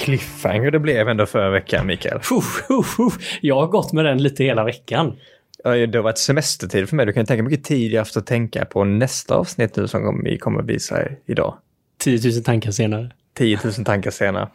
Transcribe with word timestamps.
Cliffhanger 0.00 0.70
det 0.70 0.78
blev 0.78 1.08
ändå 1.08 1.26
förra 1.26 1.50
veckan, 1.50 1.86
Mikael. 1.86 2.20
Jag 3.40 3.56
har 3.56 3.66
gått 3.66 3.92
med 3.92 4.04
den 4.04 4.22
lite 4.22 4.44
hela 4.44 4.64
veckan. 4.64 5.16
Det 5.64 5.94
har 5.94 6.02
varit 6.02 6.18
semestertid 6.18 6.88
för 6.88 6.96
mig. 6.96 7.06
Du 7.06 7.12
kan 7.12 7.26
tänka 7.26 7.42
hur 7.42 7.50
mycket 7.50 7.64
tid 7.64 7.92
jag 7.92 8.00
haft 8.00 8.16
att 8.16 8.26
tänka 8.26 8.64
på 8.64 8.84
nästa 8.84 9.34
avsnitt 9.34 9.76
nu 9.76 9.88
som 9.88 10.24
vi 10.24 10.38
kommer 10.38 10.60
att 10.60 10.66
visa 10.66 11.02
idag. 11.26 11.54
10 11.98 12.30
000 12.32 12.44
tankar 12.44 12.70
senare. 12.70 13.10
10 13.34 13.58
000 13.64 13.72
tankar 13.72 14.10
senare. 14.10 14.48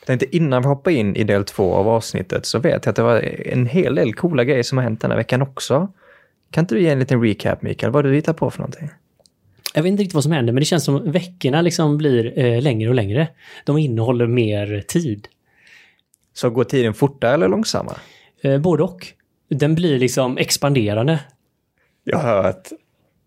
Jag 0.00 0.06
tänkte 0.06 0.36
innan 0.36 0.62
vi 0.62 0.68
hoppar 0.68 0.90
in 0.90 1.16
i 1.16 1.24
del 1.24 1.44
två 1.44 1.74
av 1.74 1.88
avsnittet 1.88 2.46
så 2.46 2.58
vet 2.58 2.84
jag 2.84 2.90
att 2.90 2.96
det 2.96 3.02
var 3.02 3.20
en 3.46 3.66
hel 3.66 3.94
del 3.94 4.14
coola 4.14 4.44
grejer 4.44 4.62
som 4.62 4.78
har 4.78 4.82
hänt 4.82 5.00
den 5.00 5.10
här 5.10 5.18
veckan 5.18 5.42
också. 5.42 5.92
Kan 6.50 6.64
inte 6.64 6.74
du 6.74 6.82
ge 6.82 6.88
en 6.88 6.98
liten 6.98 7.22
recap, 7.22 7.62
Mikael? 7.62 7.92
Vad 7.92 8.04
du 8.04 8.14
hittar 8.14 8.32
på 8.32 8.50
för 8.50 8.58
någonting? 8.58 8.90
Jag 9.74 9.82
vet 9.82 9.90
inte 9.90 10.02
riktigt 10.02 10.14
vad 10.14 10.22
som 10.22 10.32
händer, 10.32 10.52
men 10.52 10.60
det 10.60 10.64
känns 10.64 10.84
som 10.84 11.12
veckorna 11.12 11.62
liksom 11.62 11.98
blir 11.98 12.38
eh, 12.38 12.62
längre 12.62 12.88
och 12.88 12.94
längre. 12.94 13.28
De 13.64 13.78
innehåller 13.78 14.26
mer 14.26 14.84
tid. 14.88 15.28
Så 16.34 16.50
går 16.50 16.64
tiden 16.64 16.94
fortare 16.94 17.34
eller 17.34 17.48
långsammare? 17.48 17.96
Eh, 18.42 18.58
både 18.58 18.82
och. 18.82 19.06
Den 19.50 19.74
blir 19.74 19.98
liksom 19.98 20.38
expanderande. 20.38 21.20
Jag 22.04 22.18
hör 22.18 22.44
att 22.44 22.72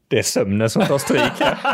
det 0.07 0.19
är 0.19 0.23
sömnen 0.23 0.69
som 0.69 0.85
tar 0.85 0.97
stryk 0.97 1.31
här. 1.39 1.57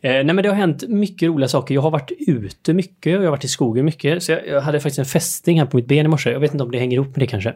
Eh, 0.00 0.10
nej 0.10 0.24
men 0.24 0.36
det 0.36 0.48
har 0.48 0.56
hänt 0.56 0.88
mycket 0.88 1.28
roliga 1.28 1.48
saker. 1.48 1.74
Jag 1.74 1.82
har 1.82 1.90
varit 1.90 2.12
ute 2.18 2.74
mycket 2.74 3.16
och 3.16 3.22
jag 3.22 3.26
har 3.26 3.30
varit 3.30 3.44
i 3.44 3.48
skogen 3.48 3.84
mycket. 3.84 4.22
Så 4.22 4.32
jag, 4.32 4.48
jag 4.48 4.60
hade 4.60 4.80
faktiskt 4.80 4.98
en 4.98 5.04
fästing 5.04 5.58
här 5.58 5.66
på 5.66 5.76
mitt 5.76 5.86
ben 5.86 6.06
i 6.06 6.08
morse. 6.08 6.30
Jag 6.30 6.40
vet 6.40 6.52
inte 6.52 6.64
om 6.64 6.70
det 6.70 6.78
hänger 6.78 6.94
ihop 6.94 7.16
med 7.16 7.18
det 7.18 7.26
kanske. 7.26 7.54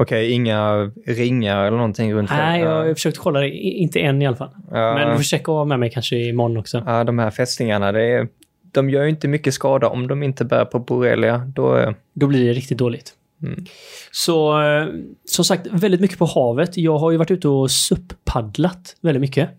Okej, 0.00 0.30
inga 0.32 0.90
ringar 1.06 1.64
eller 1.64 1.76
någonting 1.76 2.14
runt 2.14 2.30
Nej, 2.30 2.60
jag 2.60 2.70
har 2.86 2.94
försökt 2.94 3.18
kolla 3.18 3.40
det. 3.40 3.50
Inte 3.50 4.00
än 4.00 4.22
i 4.22 4.26
alla 4.26 4.36
fall. 4.36 4.50
Ja. 4.70 4.94
Men 4.94 5.10
du 5.10 5.16
får 5.16 5.22
checka 5.22 5.52
av 5.52 5.66
med 5.68 5.80
mig 5.80 5.90
kanske 5.90 6.16
imorgon 6.16 6.56
också. 6.56 6.82
Ja, 6.86 7.04
de 7.04 7.18
här 7.18 7.30
fästingarna, 7.30 7.92
det 7.92 8.02
är, 8.02 8.28
de 8.72 8.90
gör 8.90 9.02
ju 9.02 9.08
inte 9.10 9.28
mycket 9.28 9.54
skada 9.54 9.88
om 9.88 10.06
de 10.06 10.22
inte 10.22 10.44
bär 10.44 10.64
på 10.64 10.78
borrelia. 10.78 11.38
Då, 11.54 11.72
är- 11.74 11.94
Då 12.14 12.26
blir 12.26 12.46
det 12.46 12.52
riktigt 12.52 12.78
dåligt. 12.78 13.12
Mm. 13.42 13.64
Så 14.12 14.62
eh, 14.62 14.86
som 15.24 15.44
sagt, 15.44 15.66
väldigt 15.70 16.00
mycket 16.00 16.18
på 16.18 16.24
havet. 16.24 16.76
Jag 16.76 16.98
har 16.98 17.10
ju 17.10 17.16
varit 17.16 17.30
ute 17.30 17.48
och 17.48 17.70
SUP-paddlat 17.70 18.96
väldigt 19.00 19.20
mycket. 19.20 19.50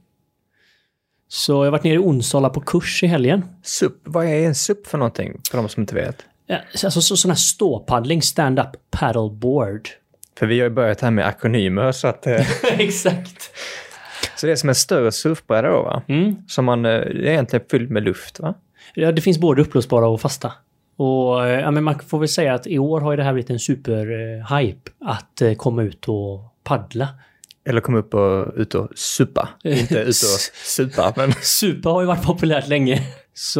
Så 1.27 1.51
jag 1.53 1.57
har 1.57 1.71
varit 1.71 1.83
nere 1.83 1.93
i 1.93 1.97
Onsala 1.97 2.49
på 2.49 2.61
kurs 2.61 3.03
i 3.03 3.07
helgen. 3.07 3.45
SUP, 3.63 3.93
vad 4.03 4.25
är 4.25 4.45
en 4.47 4.55
SUP 4.55 4.87
för 4.87 4.97
någonting? 4.97 5.41
För 5.51 5.57
de 5.57 5.69
som 5.69 5.81
inte 5.83 5.95
vet. 5.95 6.15
Ja, 6.47 6.57
Alltså 6.83 7.01
så, 7.01 7.17
sån 7.17 7.31
här 7.31 7.35
ståpaddling, 7.35 8.21
stand-up 8.21 8.67
paddleboard. 8.91 9.89
För 10.39 10.45
vi 10.45 10.59
har 10.59 10.69
ju 10.69 10.73
börjat 10.75 11.01
här 11.01 11.11
med 11.11 11.27
akronymer 11.27 11.91
så 11.91 12.07
att... 12.07 12.27
eh, 12.27 12.63
Exakt. 12.79 13.51
så 14.35 14.45
det 14.45 14.51
är 14.51 14.55
som 14.55 14.69
en 14.69 14.75
större 14.75 15.11
surfbräda 15.11 15.69
då 15.69 15.81
va? 15.83 16.01
Mm. 16.07 16.35
Som 16.47 16.65
man, 16.65 16.85
eh, 16.85 16.91
det 16.91 17.27
är 17.27 17.31
egentligen 17.31 17.65
fylld 17.71 17.89
med 17.91 18.03
luft 18.03 18.39
va? 18.39 18.53
Ja, 18.93 19.11
det 19.11 19.21
finns 19.21 19.37
både 19.39 19.61
uppblåsbara 19.61 20.07
och 20.07 20.21
fasta. 20.21 20.51
Och 20.97 21.47
eh, 21.47 21.59
ja, 21.59 21.71
men 21.71 21.83
man 21.83 21.99
får 21.99 22.19
väl 22.19 22.27
säga 22.29 22.53
att 22.53 22.67
i 22.67 22.79
år 22.79 23.01
har 23.01 23.11
ju 23.11 23.17
det 23.17 23.23
här 23.23 23.33
blivit 23.33 23.49
en 23.49 23.59
super-hype 23.59 24.89
att 25.05 25.57
komma 25.57 25.83
ut 25.83 26.07
och 26.07 26.39
paddla. 26.63 27.07
Eller 27.69 27.81
kom 27.81 27.95
upp 27.95 28.13
och 28.13 28.53
ut 28.55 28.75
och 28.75 28.89
supa. 28.95 29.49
inte 29.63 29.99
ut 29.99 30.07
och 30.07 30.39
supa, 30.65 31.13
men... 31.15 31.33
Supa 31.41 31.89
har 31.89 32.01
ju 32.01 32.07
varit 32.07 32.23
populärt 32.23 32.67
länge. 32.67 33.01
Så 33.33 33.59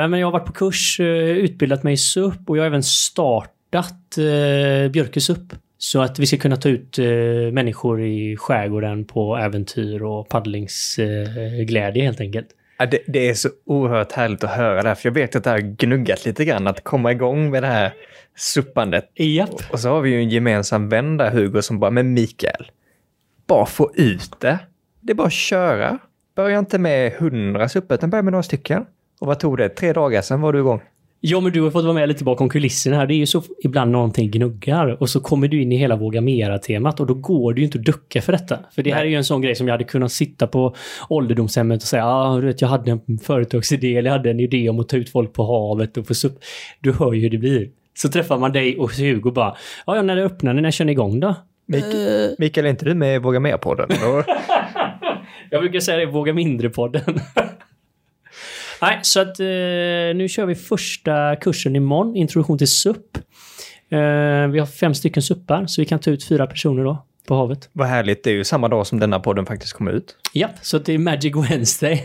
ja, 0.00 0.08
men 0.08 0.20
jag 0.20 0.26
har 0.26 0.32
varit 0.32 0.46
på 0.46 0.52
kurs, 0.52 1.00
utbildat 1.00 1.82
mig 1.82 1.92
i 1.92 1.96
SUP 1.96 2.50
och 2.50 2.56
jag 2.56 2.62
har 2.62 2.66
även 2.66 2.82
startat 2.82 4.18
eh, 4.18 4.90
Björkesup. 4.90 5.54
Så 5.78 6.00
att 6.00 6.18
vi 6.18 6.26
ska 6.26 6.36
kunna 6.36 6.56
ta 6.56 6.68
ut 6.68 6.98
eh, 6.98 7.06
människor 7.52 8.02
i 8.02 8.36
skärgården 8.36 9.04
på 9.04 9.36
äventyr 9.36 10.02
och 10.02 10.28
paddlingsglädje 10.28 12.02
eh, 12.02 12.06
helt 12.06 12.20
enkelt. 12.20 12.48
Ja, 12.78 12.86
det, 12.86 12.98
det 13.06 13.28
är 13.28 13.34
så 13.34 13.48
oerhört 13.66 14.12
härligt 14.12 14.44
att 14.44 14.50
höra 14.50 14.82
det 14.82 14.88
här, 14.88 14.94
för 14.94 15.08
jag 15.08 15.14
vet 15.14 15.36
att 15.36 15.44
det 15.44 15.50
har 15.50 15.58
gnuggat 15.58 16.24
lite 16.24 16.44
grann 16.44 16.66
att 16.66 16.84
komma 16.84 17.12
igång 17.12 17.50
med 17.50 17.62
det 17.62 17.66
här 17.66 17.92
suppandet. 18.36 19.10
Japp. 19.14 19.72
Och 19.72 19.80
så 19.80 19.88
har 19.88 20.00
vi 20.00 20.10
ju 20.10 20.18
en 20.18 20.28
gemensam 20.28 20.88
vän 20.88 21.16
där, 21.16 21.30
Hugo, 21.30 21.62
som 21.62 21.78
bara, 21.78 21.90
men 21.90 22.14
Mikael, 22.14 22.70
bara 23.46 23.66
få 23.66 23.90
ut 23.94 24.40
det. 24.40 24.58
Det 25.00 25.12
är 25.12 25.14
bara 25.14 25.26
att 25.26 25.32
köra. 25.32 25.98
Börja 26.34 26.58
inte 26.58 26.78
med 26.78 27.12
hundra 27.12 27.68
suppar, 27.68 27.94
utan 27.94 28.10
börja 28.10 28.22
med 28.22 28.32
några 28.32 28.42
stycken. 28.42 28.86
Och 29.20 29.26
vad 29.26 29.40
tog 29.40 29.58
det? 29.58 29.68
Tre 29.68 29.92
dagar 29.92 30.22
sedan 30.22 30.40
var 30.40 30.52
du 30.52 30.58
igång. 30.58 30.80
Ja, 31.20 31.40
men 31.40 31.52
du 31.52 31.60
har 31.62 31.70
fått 31.70 31.84
vara 31.84 31.94
med 31.94 32.08
lite 32.08 32.24
bakom 32.24 32.48
kulisserna 32.48 32.96
här. 32.96 33.06
Det 33.06 33.14
är 33.14 33.16
ju 33.16 33.26
så 33.26 33.42
ibland 33.64 33.90
någonting 33.90 34.30
gnuggar 34.30 35.02
och 35.02 35.08
så 35.10 35.20
kommer 35.20 35.48
du 35.48 35.62
in 35.62 35.72
i 35.72 35.76
hela 35.76 35.96
Våga 35.96 36.20
Mera-temat 36.20 37.00
och 37.00 37.06
då 37.06 37.14
går 37.14 37.52
det 37.54 37.60
ju 37.60 37.64
inte 37.64 37.78
att 37.78 37.84
ducka 37.84 38.22
för 38.22 38.32
detta. 38.32 38.58
För 38.74 38.82
det 38.82 38.92
här 38.94 39.00
är 39.00 39.08
ju 39.08 39.14
en 39.16 39.24
sån 39.24 39.40
grej 39.42 39.54
som 39.54 39.68
jag 39.68 39.74
hade 39.74 39.84
kunnat 39.84 40.12
sitta 40.12 40.46
på 40.46 40.74
ålderdomshemmet 41.08 41.82
och 41.82 41.88
säga, 41.88 42.02
ja, 42.02 42.08
ah, 42.28 42.40
du 42.40 42.46
vet, 42.46 42.60
jag 42.60 42.68
hade 42.68 42.90
en 42.90 43.18
företagsidé 43.22 43.96
eller 43.96 44.10
jag 44.10 44.16
hade 44.16 44.30
en 44.30 44.40
idé 44.40 44.68
om 44.68 44.80
att 44.80 44.88
ta 44.88 44.96
ut 44.96 45.10
folk 45.10 45.32
på 45.32 45.44
havet 45.44 45.96
och 45.96 46.06
få 46.06 46.14
supp. 46.14 46.38
Du 46.80 46.92
hör 46.92 47.12
ju 47.12 47.20
hur 47.20 47.30
det 47.30 47.38
blir. 47.38 47.68
Så 47.94 48.08
träffar 48.08 48.38
man 48.38 48.52
dig 48.52 48.78
och 48.78 48.92
Hugo 48.92 49.30
bara, 49.30 49.56
ja, 49.86 49.96
ja, 49.96 50.02
när 50.02 50.16
det 50.16 50.24
öppnar, 50.24 50.54
när 50.54 50.62
jag 50.62 50.72
känner 50.72 50.92
igång 50.92 51.20
då? 51.20 51.34
Mik- 51.72 52.34
Mikael, 52.38 52.66
är 52.66 52.70
inte 52.70 52.84
du 52.84 52.94
med 52.94 53.14
i 53.14 53.18
Våga 53.18 53.40
Mer-podden? 53.40 53.86
Och- 53.90 54.24
Jag 55.50 55.60
brukar 55.62 55.80
säga 55.80 55.98
det, 55.98 56.06
Våga 56.06 56.32
Mindre-podden. 56.32 57.20
Nej, 58.82 58.98
så 59.02 59.20
att 59.20 59.40
eh, 59.40 59.46
nu 60.14 60.26
kör 60.28 60.46
vi 60.46 60.54
första 60.54 61.36
kursen 61.36 61.76
imorgon, 61.76 62.16
introduktion 62.16 62.58
till 62.58 62.68
SUP. 62.68 63.16
Eh, 63.90 64.48
vi 64.48 64.58
har 64.58 64.66
fem 64.66 64.94
stycken 64.94 65.22
suppar, 65.22 65.66
så 65.66 65.82
vi 65.82 65.86
kan 65.86 65.98
ta 65.98 66.10
ut 66.10 66.24
fyra 66.24 66.46
personer 66.46 66.84
då 66.84 67.06
på 67.26 67.34
havet. 67.34 67.68
Vad 67.72 67.88
härligt, 67.88 68.24
det 68.24 68.30
är 68.30 68.34
ju 68.34 68.44
samma 68.44 68.68
dag 68.68 68.86
som 68.86 69.00
denna 69.00 69.20
podden 69.20 69.46
faktiskt 69.46 69.72
kommer 69.72 69.92
ut. 69.92 70.16
Ja, 70.32 70.48
så 70.62 70.78
det 70.78 70.92
är 70.92 70.98
Magic 70.98 71.36
Wednesday. 71.50 72.04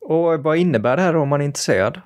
Och 0.00 0.42
vad 0.42 0.56
innebär 0.56 0.96
det 0.96 1.02
här 1.02 1.12
då 1.12 1.20
om 1.20 1.28
man 1.28 1.40
är 1.40 1.44
intresserad? 1.44 2.00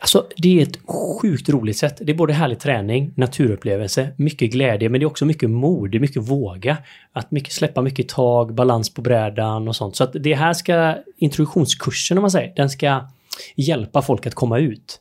Alltså, 0.00 0.26
det 0.36 0.58
är 0.58 0.62
ett 0.62 0.78
sjukt 1.20 1.48
roligt 1.48 1.76
sätt. 1.76 1.98
Det 2.00 2.12
är 2.12 2.16
både 2.16 2.32
härlig 2.32 2.60
träning, 2.60 3.12
naturupplevelse, 3.16 4.08
mycket 4.16 4.52
glädje, 4.52 4.88
men 4.88 5.00
det 5.00 5.04
är 5.04 5.06
också 5.06 5.24
mycket 5.24 5.50
mod, 5.50 5.90
det 5.90 5.98
är 5.98 6.00
mycket 6.00 6.22
våga. 6.22 6.76
Att 7.12 7.30
mycket 7.30 7.52
släppa 7.52 7.82
mycket 7.82 8.08
tag, 8.08 8.54
balans 8.54 8.94
på 8.94 9.02
brädan 9.02 9.68
och 9.68 9.76
sånt. 9.76 9.96
Så 9.96 10.04
att 10.04 10.12
det 10.12 10.34
här 10.34 10.52
ska, 10.52 10.96
introduktionskursen 11.16 12.18
om 12.18 12.22
man 12.22 12.30
säger, 12.30 12.52
den 12.56 12.70
ska 12.70 13.08
hjälpa 13.56 14.02
folk 14.02 14.26
att 14.26 14.34
komma 14.34 14.58
ut. 14.58 15.00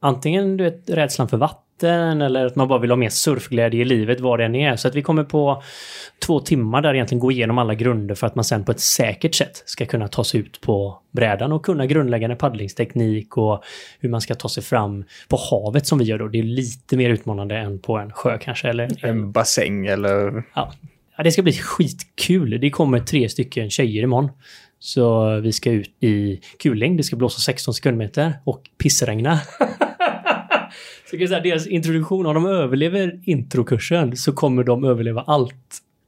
Antingen 0.00 0.56
du 0.56 0.64
vet, 0.64 0.90
rädslan 0.90 1.28
för 1.28 1.36
vatten 1.36 1.71
eller 1.88 2.46
att 2.46 2.56
man 2.56 2.68
bara 2.68 2.78
vill 2.78 2.90
ha 2.90 2.96
mer 2.96 3.08
surfglädje 3.08 3.80
i 3.80 3.84
livet, 3.84 4.20
vad 4.20 4.38
det 4.38 4.44
än 4.44 4.54
är. 4.54 4.76
Så 4.76 4.88
att 4.88 4.94
vi 4.94 5.02
kommer 5.02 5.24
på 5.24 5.62
två 6.26 6.40
timmar 6.40 6.82
där 6.82 6.94
egentligen 6.94 7.20
gå 7.20 7.32
igenom 7.32 7.58
alla 7.58 7.74
grunder 7.74 8.14
för 8.14 8.26
att 8.26 8.34
man 8.34 8.44
sen 8.44 8.64
på 8.64 8.72
ett 8.72 8.80
säkert 8.80 9.34
sätt 9.34 9.62
ska 9.66 9.86
kunna 9.86 10.08
ta 10.08 10.24
sig 10.24 10.40
ut 10.40 10.60
på 10.60 10.98
brädan 11.10 11.52
och 11.52 11.64
kunna 11.64 11.86
grundläggande 11.86 12.36
paddlingsteknik 12.36 13.36
och 13.36 13.62
hur 14.00 14.08
man 14.08 14.20
ska 14.20 14.34
ta 14.34 14.48
sig 14.48 14.62
fram 14.62 15.04
på 15.28 15.38
havet 15.50 15.86
som 15.86 15.98
vi 15.98 16.04
gör 16.04 16.18
då. 16.18 16.28
Det 16.28 16.38
är 16.38 16.42
lite 16.42 16.96
mer 16.96 17.10
utmanande 17.10 17.56
än 17.56 17.78
på 17.78 17.98
en 17.98 18.12
sjö 18.12 18.38
kanske. 18.38 18.68
Eller, 18.68 19.04
En 19.06 19.32
bassäng 19.32 19.86
eller... 19.86 20.44
ja. 20.54 20.72
ja, 21.16 21.24
det 21.24 21.32
ska 21.32 21.42
bli 21.42 21.52
skitkul. 21.52 22.60
Det 22.60 22.70
kommer 22.70 22.98
tre 22.98 23.28
stycken 23.28 23.70
tjejer 23.70 24.02
imorgon. 24.02 24.30
Så 24.78 25.36
vi 25.40 25.52
ska 25.52 25.70
ut 25.70 25.96
i 26.00 26.40
kuling. 26.58 26.96
Det 26.96 27.02
ska 27.02 27.16
blåsa 27.16 27.40
16 27.40 27.74
sekundmeter 27.74 28.32
och 28.44 28.62
pissregna. 28.78 29.40
kan 31.18 31.28
säga, 31.28 31.40
deras 31.40 31.66
introduktion, 31.66 32.26
om 32.26 32.34
de 32.34 32.46
överlever 32.46 33.20
introkursen 33.24 34.16
så 34.16 34.32
kommer 34.32 34.64
de 34.64 34.84
överleva 34.84 35.24
allt. 35.26 35.54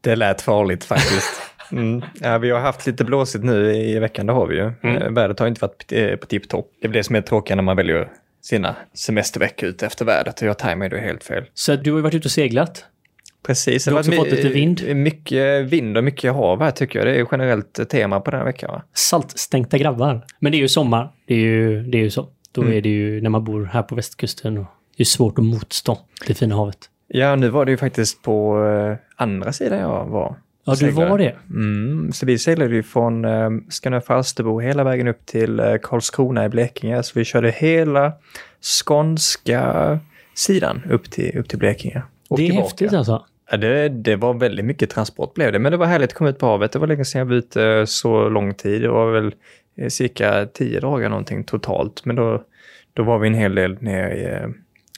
Det 0.00 0.16
lät 0.16 0.42
farligt 0.42 0.84
faktiskt. 0.84 1.40
Mm. 1.72 2.02
Ja, 2.20 2.38
vi 2.38 2.50
har 2.50 2.60
haft 2.60 2.86
lite 2.86 3.04
blåsigt 3.04 3.44
nu 3.44 3.74
i 3.74 3.98
veckan, 3.98 4.26
det 4.26 4.32
har 4.32 4.46
vi 4.46 4.56
ju. 4.56 4.72
Mm. 4.82 5.14
Vädret 5.14 5.38
har 5.40 5.46
inte 5.46 5.60
varit 5.60 5.92
eh, 5.92 6.16
på 6.16 6.26
tipptopp. 6.26 6.70
Det 6.82 6.88
är 6.88 6.92
det 6.92 7.04
som 7.04 7.16
är 7.16 7.20
tråkigt 7.20 7.56
när 7.56 7.62
man 7.62 7.76
väljer 7.76 8.08
sina 8.42 8.76
semesterveckor 8.94 9.68
ut 9.68 9.82
efter 9.82 10.04
vädret 10.04 10.42
och 10.42 10.48
jag 10.48 10.58
tajmar 10.58 10.88
då 10.88 10.96
helt 10.96 11.24
fel. 11.24 11.44
Så 11.54 11.76
du 11.76 11.90
har 11.90 11.98
ju 11.98 12.02
varit 12.02 12.14
ute 12.14 12.26
och 12.28 12.32
seglat. 12.32 12.84
Precis. 13.46 13.84
Du 13.84 13.90
har 13.90 13.98
också 13.98 14.12
fått 14.12 14.30
lite 14.30 14.48
vind. 14.48 14.96
Mycket 14.96 15.64
vind 15.64 15.96
och 15.96 16.04
mycket 16.04 16.32
hav 16.32 16.62
här 16.62 16.70
tycker 16.70 16.98
jag. 16.98 17.08
Det 17.08 17.20
är 17.20 17.26
generellt 17.32 17.90
tema 17.90 18.20
på 18.20 18.30
den 18.30 18.40
här 18.40 18.46
veckan. 18.46 18.70
Va? 18.72 18.82
Saltstänkta 18.94 19.78
grabbar. 19.78 20.24
Men 20.38 20.52
det 20.52 20.58
är 20.58 20.60
ju 20.62 20.68
sommar. 20.68 21.08
Det 21.26 21.34
är 21.34 21.38
ju, 21.38 21.82
det 21.82 21.98
är 21.98 22.02
ju 22.02 22.10
så. 22.10 22.28
Då 22.52 22.62
Mm. 22.62 22.74
är 22.76 22.80
det 22.80 22.88
ju 22.88 23.20
när 23.20 23.30
man 23.30 23.44
bor 23.44 23.64
här 23.64 23.82
på 23.82 23.94
västkusten. 23.94 24.58
Och 24.58 24.66
det 24.96 25.02
är 25.02 25.04
svårt 25.04 25.38
att 25.38 25.44
motstå 25.44 25.98
det 26.26 26.34
fina 26.34 26.54
havet. 26.54 26.78
Ja, 27.08 27.36
nu 27.36 27.48
var 27.48 27.64
det 27.64 27.70
ju 27.70 27.76
faktiskt 27.76 28.22
på 28.22 28.64
eh, 28.66 28.96
andra 29.22 29.52
sidan 29.52 29.78
jag 29.78 30.04
var. 30.06 30.36
Ja, 30.64 30.74
du 30.80 30.90
var 30.90 31.18
det. 31.18 31.34
Mm, 31.50 32.12
så 32.12 32.26
vi 32.26 32.38
seglade 32.38 32.74
ju 32.74 32.82
från 32.82 33.24
eh, 33.24 33.50
Skanör 33.68 34.00
Falsterbo 34.00 34.60
hela 34.60 34.84
vägen 34.84 35.08
upp 35.08 35.26
till 35.26 35.60
eh, 35.60 35.74
Karlskrona 35.82 36.44
i 36.44 36.48
Blekinge. 36.48 37.02
Så 37.02 37.18
vi 37.18 37.24
körde 37.24 37.50
hela 37.50 38.12
skånska 38.84 39.98
sidan 40.34 40.82
upp 40.90 41.10
till, 41.10 41.38
upp 41.38 41.48
till 41.48 41.58
Blekinge. 41.58 42.02
Och 42.28 42.36
Det 42.36 42.42
är 42.42 42.46
tillbaka. 42.46 42.64
häftigt 42.68 42.92
alltså. 42.92 43.24
Ja, 43.50 43.56
det, 43.56 43.88
det 43.88 44.16
var 44.16 44.34
väldigt 44.34 44.64
mycket 44.64 44.90
transport 44.90 45.34
blev 45.34 45.52
det, 45.52 45.58
men 45.58 45.72
det 45.72 45.78
var 45.78 45.86
härligt 45.86 46.10
att 46.10 46.14
komma 46.18 46.30
ut 46.30 46.38
på 46.38 46.46
havet. 46.46 46.72
Det 46.72 46.78
var 46.78 46.86
länge 46.86 47.04
sedan 47.04 47.18
jag 47.18 47.26
var 47.26 47.34
ute 47.34 47.84
så 47.86 48.28
lång 48.28 48.54
tid. 48.54 48.82
Det 48.82 48.88
var 48.88 49.12
väl 49.12 49.34
eh, 49.78 49.88
cirka 49.88 50.46
tio 50.46 50.80
dagar 50.80 51.08
någonting 51.08 51.44
totalt, 51.44 52.04
men 52.04 52.16
då, 52.16 52.42
då 52.92 53.02
var 53.02 53.18
vi 53.18 53.28
en 53.28 53.34
hel 53.34 53.54
del 53.54 53.76
nere 53.82 54.14
i 54.16 54.24
eh, 54.24 54.48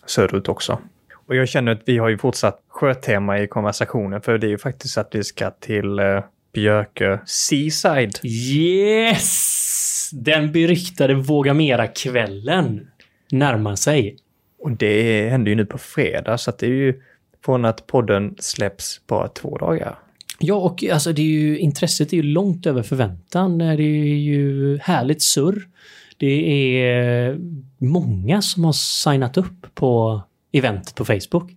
söderut 0.07 0.49
också. 0.49 0.79
Och 1.27 1.37
jag 1.37 1.49
känner 1.49 1.73
att 1.73 1.83
vi 1.85 1.99
har 1.99 2.09
ju 2.09 2.19
fortsatt 2.19 2.63
sjötema 2.69 3.39
i 3.39 3.47
konversationen, 3.47 4.21
för 4.21 4.39
det 4.39 4.47
är 4.47 4.49
ju 4.49 4.59
faktiskt 4.59 4.99
att 4.99 5.15
vi 5.15 5.25
ska 5.25 5.51
till 5.51 5.99
eh, 5.99 6.21
Björkö 6.53 7.19
Seaside. 7.27 8.19
Yes! 8.23 10.11
Den 10.13 10.53
beryktade 10.53 11.15
Våga 11.15 11.55
Mera-kvällen 11.55 12.87
närmar 13.33 13.77
sig. 13.77 14.17
Och 14.59 14.71
det 14.71 15.29
händer 15.29 15.51
ju 15.51 15.55
nu 15.55 15.67
på 15.67 15.79
fredag, 15.79 16.39
så 16.39 16.51
att 16.51 16.59
det 16.59 16.67
är 16.67 16.71
ju 16.71 17.03
från 17.45 17.65
att 17.65 17.87
podden 17.87 18.35
släpps 18.39 19.01
bara 19.07 19.29
två 19.29 19.59
dagar. 19.59 19.99
Ja, 20.39 20.55
och 20.55 20.85
alltså 20.93 21.13
det 21.13 21.23
är 21.23 21.27
ju, 21.27 21.59
intresset 21.59 22.13
är 22.13 22.17
ju 22.17 22.23
långt 22.23 22.67
över 22.67 22.83
förväntan. 22.83 23.59
Det 23.59 23.65
är 23.65 24.17
ju 24.17 24.79
härligt 24.79 25.23
surr. 25.23 25.69
Det 26.17 26.81
är 26.81 27.39
många 27.79 28.43
som 28.43 28.65
har 28.65 28.73
signat 28.73 29.37
upp 29.37 29.75
på 29.75 30.23
eventet 30.53 30.95
på 30.95 31.05
Facebook. 31.05 31.53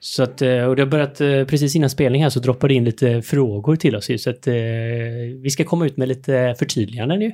Så 0.00 0.22
att, 0.22 0.42
eh, 0.42 0.64
och 0.64 0.76
det 0.76 0.82
har 0.82 0.86
börjat, 0.86 1.20
eh, 1.20 1.44
precis 1.44 1.76
innan 1.76 1.90
spelning 1.90 2.22
här 2.22 2.30
så 2.30 2.40
droppade 2.40 2.74
in 2.74 2.84
lite 2.84 3.22
frågor 3.22 3.76
till 3.76 3.96
oss 3.96 4.10
ju, 4.10 4.18
så 4.18 4.30
att 4.30 4.46
eh, 4.46 4.54
vi 5.42 5.50
ska 5.50 5.64
komma 5.64 5.86
ut 5.86 5.96
med 5.96 6.08
lite 6.08 6.54
förtydliganden 6.58 7.20
ju 7.20 7.32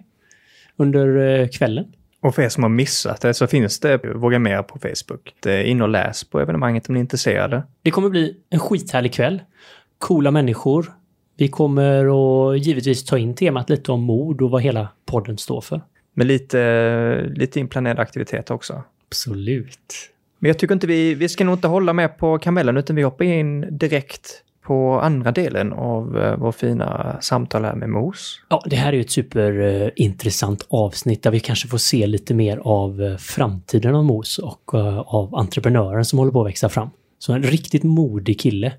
under 0.76 1.48
kvällen. 1.48 1.84
Och 2.20 2.34
för 2.34 2.42
er 2.42 2.48
som 2.48 2.62
har 2.62 2.70
missat 2.70 3.20
det 3.20 3.34
så 3.34 3.46
finns 3.46 3.80
det 3.80 4.00
Våga 4.14 4.38
Mer 4.38 4.62
på 4.62 4.78
Facebook. 4.78 5.46
In 5.64 5.82
och 5.82 5.88
läs 5.88 6.24
på 6.24 6.40
evenemanget 6.40 6.88
om 6.88 6.94
ni 6.94 6.98
är 6.98 7.02
intresserade. 7.02 7.62
Det 7.82 7.90
kommer 7.90 8.08
bli 8.08 8.36
en 8.50 8.58
skithärlig 8.58 9.12
kväll. 9.12 9.42
Coola 9.98 10.30
människor. 10.30 10.92
Vi 11.36 11.48
kommer 11.48 12.04
att 12.54 12.66
givetvis 12.66 13.04
ta 13.04 13.18
in 13.18 13.34
temat 13.34 13.70
lite 13.70 13.92
om 13.92 14.02
mord 14.02 14.42
och 14.42 14.50
vad 14.50 14.62
hela 14.62 14.88
podden 15.04 15.38
står 15.38 15.60
för. 15.60 15.80
Med 16.18 16.26
lite, 16.26 17.32
lite 17.34 17.60
inplanerad 17.60 17.98
aktivitet 17.98 18.50
också. 18.50 18.82
Absolut. 19.08 20.10
Men 20.38 20.48
jag 20.48 20.58
tycker 20.58 20.74
inte 20.74 20.86
vi, 20.86 21.14
vi 21.14 21.28
ska 21.28 21.44
nog 21.44 21.54
inte 21.54 21.68
hålla 21.68 21.92
med 21.92 22.18
på 22.18 22.38
kamellen 22.38 22.76
utan 22.76 22.96
vi 22.96 23.02
hoppar 23.02 23.24
in 23.24 23.78
direkt 23.78 24.42
på 24.62 25.00
andra 25.00 25.32
delen 25.32 25.72
av 25.72 26.16
uh, 26.16 26.36
vår 26.36 26.52
fina 26.52 27.16
samtal 27.20 27.64
här 27.64 27.74
med 27.74 27.88
Mos. 27.88 28.40
Ja, 28.48 28.62
det 28.66 28.76
här 28.76 28.88
är 28.88 28.92
ju 28.92 29.00
ett 29.00 29.10
superintressant 29.10 30.66
avsnitt 30.68 31.22
där 31.22 31.30
vi 31.30 31.40
kanske 31.40 31.68
får 31.68 31.78
se 31.78 32.06
lite 32.06 32.34
mer 32.34 32.58
av 32.62 33.00
uh, 33.00 33.16
framtiden 33.16 33.94
av 33.94 34.04
Mos 34.04 34.38
och 34.38 34.74
uh, 34.74 34.98
av 34.98 35.34
entreprenören 35.34 36.04
som 36.04 36.18
håller 36.18 36.32
på 36.32 36.40
att 36.40 36.46
växa 36.46 36.68
fram. 36.68 36.90
Så 37.18 37.32
en 37.32 37.42
riktigt 37.42 37.82
modig 37.82 38.40
kille. 38.40 38.72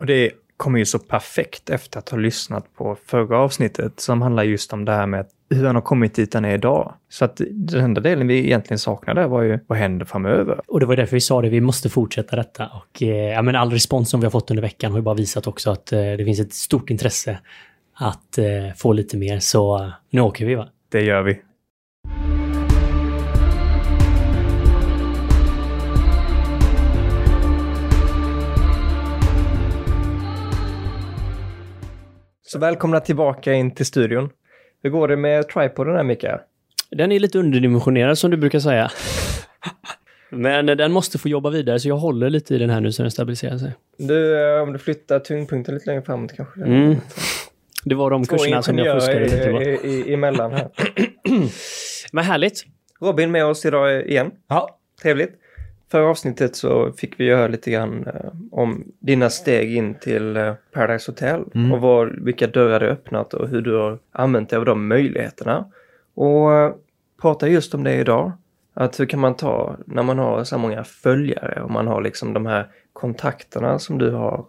Och 0.00 0.06
det 0.06 0.30
kommer 0.56 0.78
ju 0.78 0.84
så 0.86 0.98
perfekt 0.98 1.70
efter 1.70 1.98
att 1.98 2.08
ha 2.08 2.18
lyssnat 2.18 2.74
på 2.76 2.96
förra 3.06 3.38
avsnittet 3.38 4.00
som 4.00 4.22
handlar 4.22 4.42
just 4.42 4.72
om 4.72 4.84
det 4.84 4.92
här 4.92 5.06
med 5.06 5.26
hur 5.54 5.66
han 5.66 5.74
har 5.74 5.82
kommit 5.82 6.14
dit 6.14 6.34
han 6.34 6.44
är 6.44 6.54
idag. 6.54 6.94
Så 7.08 7.24
att 7.24 7.40
den 7.50 7.84
enda 7.84 8.00
delen 8.00 8.26
vi 8.26 8.38
egentligen 8.38 8.78
saknade 8.78 9.26
var 9.26 9.42
ju 9.42 9.58
vad 9.66 9.78
händer 9.78 10.06
framöver? 10.06 10.60
Och 10.68 10.80
det 10.80 10.86
var 10.86 10.96
därför 10.96 11.16
vi 11.16 11.20
sa 11.20 11.42
det, 11.42 11.48
vi 11.48 11.60
måste 11.60 11.88
fortsätta 11.88 12.36
detta. 12.36 12.66
Och 12.66 13.02
eh, 13.02 13.08
ja, 13.08 13.42
men 13.42 13.56
all 13.56 13.70
respons 13.70 14.10
som 14.10 14.20
vi 14.20 14.26
har 14.26 14.30
fått 14.30 14.50
under 14.50 14.62
veckan 14.62 14.90
har 14.90 14.98
ju 14.98 15.02
bara 15.02 15.14
visat 15.14 15.46
också 15.46 15.70
att 15.70 15.92
eh, 15.92 15.98
det 15.98 16.24
finns 16.24 16.40
ett 16.40 16.54
stort 16.54 16.90
intresse 16.90 17.38
att 17.94 18.38
eh, 18.38 18.44
få 18.76 18.92
lite 18.92 19.16
mer. 19.16 19.38
Så 19.38 19.92
nu 20.10 20.20
åker 20.20 20.46
vi 20.46 20.54
va? 20.54 20.68
Det 20.88 21.02
gör 21.04 21.22
vi. 21.22 21.40
Så 32.52 32.58
välkomna 32.58 33.00
tillbaka 33.00 33.52
in 33.52 33.74
till 33.74 33.86
studion. 33.86 34.30
Hur 34.82 34.90
går 34.90 35.08
det 35.08 35.16
med 35.16 35.48
tripoden 35.48 35.96
här 35.96 36.02
Mika? 36.02 36.40
Den 36.90 37.12
är 37.12 37.20
lite 37.20 37.38
underdimensionerad 37.38 38.18
som 38.18 38.30
du 38.30 38.36
brukar 38.36 38.58
säga. 38.58 38.90
Men 40.30 40.66
den 40.66 40.92
måste 40.92 41.18
få 41.18 41.28
jobba 41.28 41.50
vidare 41.50 41.80
så 41.80 41.88
jag 41.88 41.96
håller 41.96 42.30
lite 42.30 42.54
i 42.54 42.58
den 42.58 42.70
här 42.70 42.80
nu 42.80 42.92
så 42.92 43.02
den 43.02 43.10
stabiliserar 43.10 43.58
sig. 43.58 43.72
Du, 43.96 44.46
eh, 44.56 44.62
om 44.62 44.72
du 44.72 44.78
flyttar 44.78 45.18
tyngdpunkten 45.18 45.74
lite 45.74 45.86
längre 45.86 46.02
framåt 46.02 46.32
kanske? 46.36 46.60
Mm. 46.60 46.96
Det 47.84 47.94
var 47.94 48.10
de 48.10 48.24
Två 48.24 48.36
kurserna 48.36 48.62
som 48.62 48.78
jag 48.78 48.96
fuskade 48.96 49.20
lite 49.20 49.50
på. 49.50 49.62
I, 49.62 50.04
i, 50.08 50.14
emellan 50.14 50.52
här. 50.52 50.68
Men 52.12 52.24
härligt. 52.24 52.64
Robin 53.00 53.30
med 53.30 53.44
oss 53.44 53.66
idag 53.66 54.06
igen. 54.06 54.30
Ja. 54.48 54.78
Trevligt. 55.02 55.32
Förra 55.92 56.10
avsnittet 56.10 56.56
så 56.56 56.92
fick 56.92 57.20
vi 57.20 57.30
höra 57.34 57.48
lite 57.48 57.70
grann 57.70 58.06
eh, 58.06 58.30
om 58.50 58.84
dina 58.98 59.30
steg 59.30 59.76
in 59.76 59.94
till 59.94 60.36
eh, 60.36 60.54
Paradise 60.72 61.10
Hotel 61.10 61.44
mm. 61.54 61.72
och 61.72 61.80
var, 61.80 62.06
vilka 62.06 62.46
dörrar 62.46 62.80
det 62.80 62.86
öppnat 62.86 63.34
och 63.34 63.48
hur 63.48 63.62
du 63.62 63.76
har 63.76 63.98
använt 64.12 64.50
dig 64.50 64.58
av 64.58 64.64
de 64.64 64.88
möjligheterna. 64.88 65.64
Och 66.14 66.54
eh, 66.54 66.74
prata 67.22 67.48
just 67.48 67.74
om 67.74 67.84
det 67.84 67.94
idag. 67.94 68.32
Att 68.74 69.00
hur 69.00 69.06
kan 69.06 69.20
man 69.20 69.34
ta 69.34 69.76
när 69.86 70.02
man 70.02 70.18
har 70.18 70.44
så 70.44 70.58
många 70.58 70.84
följare 70.84 71.62
och 71.62 71.70
man 71.70 71.86
har 71.86 72.02
liksom 72.02 72.32
de 72.32 72.46
här 72.46 72.68
kontakterna 72.92 73.78
som 73.78 73.98
du 73.98 74.10
har 74.10 74.46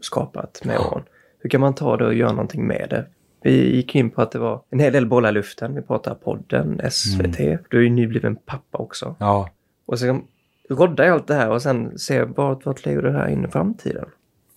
skapat 0.00 0.60
med 0.64 0.78
åren. 0.78 1.02
Hur 1.38 1.50
kan 1.50 1.60
man 1.60 1.74
ta 1.74 1.96
det 1.96 2.06
och 2.06 2.14
göra 2.14 2.32
någonting 2.32 2.66
med 2.66 2.86
det? 2.90 3.06
Vi 3.42 3.76
gick 3.76 3.94
in 3.94 4.10
på 4.10 4.22
att 4.22 4.32
det 4.32 4.38
var 4.38 4.62
en 4.70 4.80
hel 4.80 4.92
del 4.92 5.06
bollar 5.06 5.28
i 5.28 5.32
luften. 5.32 5.74
Vi 5.74 5.82
pratade 5.82 6.16
podden, 6.16 6.80
SVT. 6.90 7.40
Mm. 7.40 7.58
Du 7.70 7.78
är 7.78 7.82
ju 7.82 7.90
nybliven 7.90 8.36
pappa 8.36 8.78
också. 8.78 9.16
Ja. 9.18 9.48
Och 9.86 9.98
sen 9.98 10.22
rodda 10.70 11.06
i 11.06 11.08
allt 11.08 11.26
det 11.26 11.34
här 11.34 11.50
och 11.50 11.62
sen 11.62 11.98
se 11.98 12.24
vart, 12.24 12.66
vart 12.66 12.86
leder 12.86 13.02
det 13.02 13.12
här 13.12 13.28
in 13.28 13.44
i 13.44 13.48
framtiden? 13.48 14.08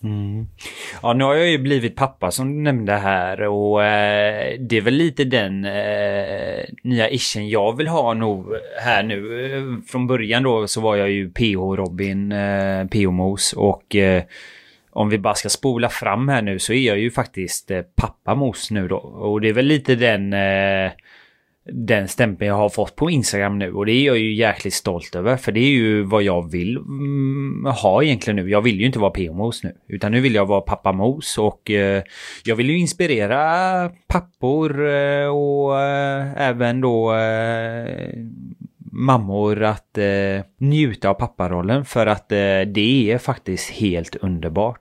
Mm. 0.04 0.46
Ja, 1.02 1.12
nu 1.12 1.24
har 1.24 1.34
jag 1.34 1.48
ju 1.48 1.58
blivit 1.58 1.96
pappa 1.96 2.30
som 2.30 2.56
du 2.56 2.62
nämnde 2.62 2.92
här 2.92 3.40
och 3.40 3.84
eh, 3.84 4.56
det 4.60 4.76
är 4.76 4.80
väl 4.80 4.94
lite 4.94 5.24
den 5.24 5.64
eh, 5.64 6.64
nya 6.82 7.10
ischen 7.10 7.48
jag 7.48 7.76
vill 7.76 7.88
ha 7.88 8.14
nog 8.14 8.46
här 8.82 9.02
nu. 9.02 9.46
Eh, 9.56 9.90
från 9.90 10.06
början 10.06 10.42
då 10.42 10.66
så 10.66 10.80
var 10.80 10.96
jag 10.96 11.10
ju 11.10 11.30
PH 11.30 11.76
Robin, 11.76 12.32
eh, 12.32 12.86
PH 12.86 13.10
Mos 13.10 13.52
och 13.52 13.96
eh, 13.96 14.22
om 14.90 15.08
vi 15.08 15.18
bara 15.18 15.34
ska 15.34 15.48
spola 15.48 15.88
fram 15.88 16.28
här 16.28 16.42
nu 16.42 16.58
så 16.58 16.72
är 16.72 16.86
jag 16.86 16.98
ju 16.98 17.10
faktiskt 17.10 17.70
eh, 17.70 17.82
pappa 17.96 18.34
Mos 18.34 18.70
nu 18.70 18.88
då. 18.88 18.96
Och 18.96 19.40
det 19.40 19.48
är 19.48 19.52
väl 19.52 19.66
lite 19.66 19.94
den 19.94 20.32
eh, 20.32 20.92
den 21.72 22.08
stämpeln 22.08 22.48
jag 22.48 22.54
har 22.54 22.68
fått 22.68 22.96
på 22.96 23.10
Instagram 23.10 23.58
nu 23.58 23.72
och 23.72 23.86
det 23.86 23.92
är 23.92 24.06
jag 24.06 24.18
ju 24.18 24.34
jäkligt 24.34 24.74
stolt 24.74 25.14
över 25.14 25.36
för 25.36 25.52
det 25.52 25.60
är 25.60 25.70
ju 25.70 26.02
vad 26.02 26.22
jag 26.22 26.50
vill 26.50 26.76
mm, 26.76 27.66
ha 27.82 28.02
egentligen 28.02 28.36
nu. 28.36 28.50
Jag 28.50 28.62
vill 28.62 28.80
ju 28.80 28.86
inte 28.86 28.98
vara 28.98 29.10
PMOs 29.10 29.64
nu 29.64 29.76
utan 29.88 30.12
nu 30.12 30.20
vill 30.20 30.34
jag 30.34 30.46
vara 30.46 30.60
pappa 30.60 30.92
Mos 30.92 31.38
och 31.38 31.70
eh, 31.70 32.02
jag 32.44 32.56
vill 32.56 32.70
ju 32.70 32.78
inspirera 32.78 33.90
pappor 34.06 34.88
eh, 34.88 35.26
och 35.26 35.80
eh, 35.80 36.42
även 36.48 36.80
då 36.80 37.14
eh, 37.14 38.08
mammor 38.92 39.62
att 39.62 39.98
eh, 39.98 40.44
njuta 40.58 41.08
av 41.08 41.14
papparollen 41.14 41.84
för 41.84 42.06
att 42.06 42.32
eh, 42.32 42.60
det 42.66 43.12
är 43.12 43.18
faktiskt 43.18 43.70
helt 43.70 44.16
underbart 44.16 44.80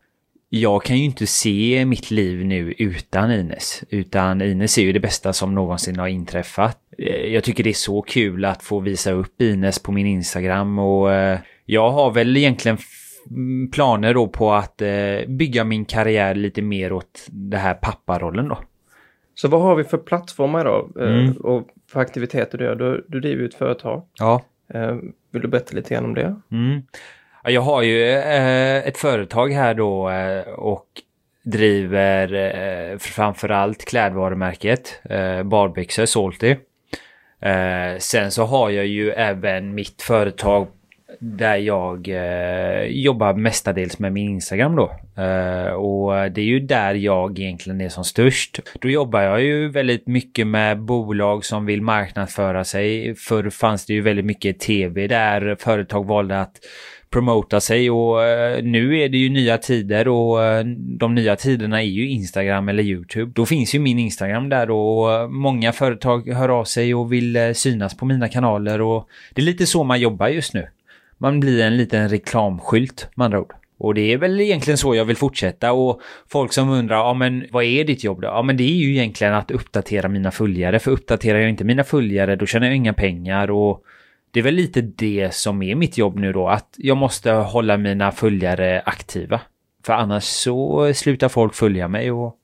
jag 0.55 0.83
kan 0.83 0.98
ju 0.98 1.03
inte 1.03 1.27
se 1.27 1.86
mitt 1.86 2.12
liv 2.12 2.45
nu 2.45 2.74
utan 2.77 3.31
Ines. 3.31 3.83
Utan 3.89 4.41
Ines 4.41 4.77
är 4.77 4.81
ju 4.81 4.93
det 4.93 5.00
bästa 5.00 5.33
som 5.33 5.55
någonsin 5.55 6.00
har 6.00 6.07
inträffat. 6.07 6.77
Eh, 6.98 7.33
jag 7.33 7.43
tycker 7.43 7.63
det 7.63 7.69
är 7.69 7.74
så 7.74 8.01
kul 8.01 8.45
att 8.45 8.63
få 8.63 8.79
visa 8.79 9.12
upp 9.12 9.41
Ines 9.41 9.79
på 9.79 9.91
min 9.91 10.07
Instagram 10.07 10.79
och 10.79 11.13
eh, 11.13 11.39
jag 11.65 11.91
har 11.91 12.12
väl 12.12 12.38
egentligen 12.38 12.77
planer 13.72 14.13
då 14.13 14.27
på 14.27 14.53
att 14.53 14.81
eh, 14.81 15.27
bygga 15.27 15.63
min 15.63 15.86
karriär 15.86 16.36
lite 16.36 16.62
mer 16.62 16.93
åt 16.93 17.27
det 17.27 17.57
här 17.57 17.74
papparollen 17.74 18.48
då. 18.48 18.57
Så 19.36 19.48
vad 19.48 19.62
har 19.62 19.75
vi 19.75 19.83
för 19.83 19.98
plattformar 19.98 20.65
då 20.65 21.01
mm. 21.01 21.31
och 21.31 21.67
för 21.91 22.00
aktiviteter 22.00 22.57
du 22.57 22.63
gör? 22.63 22.75
Du, 22.75 23.05
du 23.07 23.19
driver 23.19 23.41
ju 23.41 23.48
ett 23.48 23.55
företag. 23.55 24.03
Ja. 24.19 24.41
Vill 25.31 25.41
du 25.41 25.48
berätta 25.48 25.75
lite 25.75 25.93
grann 25.93 26.05
om 26.05 26.13
det? 26.13 26.36
Mm. 26.51 26.81
Jag 27.45 27.62
har 27.62 27.81
ju 27.81 28.09
eh, 28.09 28.88
ett 28.88 28.97
företag 28.97 29.53
här 29.53 29.73
då 29.73 30.09
eh, 30.09 30.53
och 30.53 30.85
driver 31.43 32.33
eh, 32.33 32.97
framförallt 32.97 33.85
klädvarumärket 33.85 35.01
eh, 35.09 35.43
Barbyxor 35.43 36.05
Salty. 36.05 36.55
Eh, 37.41 37.97
sen 38.00 38.31
så 38.31 38.43
har 38.43 38.69
jag 38.69 38.85
ju 38.85 39.12
även 39.12 39.75
mitt 39.75 40.01
företag 40.01 40.67
där 41.19 41.55
jag 41.55 42.07
eh, 42.07 42.83
jobbar 42.83 43.33
mestadels 43.33 44.00
med 44.00 44.13
min 44.13 44.29
Instagram 44.29 44.75
då. 44.75 44.91
Eh, 45.23 45.71
och 45.73 46.31
det 46.31 46.41
är 46.41 46.45
ju 46.45 46.59
där 46.59 46.93
jag 46.93 47.39
egentligen 47.39 47.81
är 47.81 47.89
som 47.89 48.03
störst. 48.03 48.59
Då 48.81 48.89
jobbar 48.89 49.21
jag 49.21 49.41
ju 49.41 49.69
väldigt 49.69 50.07
mycket 50.07 50.47
med 50.47 50.79
bolag 50.79 51.45
som 51.45 51.65
vill 51.65 51.81
marknadsföra 51.81 52.63
sig. 52.63 53.15
Förr 53.15 53.50
fanns 53.50 53.85
det 53.85 53.93
ju 53.93 54.01
väldigt 54.01 54.25
mycket 54.25 54.59
tv 54.59 55.07
där 55.07 55.55
företag 55.59 56.05
valde 56.05 56.41
att 56.41 56.59
promota 57.13 57.62
sig 57.62 57.91
och 57.91 58.24
eh, 58.24 58.63
nu 58.63 59.00
är 59.00 59.10
det 59.10 59.17
ju 59.17 59.29
nya 59.29 59.58
tider 59.58 60.08
och 60.08 60.43
eh, 60.43 60.65
de 60.75 61.15
nya 61.15 61.36
tiderna 61.36 61.82
är 61.82 61.86
ju 61.86 62.10
Instagram 62.10 62.70
eller 62.70 62.84
Youtube. 62.84 63.32
Då 63.36 63.46
finns 63.46 63.75
ju 63.75 63.79
min 63.79 64.00
Instagram 64.00 64.50
där 64.50 64.72
och 64.72 65.13
eh, 65.13 65.27
många 65.27 65.72
företag 65.72 66.29
hör 66.29 66.50
av 66.50 66.63
sig 66.63 66.96
och 66.96 67.13
vill 67.13 67.55
synas 67.55 67.98
på 67.98 68.05
mina 68.05 68.27
kanaler 68.27 68.82
och 68.82 69.08
det 69.34 69.41
är 69.41 69.46
lite 69.46 69.65
så 69.65 69.84
man 69.84 70.00
jobbar 70.00 70.27
just 70.27 70.53
nu. 70.53 70.67
Man 71.17 71.39
blir 71.39 71.63
en 71.63 71.77
liten 71.77 72.10
reklamskylt 72.10 73.08
med 73.15 73.25
andra 73.25 73.41
ord. 73.41 73.53
Och 73.77 73.93
det 73.93 74.13
är 74.13 74.17
väl 74.17 74.41
egentligen 74.41 74.77
så 74.77 74.96
jag 74.96 75.05
vill 75.05 75.17
fortsätta 75.17 75.74
och 75.74 76.01
folk 76.27 76.53
som 76.53 76.70
undrar, 76.70 76.98
ja 76.98 77.13
men 77.13 77.46
vad 77.51 77.63
är 77.63 77.84
ditt 77.84 78.03
jobb 78.03 78.22
då? 78.22 78.27
Ja 78.27 78.41
men 78.41 78.58
det 78.58 78.63
är 78.63 78.75
ju 78.75 78.91
egentligen 78.91 79.34
att 79.34 79.51
uppdatera 79.51 80.10
mina 80.10 80.32
följare, 80.32 80.79
för 80.79 80.91
uppdaterar 80.91 81.39
jag 81.39 81.50
inte 81.50 81.63
mina 81.63 81.84
följare 81.84 82.36
då 82.36 82.46
tjänar 82.46 82.67
jag 82.67 82.75
inga 82.75 82.93
pengar 82.93 83.51
och 83.51 83.84
det 84.34 84.40
är 84.40 84.44
väl 84.44 84.54
lite 84.56 84.82
det 84.82 85.34
som 85.34 85.62
är 85.63 85.75
mitt 85.75 85.98
jobb 85.98 86.20
nu 86.20 86.32
då, 86.34 86.48
att 86.48 86.75
jag 86.78 86.98
måste 86.98 87.32
hålla 87.32 87.78
mina 87.78 88.12
följare 88.12 88.82
aktiva. 88.86 89.42
För 89.86 89.94
annars 89.94 90.24
så 90.24 90.94
slutar 90.94 91.30
folk 91.30 91.54
följa 91.56 91.88
mig 91.88 92.12
och 92.12 92.36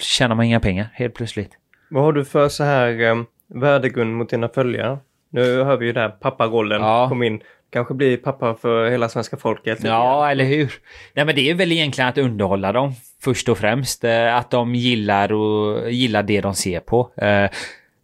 tjänar 0.00 0.34
man 0.34 0.44
inga 0.46 0.60
pengar 0.60 0.88
helt 0.94 1.14
plötsligt. 1.14 1.50
Vad 1.90 2.02
har 2.04 2.12
du 2.12 2.24
för 2.24 2.48
så 2.48 2.64
här, 2.64 3.00
ehm, 3.00 3.26
värdegrund 3.54 4.14
mot 4.16 4.30
dina 4.30 4.48
följare? 4.48 4.98
Nu 5.30 5.62
hör 5.62 5.76
vi 5.76 5.86
ju 5.86 5.92
där 5.92 6.08
papparollen 6.08 6.80
Ja. 6.82 7.08
kom 7.08 7.22
in. 7.22 7.40
Kanske 7.70 7.94
bli 7.94 8.16
pappa 8.16 8.54
för 8.54 8.90
hela 8.90 9.08
svenska 9.08 9.36
folket. 9.36 9.78
Ja, 9.84 10.30
eller 10.30 10.44
hur? 10.44 10.72
Nej, 11.14 11.24
men 11.24 11.34
det 11.34 11.50
är 11.50 11.54
väl 11.54 11.72
egentligen 11.72 12.08
att 12.08 12.18
underhålla 12.18 12.72
dem 12.72 12.92
först 13.24 13.48
och 13.48 13.58
främst. 13.58 14.04
Eh, 14.04 14.36
Att 14.36 14.50
de 14.50 14.74
gillar, 14.74 15.32
och, 15.32 15.90
gillar 15.90 16.22
det 16.22 16.40
de 16.40 16.54
ser 16.54 16.80
på. 16.80 17.10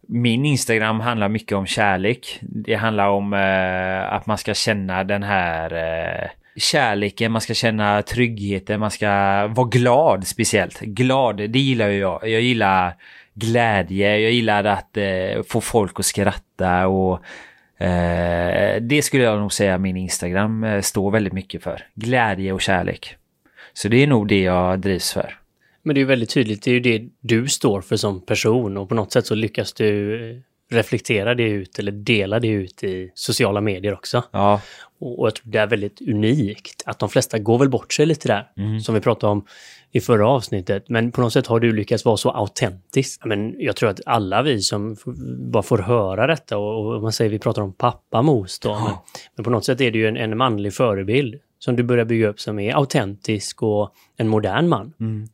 Min 0.07 0.45
Instagram 0.45 0.99
handlar 0.99 1.29
mycket 1.29 1.57
om 1.57 1.65
kärlek. 1.65 2.39
Det 2.41 2.75
handlar 2.75 3.07
om 3.07 3.33
eh, 3.33 4.13
att 4.13 4.25
man 4.25 4.37
ska 4.37 4.53
känna 4.53 5.03
den 5.03 5.23
här 5.23 5.73
eh, 5.73 6.29
kärleken, 6.57 7.31
man 7.31 7.41
ska 7.41 7.53
känna 7.53 8.01
tryggheten, 8.01 8.79
man 8.79 8.91
ska 8.91 9.07
vara 9.47 9.67
glad 9.67 10.27
speciellt. 10.27 10.79
Glad, 10.79 11.37
det 11.37 11.59
gillar 11.59 11.87
ju 11.87 11.99
jag. 11.99 12.29
Jag 12.29 12.41
gillar 12.41 12.95
glädje, 13.33 14.19
jag 14.19 14.31
gillar 14.31 14.63
att 14.63 14.97
eh, 14.97 15.43
få 15.47 15.61
folk 15.61 15.99
att 15.99 16.05
skratta 16.05 16.87
och 16.87 17.21
Eh, 17.77 18.81
det 18.81 19.01
skulle 19.01 19.23
jag 19.23 19.39
nog 19.39 19.53
säga 19.53 19.77
min 19.77 19.97
Instagram 19.97 20.63
eh, 20.63 20.81
står 20.81 21.11
väldigt 21.11 21.33
mycket 21.33 21.63
för. 21.63 21.81
Glädje 21.95 22.51
och 22.51 22.61
kärlek. 22.61 23.15
Så 23.73 23.87
det 23.87 24.03
är 24.03 24.07
nog 24.07 24.27
det 24.27 24.41
jag 24.41 24.79
drivs 24.79 25.13
för. 25.13 25.39
Men 25.85 25.93
det 25.95 25.99
är 25.99 26.01
ju 26.01 26.05
väldigt 26.07 26.29
tydligt, 26.29 26.63
det 26.63 26.71
är 26.71 26.73
ju 26.73 26.79
det 26.79 27.09
du 27.21 27.47
står 27.47 27.81
för 27.81 27.95
som 27.95 28.21
person 28.25 28.77
och 28.77 28.89
på 28.89 28.95
något 28.95 29.11
sätt 29.13 29.25
så 29.25 29.35
lyckas 29.35 29.73
du 29.73 30.15
eh, 30.31 30.37
reflektera 30.71 31.35
det 31.35 31.43
ut 31.43 31.79
eller 31.79 31.91
dela 31.91 32.39
det 32.39 32.47
ut 32.47 32.83
i 32.83 33.11
sociala 33.13 33.61
medier 33.61 33.93
också. 33.93 34.23
Ja, 34.31 34.61
Och, 34.99 35.19
och 35.19 35.27
jag 35.27 35.35
tror 35.35 35.51
det 35.51 35.57
är 35.59 35.67
väldigt 35.67 36.01
unikt 36.01 36.83
att 36.85 36.99
de 36.99 37.09
flesta 37.09 37.39
går 37.39 37.57
väl 37.59 37.69
bort 37.69 37.93
sig 37.93 38.05
lite 38.05 38.27
där, 38.27 38.51
Mm. 38.57 38.79
som 38.79 38.95
vi 38.95 39.01
pratade 39.01 39.31
om 39.31 39.45
i 39.91 39.99
förra 40.01 40.27
avsnittet. 40.29 40.89
Men 40.89 41.11
på 41.11 41.21
något 41.21 41.33
sätt 41.33 41.47
har 41.47 41.59
du 41.59 41.71
lyckats 41.73 42.05
vara 42.05 42.17
så 42.17 42.29
autentisk. 42.31 43.25
Men 43.25 43.55
jag 43.59 43.75
tror 43.75 43.89
att 43.89 43.99
alla 44.05 44.41
vi 44.41 44.61
som 44.61 44.95
bara 45.51 45.63
får 45.63 45.77
höra 45.77 46.27
detta 46.27 46.57
och, 46.57 46.95
och 46.95 47.01
man 47.01 47.11
säger 47.13 47.31
vi 47.31 47.39
pratar 47.39 47.61
om 47.61 47.73
pappa 47.73 48.21
Mos 48.21 48.59
då. 48.59 48.73
Men, 48.73 48.93
men 49.35 49.43
på 49.43 49.49
något 49.49 49.65
sätt 49.65 49.81
är 49.81 49.91
det 49.91 49.97
ju 49.97 50.07
en, 50.07 50.17
en 50.17 50.37
manlig 50.37 50.73
förebild 50.73 51.35
som 51.59 51.75
du 51.75 51.83
börjar 51.83 52.05
bygga 52.05 52.27
upp 52.27 52.39
som 52.39 52.59
är 52.59 52.73
autentisk 52.75 53.63
och 53.63 53.93
en 54.17 54.27
modern 54.27 54.67
man. 54.69 54.93
Mm. 54.99 55.27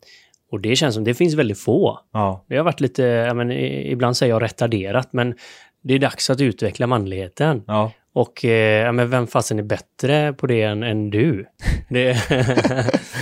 Och 0.51 0.59
det 0.61 0.75
känns 0.75 0.95
som 0.95 1.03
det 1.03 1.13
finns 1.13 1.33
väldigt 1.33 1.59
få. 1.59 1.99
ja, 2.13 2.45
Det 2.49 2.57
har 2.57 2.63
varit 2.63 2.79
lite, 2.81 3.03
ja, 3.03 3.33
men, 3.33 3.51
ibland 3.51 4.17
säger 4.17 4.33
jag 4.33 4.41
retarderat, 4.43 5.13
men 5.13 5.35
det 5.83 5.93
är 5.93 5.99
dags 5.99 6.29
att 6.29 6.41
utveckla 6.41 6.87
manligheten. 6.87 7.63
ja. 7.67 7.91
Och 8.13 8.45
eh, 8.45 8.91
men 8.93 9.09
vem 9.09 9.27
fasen 9.27 9.59
är 9.59 9.63
bättre 9.63 10.33
på 10.33 10.47
det 10.47 10.61
än, 10.61 10.83
än 10.83 11.09
du? 11.09 11.45
Det, 11.89 12.17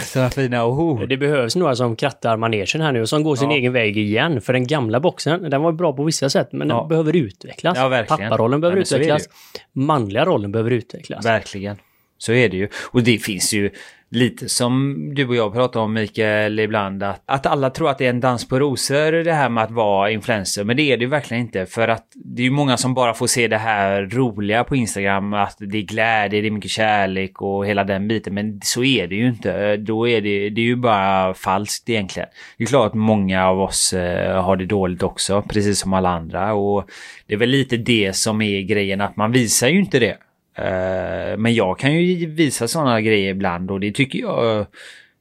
Sådana 0.05 0.29
fina 0.29 0.65
ord. 0.65 1.09
det 1.09 1.17
behövs 1.17 1.55
några 1.55 1.75
som 1.75 1.95
krattar 1.95 2.37
manegen 2.37 2.81
här 2.81 2.91
nu 2.91 3.01
och 3.01 3.09
som 3.09 3.23
går 3.23 3.35
sin 3.35 3.51
Ja. 3.51 3.57
egen 3.57 3.73
väg 3.73 3.97
igen. 3.97 4.41
För 4.41 4.53
den 4.53 4.67
gamla 4.67 4.99
boxen, 4.99 5.49
den 5.49 5.61
var 5.61 5.71
bra 5.71 5.93
på 5.93 6.03
vissa 6.03 6.29
sätt, 6.29 6.49
men 6.51 6.69
Ja. 6.69 6.79
den 6.79 6.87
behöver 6.87 7.15
utvecklas. 7.15 7.77
Ja. 7.77 8.03
Papparollen 8.07 8.61
behöver 8.61 8.81
utvecklas. 8.81 9.29
Manliga 9.73 10.25
rollen 10.25 10.51
behöver 10.51 10.71
utvecklas. 10.71 11.25
Verkligen. 11.25 11.77
Så 12.17 12.33
är 12.33 12.49
det 12.49 12.57
ju. 12.57 12.67
Och 12.91 13.03
det 13.03 13.17
finns 13.17 13.53
ju 13.53 13.69
lite 14.11 14.49
som 14.49 14.95
du 15.15 15.27
och 15.27 15.35
jag 15.35 15.53
pratar 15.53 15.79
om 15.79 15.93
Mikael 15.93 16.59
ibland 16.59 17.03
att, 17.03 17.21
att 17.25 17.45
alla 17.45 17.69
tror 17.69 17.89
att 17.89 17.97
det 17.97 18.05
är 18.05 18.09
en 18.09 18.19
dans 18.19 18.47
på 18.47 18.59
rosor 18.59 19.11
det 19.11 19.33
här 19.33 19.49
med 19.49 19.63
att 19.63 19.71
vara 19.71 20.11
influencer. 20.11 20.63
Men 20.63 20.77
det 20.77 20.83
är 20.83 20.97
det 20.97 21.03
ju 21.03 21.09
verkligen 21.09 21.43
inte 21.43 21.65
för 21.65 21.87
att 21.87 22.05
det 22.15 22.41
är 22.41 22.43
ju 22.43 22.51
många 22.51 22.77
som 22.77 22.93
bara 22.93 23.13
får 23.13 23.27
se 23.27 23.47
det 23.47 23.57
här 23.57 24.01
roliga 24.01 24.63
på 24.63 24.75
Instagram 24.75 25.33
att 25.33 25.57
det 25.59 25.77
är 25.77 25.81
glädje, 25.81 26.41
det 26.41 26.47
är 26.47 26.51
mycket 26.51 26.71
kärlek 26.71 27.41
och 27.41 27.67
hela 27.67 27.83
den 27.83 28.07
biten. 28.07 28.33
Men 28.33 28.59
så 28.63 28.83
är 28.83 29.07
det 29.07 29.15
ju 29.15 29.27
inte. 29.27 29.77
Då 29.77 30.07
är 30.07 30.21
det, 30.21 30.49
det 30.49 30.61
är 30.61 30.65
ju 30.65 30.75
bara 30.75 31.33
falskt 31.33 31.89
egentligen. 31.89 32.29
Det 32.57 32.63
är 32.63 32.67
klart 32.67 32.87
att 32.87 32.93
många 32.93 33.47
av 33.47 33.61
oss 33.61 33.93
eh, 33.93 34.43
har 34.43 34.55
det 34.55 34.65
dåligt 34.65 35.03
också, 35.03 35.41
precis 35.41 35.79
som 35.79 35.93
alla 35.93 36.09
andra. 36.09 36.53
Och 36.53 36.89
det 37.27 37.33
är 37.33 37.37
väl 37.37 37.49
lite 37.49 37.77
det 37.77 38.15
som 38.15 38.41
är 38.41 38.61
grejen 38.61 39.01
att 39.01 39.15
man 39.15 39.31
visar 39.31 39.67
ju 39.67 39.79
inte 39.79 39.99
det. 39.99 40.17
Eh, 40.59 41.37
men 41.37 41.53
jag 41.53 41.79
kan 41.79 41.93
ju 41.93 42.25
visa 42.25 42.67
sådana 42.67 43.01
grejer 43.01 43.31
ibland 43.31 43.71
och 43.71 43.79
det 43.79 43.91
tycker 43.91 44.19
jag... 44.19 44.65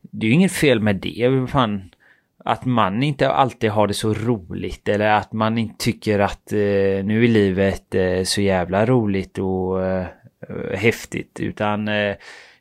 Det 0.01 0.27
är 0.27 0.29
ju 0.29 0.35
inget 0.35 0.53
fel 0.53 0.81
med 0.81 0.97
det. 0.97 1.47
Fan, 1.51 1.91
att 2.45 2.65
man 2.65 3.03
inte 3.03 3.31
alltid 3.31 3.71
har 3.71 3.87
det 3.87 3.95
så 3.95 4.15
roligt 4.15 4.89
eller 4.89 5.11
att 5.11 5.33
man 5.33 5.59
inte 5.59 5.85
tycker 5.85 6.19
att 6.19 6.53
eh, 6.53 6.59
nu 7.05 7.25
är 7.25 7.29
livet 7.29 7.95
eh, 7.95 8.23
så 8.25 8.41
jävla 8.41 8.87
roligt 8.87 9.39
och 9.39 9.87
eh, 9.87 10.07
häftigt. 10.75 11.41
Utan 11.41 11.89
eh, 11.89 12.15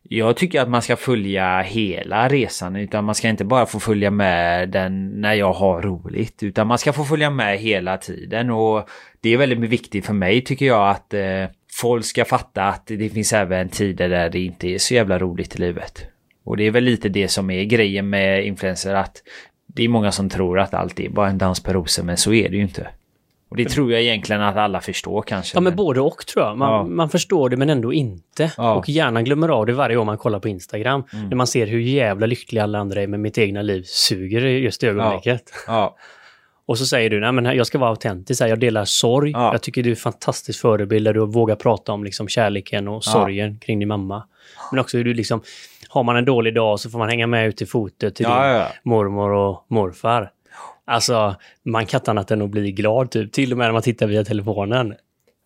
jag 0.10 0.38
tycker 0.38 0.62
att 0.62 0.70
man 0.70 0.82
ska 0.82 0.96
följa 0.96 1.62
hela 1.62 2.28
resan. 2.28 2.76
Utan 2.76 3.06
man 3.06 3.16
ska 3.16 3.30
inte 3.30 3.46
bara 3.46 3.66
få 3.66 3.80
följa 3.80 4.12
med 4.12 4.70
den 4.70 5.22
när 5.22 5.34
jag 5.34 5.54
har 5.54 5.82
roligt. 5.82 6.44
Utan 6.44 6.68
man 6.68 6.78
ska 6.78 6.94
få 6.94 7.04
följa 7.04 7.30
med 7.30 7.60
hela 7.60 7.98
tiden. 7.98 8.50
Och 8.50 8.90
det 9.22 9.30
är 9.30 9.38
väldigt 9.38 9.60
viktigt 9.60 10.06
för 10.06 10.14
mig 10.14 10.44
tycker 10.44 10.66
jag 10.66 10.90
att 10.90 11.14
eh, 11.14 11.46
folk 11.82 12.06
ska 12.06 12.26
fatta 12.26 12.64
att 12.64 12.86
det 12.88 13.10
finns 13.10 13.34
även 13.34 13.70
tider 13.70 14.10
där 14.10 14.30
det 14.30 14.40
inte 14.40 14.68
är 14.68 14.78
så 14.78 14.94
jävla 14.94 15.20
roligt 15.20 15.56
i 15.56 15.60
livet. 15.60 16.06
Och 16.44 16.58
det 16.58 16.64
är 16.64 16.72
väl 16.72 16.84
lite 16.84 17.10
det 17.10 17.28
som 17.28 17.50
är 17.50 17.64
grejen 17.64 18.10
med 18.10 18.46
influencer 18.46 18.94
att 18.96 19.24
det 19.68 19.84
är 19.84 19.90
många 19.90 20.12
som 20.12 20.30
tror 20.30 20.60
att 20.60 20.74
allt 20.74 21.00
är 21.00 21.10
bara 21.10 21.30
en 21.30 21.38
dans 21.38 21.60
på 21.64 21.74
rosor 21.74 22.04
men 22.04 22.18
så 22.18 22.34
är 22.34 22.50
det 22.50 22.56
ju 22.56 22.62
inte. 22.62 22.88
Och 23.50 23.58
det 23.58 23.66
tror 23.70 23.92
jag 23.92 24.02
egentligen 24.02 24.42
att 24.42 24.56
alla 24.56 24.82
förstår 24.82 25.22
kanske. 25.22 25.58
Ja, 25.58 25.62
men 25.62 25.76
både 25.76 26.02
och 26.02 26.26
tror 26.28 26.46
jag. 26.46 26.58
Man, 26.58 26.72
Ja. 26.72 26.84
man 26.84 27.10
förstår 27.10 27.50
det 27.50 27.58
men 27.58 27.70
ändå 27.70 27.94
inte. 27.94 28.52
Ja. 28.58 28.76
Och 28.76 28.90
hjärnan 28.90 29.24
glömmer 29.24 29.50
av 29.50 29.66
det 29.66 29.74
varje 29.74 29.96
gång 29.96 30.06
man 30.06 30.18
kollar 30.18 30.40
på 30.40 30.48
Instagram. 30.48 31.04
När 31.30 31.36
man 31.36 31.48
ser 31.48 31.68
hur 31.68 31.80
jävla 31.80 32.26
lyckliga 32.26 32.64
alla 32.64 32.80
andra 32.80 33.02
är, 33.02 33.08
men 33.08 33.22
mitt 33.22 33.38
egna 33.38 33.62
liv 33.62 33.84
suger 33.86 34.42
just 34.42 34.84
i 34.84 34.88
ögonblicket. 34.88 35.44
Ja, 35.68 35.98
Och 36.68 36.78
så 36.78 36.86
säger 36.86 37.10
du, 37.10 37.20
nej 37.20 37.32
men 37.32 37.46
jag 37.46 37.68
ska 37.68 37.78
vara 37.78 37.90
autentisk, 37.90 38.42
jag 38.42 38.60
delar 38.60 38.86
sorg. 38.86 39.32
Ja. 39.32 39.52
Jag 39.52 39.62
tycker 39.62 39.84
du 39.84 39.90
är 39.90 39.92
en 39.92 39.98
fantastisk 39.98 40.62
förebild 40.62 41.06
där 41.06 41.14
du 41.14 41.26
vågar 41.26 41.56
prata 41.56 41.92
om 41.92 42.04
liksom 42.04 42.28
kärleken 42.28 42.88
och 42.88 43.04
sorgen 43.04 43.60
kring 43.60 43.80
din 43.80 43.88
mamma. 43.88 44.24
Men 44.72 44.80
också 44.80 44.98
hur 44.98 45.04
du 45.04 45.14
liksom, 45.14 45.42
har 45.88 46.04
man 46.04 46.16
en 46.16 46.26
dålig 46.26 46.56
dag 46.56 46.80
så 46.80 46.90
får 46.90 47.00
man 47.00 47.10
hänga 47.10 47.28
med 47.28 47.48
ut 47.48 47.58
till 47.58 47.68
fotot 47.68 48.16
till 48.16 48.26
Ja, 48.30 48.44
din 48.44 48.52
ja, 48.52 48.58
ja. 48.58 48.68
mormor 48.84 49.32
och 49.32 49.66
morfar. 49.68 50.32
Alltså, 50.86 51.36
man 51.64 51.86
kan 51.86 52.00
inte 52.00 52.12
annat 52.12 52.32
än 52.32 52.42
att 52.42 52.50
bli 52.50 52.72
glad 52.72 53.12
typ, 53.12 53.32
till 53.32 53.52
och 53.52 53.58
med 53.58 53.68
när 53.68 53.74
man 53.74 53.82
tittar 53.82 54.08
via 54.08 54.24
telefonen. 54.24 54.96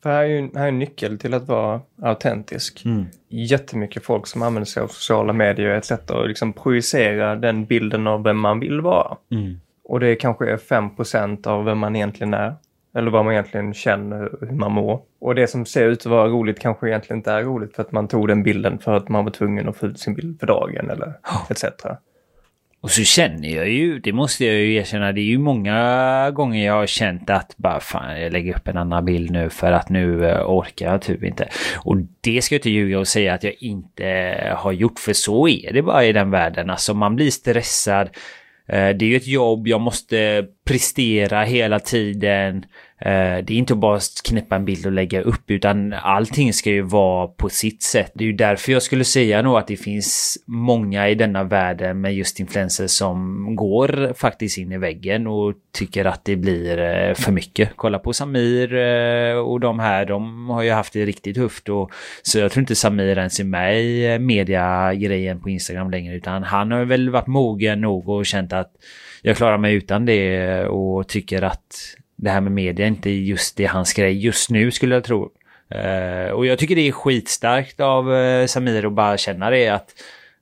För 0.03 0.09
här 0.09 0.23
är 0.23 0.27
ju 0.27 0.49
här 0.55 0.63
är 0.63 0.67
en 0.67 0.79
nyckel 0.79 1.19
till 1.19 1.33
att 1.33 1.47
vara 1.47 1.81
autentisk. 2.01 2.85
Mm. 2.85 3.05
Jättemycket 3.29 4.03
folk 4.03 4.27
som 4.27 4.41
använder 4.41 4.65
sig 4.65 4.83
av 4.83 4.87
sociala 4.87 5.33
medier 5.33 5.69
och 5.69 5.75
ett 5.75 5.85
sätt 5.85 6.11
att 6.11 6.27
liksom 6.27 6.53
projicera 6.53 7.35
den 7.35 7.65
bilden 7.65 8.07
av 8.07 8.23
vem 8.23 8.39
man 8.39 8.59
vill 8.59 8.81
vara. 8.81 9.17
Mm. 9.31 9.59
Och 9.91 9.99
det 9.99 10.15
kanske 10.15 10.51
är 10.51 10.57
5% 10.57 11.47
av 11.47 11.65
vem 11.65 11.77
man 11.77 11.95
egentligen 11.95 12.33
är. 12.33 12.55
Eller 12.95 13.11
vad 13.11 13.25
man 13.25 13.33
egentligen 13.33 13.73
känner, 13.73 14.31
hur 14.41 14.55
man 14.55 14.71
mår. 14.71 15.01
Och 15.21 15.35
det 15.35 15.47
som 15.47 15.65
ser 15.65 15.87
ut 15.87 15.99
att 15.99 16.05
vara 16.05 16.27
roligt 16.27 16.59
kanske 16.59 16.87
egentligen 16.87 17.19
inte 17.19 17.31
är 17.31 17.43
roligt 17.43 17.75
för 17.75 17.83
att 17.83 17.91
man 17.91 18.07
tog 18.07 18.27
den 18.27 18.43
bilden 18.43 18.79
för 18.79 18.93
att 18.93 19.09
man 19.09 19.25
var 19.25 19.31
tvungen 19.31 19.69
att 19.69 19.77
få 19.77 19.85
ut 19.85 19.99
sin 19.99 20.13
bild 20.13 20.39
för 20.39 20.47
dagen 20.47 20.89
eller 20.89 21.13
etc. 21.49 21.63
Och 22.81 22.91
så 22.91 23.03
känner 23.03 23.49
jag 23.49 23.69
ju, 23.69 23.99
det 23.99 24.13
måste 24.13 24.45
jag 24.45 24.55
ju 24.55 24.75
erkänna, 24.75 25.11
det 25.11 25.21
är 25.21 25.25
ju 25.25 25.37
många 25.37 26.31
gånger 26.31 26.65
jag 26.65 26.73
har 26.73 26.85
känt 26.85 27.29
att 27.29 27.57
bara 27.57 27.79
fan 27.79 28.21
jag 28.21 28.33
lägger 28.33 28.55
upp 28.55 28.67
en 28.67 28.77
annan 28.77 29.05
bild 29.05 29.31
nu 29.31 29.49
för 29.49 29.71
att 29.71 29.89
nu 29.89 30.29
eh, 30.29 30.45
orkar 30.45 30.91
jag 30.91 31.01
typ 31.01 31.23
inte. 31.23 31.49
Och 31.77 31.97
det 32.21 32.41
ska 32.41 32.55
jag 32.55 32.59
inte 32.59 32.69
ljuga 32.69 32.99
och 32.99 33.07
säga 33.07 33.33
att 33.33 33.43
jag 33.43 33.55
inte 33.59 34.33
har 34.57 34.71
gjort 34.71 34.99
för 34.99 35.13
så 35.13 35.47
är 35.47 35.73
det 35.73 35.81
bara 35.81 36.05
i 36.05 36.13
den 36.13 36.31
världen. 36.31 36.69
Alltså 36.69 36.93
man 36.93 37.15
blir 37.15 37.31
stressad. 37.31 38.09
Eh, 38.71 38.89
det 38.89 39.05
är 39.05 39.09
ju 39.09 39.15
ett 39.15 39.27
jobb, 39.27 39.67
jag 39.67 39.81
måste 39.81 40.45
prestera 40.65 41.43
hela 41.43 41.79
tiden. 41.79 42.65
Eh, 43.05 43.43
det 43.43 43.53
är 43.53 43.57
inte 43.57 43.75
bara 43.75 43.95
att 43.95 44.21
knäppa 44.25 44.55
en 44.55 44.65
bild 44.65 44.85
och 44.85 44.91
lägga 44.91 45.21
upp 45.21 45.51
utan 45.51 45.93
allting 45.93 46.53
ska 46.53 46.69
ju 46.69 46.81
vara 46.81 47.27
på 47.27 47.49
sitt 47.49 47.83
sätt. 47.83 48.11
Det 48.15 48.23
är 48.23 48.25
ju 48.25 48.33
därför 48.33 48.71
jag 48.71 48.83
skulle 48.83 49.03
säga 49.03 49.41
nog 49.41 49.57
att 49.57 49.67
det 49.67 49.77
finns 49.77 50.37
många 50.47 51.09
i 51.09 51.15
denna 51.15 51.43
världen 51.43 52.01
med 52.01 52.15
just 52.15 52.39
influencers 52.39 52.91
som 52.91 53.47
går 53.55 54.13
faktiskt 54.13 54.57
in 54.57 54.71
i 54.71 54.77
väggen 54.77 55.27
och 55.27 55.53
tycker 55.73 56.05
att 56.05 56.25
det 56.25 56.35
blir 56.35 56.79
eh, 56.79 57.13
för 57.13 57.31
mycket. 57.31 57.69
Kolla 57.75 57.99
på 57.99 58.13
Samir 58.13 58.75
eh, 58.75 59.35
och 59.35 59.59
de 59.59 59.79
här, 59.79 60.05
de 60.05 60.49
har 60.49 60.63
ju 60.63 60.71
haft 60.71 60.93
det 60.93 61.05
riktigt 61.05 61.35
tufft 61.35 61.69
och 61.69 61.91
så 62.21 62.39
jag 62.39 62.51
tror 62.51 62.61
inte 62.61 62.75
Samir 62.75 63.17
ens 63.17 63.39
är 63.39 63.43
med 63.43 63.81
i 63.81 64.19
mediagrejen 64.19 65.39
på 65.39 65.49
Instagram 65.49 65.91
längre 65.91 66.15
utan 66.15 66.43
han 66.43 66.71
har 66.71 66.85
väl 66.85 67.09
varit 67.09 67.27
mogen 67.27 67.81
nog 67.81 68.09
och 68.09 68.25
känt 68.25 68.53
att 68.53 68.71
jag 69.21 69.37
klarar 69.37 69.57
mig 69.57 69.73
utan 69.75 70.05
det 70.05 70.65
och 70.65 71.07
tycker 71.07 71.41
att 71.41 71.95
det 72.21 72.29
här 72.29 72.41
med 72.41 72.51
media 72.51 72.87
inte 72.87 73.09
just 73.09 73.57
det 73.57 73.65
hans 73.65 73.93
grej 73.93 74.25
just 74.25 74.49
nu 74.49 74.71
skulle 74.71 74.95
jag 74.95 75.03
tro. 75.03 75.29
Eh, 75.69 76.31
och 76.31 76.45
jag 76.45 76.59
tycker 76.59 76.75
det 76.75 76.87
är 76.87 76.91
skitstarkt 76.91 77.79
av 77.79 78.15
eh, 78.15 78.45
Samir 78.45 78.85
att 78.85 78.93
bara 78.93 79.17
känna 79.17 79.49
det 79.49 79.67
att 79.69 79.89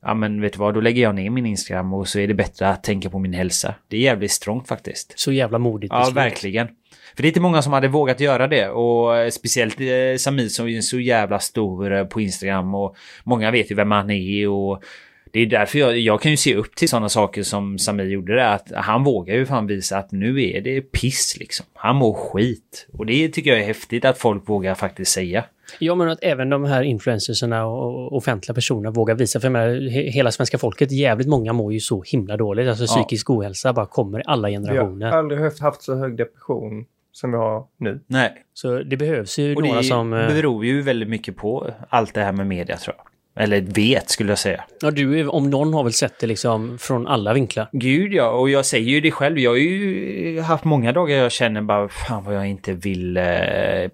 ja 0.01 0.13
men 0.13 0.41
vet 0.41 0.53
du 0.53 0.59
vad, 0.59 0.73
då 0.73 0.81
lägger 0.81 1.01
jag 1.01 1.15
ner 1.15 1.29
min 1.29 1.45
Instagram 1.45 1.93
och 1.93 2.07
så 2.07 2.19
är 2.19 2.27
det 2.27 2.33
bättre 2.33 2.67
att 2.69 2.83
tänka 2.83 3.09
på 3.09 3.19
min 3.19 3.33
hälsa. 3.33 3.75
Det 3.87 3.97
är 3.97 4.01
jävligt 4.01 4.31
strongt 4.31 4.67
faktiskt. 4.67 5.19
Så 5.19 5.31
jävla 5.31 5.57
modigt 5.57 5.93
Ja, 5.93 5.99
beslut. 5.99 6.17
verkligen. 6.17 6.67
För 7.15 7.21
det 7.21 7.25
är 7.25 7.29
inte 7.29 7.39
många 7.39 7.61
som 7.61 7.73
hade 7.73 7.87
vågat 7.87 8.19
göra 8.19 8.47
det 8.47 8.69
och 8.69 9.17
eh, 9.17 9.29
speciellt 9.29 9.79
eh, 9.79 10.17
Samir 10.19 10.47
som 10.47 10.67
är 10.67 10.81
så 10.81 10.99
jävla 10.99 11.39
stor 11.39 11.93
eh, 11.93 12.03
på 12.05 12.21
Instagram 12.21 12.75
och 12.75 12.95
många 13.23 13.51
vet 13.51 13.71
ju 13.71 13.75
vem 13.75 13.91
han 13.91 14.09
är 14.09 14.49
och 14.49 14.83
det 15.31 15.39
är 15.39 15.45
därför 15.45 15.79
jag, 15.79 15.97
jag 15.99 16.21
kan 16.21 16.31
ju 16.31 16.37
se 16.37 16.55
upp 16.55 16.75
till 16.75 16.89
sådana 16.89 17.09
saker 17.09 17.43
som 17.43 17.77
Samir 17.79 18.05
gjorde 18.05 18.35
där. 18.35 18.55
Att 18.55 18.71
han 18.75 19.03
vågar 19.03 19.35
ju 19.35 19.45
fan 19.45 19.67
visa 19.67 19.97
att 19.97 20.11
nu 20.11 20.43
är 20.51 20.61
det 20.61 20.81
piss 20.81 21.37
liksom. 21.39 21.65
Han 21.73 21.95
mår 21.95 22.13
skit. 22.13 22.87
Och 22.97 23.05
det 23.05 23.29
tycker 23.29 23.49
jag 23.51 23.59
är 23.59 23.65
häftigt 23.65 24.05
att 24.05 24.17
folk 24.17 24.49
vågar 24.49 24.75
faktiskt 24.75 25.11
säga. 25.11 25.45
Jag 25.79 25.97
menar 25.97 26.11
att 26.11 26.19
även 26.23 26.49
de 26.49 26.63
här 26.65 26.83
influencersarna 26.83 27.65
och 27.65 28.15
offentliga 28.17 28.53
personerna 28.55 28.91
vågar 28.91 29.15
visa. 29.15 29.39
För 29.39 29.45
jag 29.47 29.51
menar, 29.51 29.89
hela 30.11 30.31
svenska 30.31 30.57
folket, 30.57 30.91
jävligt 30.91 31.27
många 31.27 31.53
mår 31.53 31.73
ju 31.73 31.79
så 31.79 32.03
himla 32.05 32.37
dåligt. 32.37 32.67
Alltså 32.69 32.83
Ja. 32.83 32.87
psykisk 32.87 33.29
ohälsa 33.29 33.73
bara 33.73 33.85
kommer 33.85 34.19
i 34.19 34.23
alla 34.25 34.49
Jag 34.49 34.61
generationer. 34.63 35.11
har 35.11 35.17
aldrig 35.17 35.41
haft- 35.41 35.59
haft 35.59 35.81
så 35.81 35.95
hög 35.95 36.17
depression 36.17 36.85
som 37.11 37.33
jag 37.33 37.39
har 37.39 37.65
nu. 37.77 37.99
Nej. 38.07 38.33
Så 38.53 38.79
det 38.83 38.97
behövs 38.97 39.39
ju 39.39 39.55
Och 39.55 39.61
några 39.63 39.77
det 39.77 39.83
som... 39.83 40.13
eh, 40.13 40.27
beror 40.27 40.65
ju 40.65 40.81
väldigt 40.81 41.09
mycket 41.09 41.35
på 41.35 41.69
allt 41.89 42.13
det 42.13 42.21
här 42.21 42.31
med 42.31 42.47
media 42.47 42.77
tror 42.77 42.95
jag. 42.97 43.05
Eller 43.39 43.61
vet 43.61 44.09
skulle 44.09 44.31
jag 44.31 44.39
säga. 44.39 44.63
Ja, 44.81 44.91
du 44.91 45.27
om 45.27 45.49
någon 45.49 45.73
har 45.73 45.83
väl 45.83 45.93
sett 45.93 46.19
det 46.19 46.27
liksom 46.27 46.77
från 46.77 47.07
alla 47.07 47.33
vinklar. 47.33 47.69
Gud 47.71 48.13
ja, 48.13 48.29
och 48.29 48.49
jag 48.49 48.65
säger 48.65 48.89
ju 48.89 49.01
det 49.01 49.11
själv. 49.11 49.39
Jag 49.39 49.51
har 49.51 49.57
ju 49.57 50.41
haft 50.41 50.63
många 50.63 50.91
dagar 50.91 51.17
jag 51.17 51.31
känner 51.31 51.61
bara 51.61 51.89
fan 51.89 52.23
vad 52.23 52.35
jag 52.35 52.47
inte 52.47 52.73
vill 52.73 53.17
eh, 53.17 53.23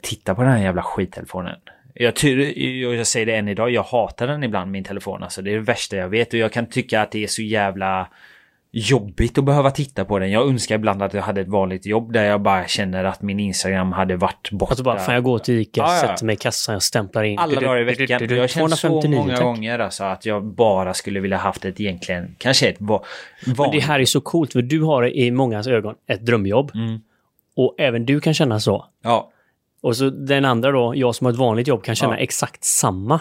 titta 0.01 0.35
på 0.35 0.41
den 0.41 0.51
här 0.51 0.63
jävla 0.63 0.81
skittelefonen. 0.81 1.55
Jag, 1.93 2.13
jag 2.95 3.07
säger 3.07 3.25
det 3.25 3.35
än 3.35 3.47
idag, 3.47 3.71
jag 3.71 3.83
hatar 3.83 4.27
den 4.27 4.43
ibland 4.43 4.71
min 4.71 4.83
telefon. 4.83 5.23
Alltså 5.23 5.41
det 5.41 5.51
är 5.51 5.55
det 5.55 5.59
värsta 5.59 5.95
jag 5.95 6.09
vet 6.09 6.33
och 6.33 6.39
jag 6.39 6.51
kan 6.51 6.65
tycka 6.65 7.01
att 7.01 7.11
det 7.11 7.23
är 7.23 7.27
så 7.27 7.41
jävla 7.41 8.07
jobbigt 8.77 9.37
att 9.37 9.43
behöva 9.45 9.71
titta 9.71 10.05
på 10.05 10.19
den. 10.19 10.31
Jag 10.31 10.47
önskar 10.49 10.75
ibland 10.75 11.01
att 11.03 11.13
jag 11.13 11.21
hade 11.21 11.41
ett 11.41 11.47
vanligt 11.47 11.85
jobb 11.85 12.13
där 12.13 12.23
jag 12.23 12.41
bara 12.41 12.67
känner 12.67 13.03
att 13.03 13.21
min 13.21 13.39
Instagram 13.39 13.91
hade 13.91 14.15
varit 14.17 14.49
borta. 14.51 14.69
Alltså 14.71 14.83
bara, 14.83 14.99
fan 14.99 15.15
jag 15.15 15.23
går 15.23 15.39
till 15.39 15.59
Ica, 15.59 15.81
Ja, 15.81 15.95
ja. 15.95 16.07
sätter 16.07 16.25
mig 16.25 16.33
i 16.33 16.37
kassan, 16.37 16.73
jag 16.73 16.83
stämplar 16.83 17.23
in. 17.23 17.39
alla 17.39 17.59
dagar 17.61 17.81
i 17.81 17.83
veckan. 17.83 18.27
Jag 18.29 18.39
har 18.39 18.47
känt 18.47 18.71
så 18.71 18.87
259, 18.87 19.19
många 19.19 19.35
tack. 19.35 19.43
gånger 19.43 19.79
alltså 19.79 20.03
att 20.03 20.25
jag 20.25 20.45
bara 20.45 20.93
skulle 20.93 21.19
vilja 21.19 21.37
haft 21.37 21.65
ett 21.65 21.79
egentligen, 21.79 22.35
kanske 22.37 22.67
ett 22.69 22.75
va- 22.79 23.03
Men 23.45 23.55
vanligt. 23.55 23.81
det 23.81 23.87
här 23.87 23.99
är 23.99 24.05
så 24.05 24.21
coolt, 24.21 24.53
för 24.53 24.61
du 24.61 24.81
har 24.81 25.15
i 25.17 25.31
mångas 25.31 25.67
ögon 25.67 25.95
ett 26.07 26.25
drömjobb. 26.25 26.71
Mm. 26.75 26.99
Och 27.55 27.75
även 27.77 28.05
du 28.05 28.19
kan 28.19 28.33
känna 28.33 28.59
så. 28.59 28.85
Ja. 29.03 29.31
Och 29.81 29.97
så 29.97 30.09
den 30.09 30.45
andra 30.45 30.71
då, 30.71 30.93
jag 30.95 31.15
som 31.15 31.25
har 31.25 31.31
ett 31.31 31.39
vanligt 31.39 31.67
jobb, 31.67 31.83
kan 31.83 31.95
känna 31.95 32.13
Ja. 32.17 32.23
exakt 32.23 32.63
samma. 32.63 33.19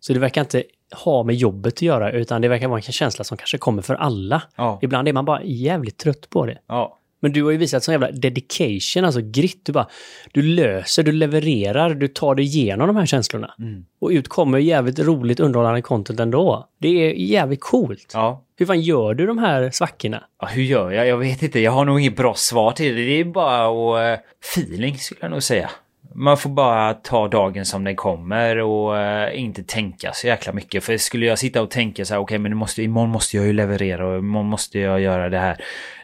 Så 0.00 0.12
det 0.12 0.18
verkar 0.18 0.40
inte 0.40 0.62
ha 0.92 1.22
med 1.22 1.34
jobbet 1.34 1.72
att 1.72 1.82
göra, 1.82 2.12
utan 2.12 2.40
det 2.42 2.48
verkar 2.48 2.68
vara 2.68 2.78
en 2.78 2.82
känsla 2.82 3.24
som 3.24 3.36
kanske 3.36 3.58
kommer 3.58 3.82
för 3.82 3.94
alla. 3.94 4.42
Ja. 4.56 4.78
Ibland 4.82 5.08
är 5.08 5.12
man 5.12 5.24
bara 5.24 5.42
jävligt 5.42 5.98
trött 5.98 6.30
på 6.30 6.46
det. 6.46 6.58
Ja. 6.66 6.98
Men 7.22 7.32
du 7.32 7.42
har 7.42 7.50
ju 7.50 7.56
visat 7.56 7.84
sån 7.84 7.92
jävla 7.92 8.10
dedication, 8.10 9.04
alltså 9.04 9.20
grit. 9.24 9.60
Du 9.62 9.72
bara, 9.72 9.88
du 10.32 10.42
löser, 10.42 11.02
du 11.02 11.12
levererar, 11.12 11.94
du 11.94 12.08
tar 12.08 12.34
dig 12.34 12.44
igenom 12.44 12.86
de 12.86 12.96
här 12.96 13.06
känslorna. 13.06 13.54
Mm. 13.58 13.84
Och 14.00 14.08
ut 14.08 14.28
kommer 14.28 14.58
jävligt 14.58 14.98
roligt 14.98 15.40
underhållande 15.40 15.82
content 15.82 16.20
ändå. 16.20 16.68
Det 16.78 16.88
är 16.88 17.12
jävligt 17.12 17.60
coolt. 17.60 18.10
Ja. 18.14 18.44
Hur 18.56 18.66
fan 18.66 18.80
gör 18.80 19.14
du 19.14 19.26
de 19.26 19.38
här 19.38 19.70
svackorna? 19.70 20.24
Ja, 20.40 20.46
hur 20.46 20.62
gör 20.62 20.90
jag? 20.90 21.06
Jag 21.06 21.16
vet 21.16 21.42
inte. 21.42 21.60
Jag 21.60 21.72
har 21.72 21.84
nog 21.84 22.00
inget 22.00 22.16
bra 22.16 22.34
svar 22.34 22.72
till 22.72 22.96
det. 22.96 23.02
Det 23.04 23.20
är 23.20 23.24
bara 23.24 23.68
och, 23.68 23.96
uh, 23.96 24.18
feeling 24.54 24.98
skulle 24.98 25.20
jag 25.20 25.30
nog 25.30 25.42
säga. 25.42 25.70
Man 26.14 26.36
får 26.36 26.50
bara 26.50 26.94
ta 26.94 27.28
dagen 27.28 27.64
som 27.64 27.84
den 27.84 27.96
kommer 27.96 28.58
och 28.58 28.98
eh, 28.98 29.40
inte 29.40 29.62
tänka 29.62 30.12
så 30.12 30.26
jäkla 30.26 30.52
mycket. 30.52 30.84
För 30.84 30.96
skulle 30.96 31.26
jag 31.26 31.38
sitta 31.38 31.62
och 31.62 31.70
tänka 31.70 32.04
så 32.04 32.14
här, 32.14 32.20
okej 32.20 32.38
men 32.38 32.50
det 32.50 32.56
måste, 32.56 32.82
imorgon 32.82 33.10
måste 33.10 33.36
jag 33.36 33.46
ju 33.46 33.52
leverera 33.52 34.06
och 34.06 34.18
imorgon 34.18 34.46
måste 34.46 34.78
jag 34.78 35.00
göra 35.00 35.28
det 35.28 35.38
här. 35.38 35.56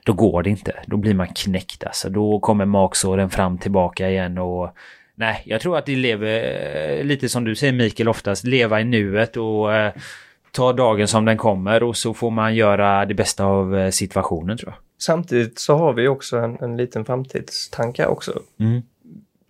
Då 0.05 0.12
går 0.12 0.42
det 0.42 0.51
inte. 0.51 0.73
Då 0.87 0.97
blir 0.97 1.14
man 1.14 1.29
knäckt 1.29 1.85
alltså. 1.85 2.09
Då 2.09 2.40
kommer 2.40 2.64
magsåren 2.64 3.31
fram 3.31 3.59
tillbaka 3.59 4.11
igen 4.11 4.38
och 4.38 4.75
nej, 5.14 5.42
jag 5.44 5.61
tror 5.61 5.79
att 5.79 5.87
det 5.87 5.97
lever 5.97 6.99
eh, 6.99 7.05
lite 7.05 7.29
som 7.29 7.44
du 7.44 7.55
säger 7.55 7.73
Mikael 7.73 8.09
oftast, 8.09 8.44
leva 8.44 8.81
i 8.81 8.85
nuet 8.85 9.37
och 9.37 9.75
eh, 9.75 9.92
ta 10.53 10.73
dagen 10.73 11.09
som 11.09 11.25
den 11.25 11.37
kommer 11.37 11.83
och 11.83 11.97
så 11.97 12.14
får 12.14 12.31
man 12.31 12.55
göra 12.55 13.05
det 13.05 13.14
bästa 13.14 13.44
av 13.44 13.79
eh, 13.79 13.90
situationen 13.90 14.59
tror 14.59 14.73
jag. 14.73 14.79
Samtidigt 15.01 15.59
så 15.59 15.77
har 15.77 15.92
vi 15.92 16.09
också 16.09 16.37
en, 16.37 16.59
en 16.61 16.77
liten 16.77 17.05
framtidstanke 17.05 18.07
också. 18.07 18.40
Mm. 18.61 18.83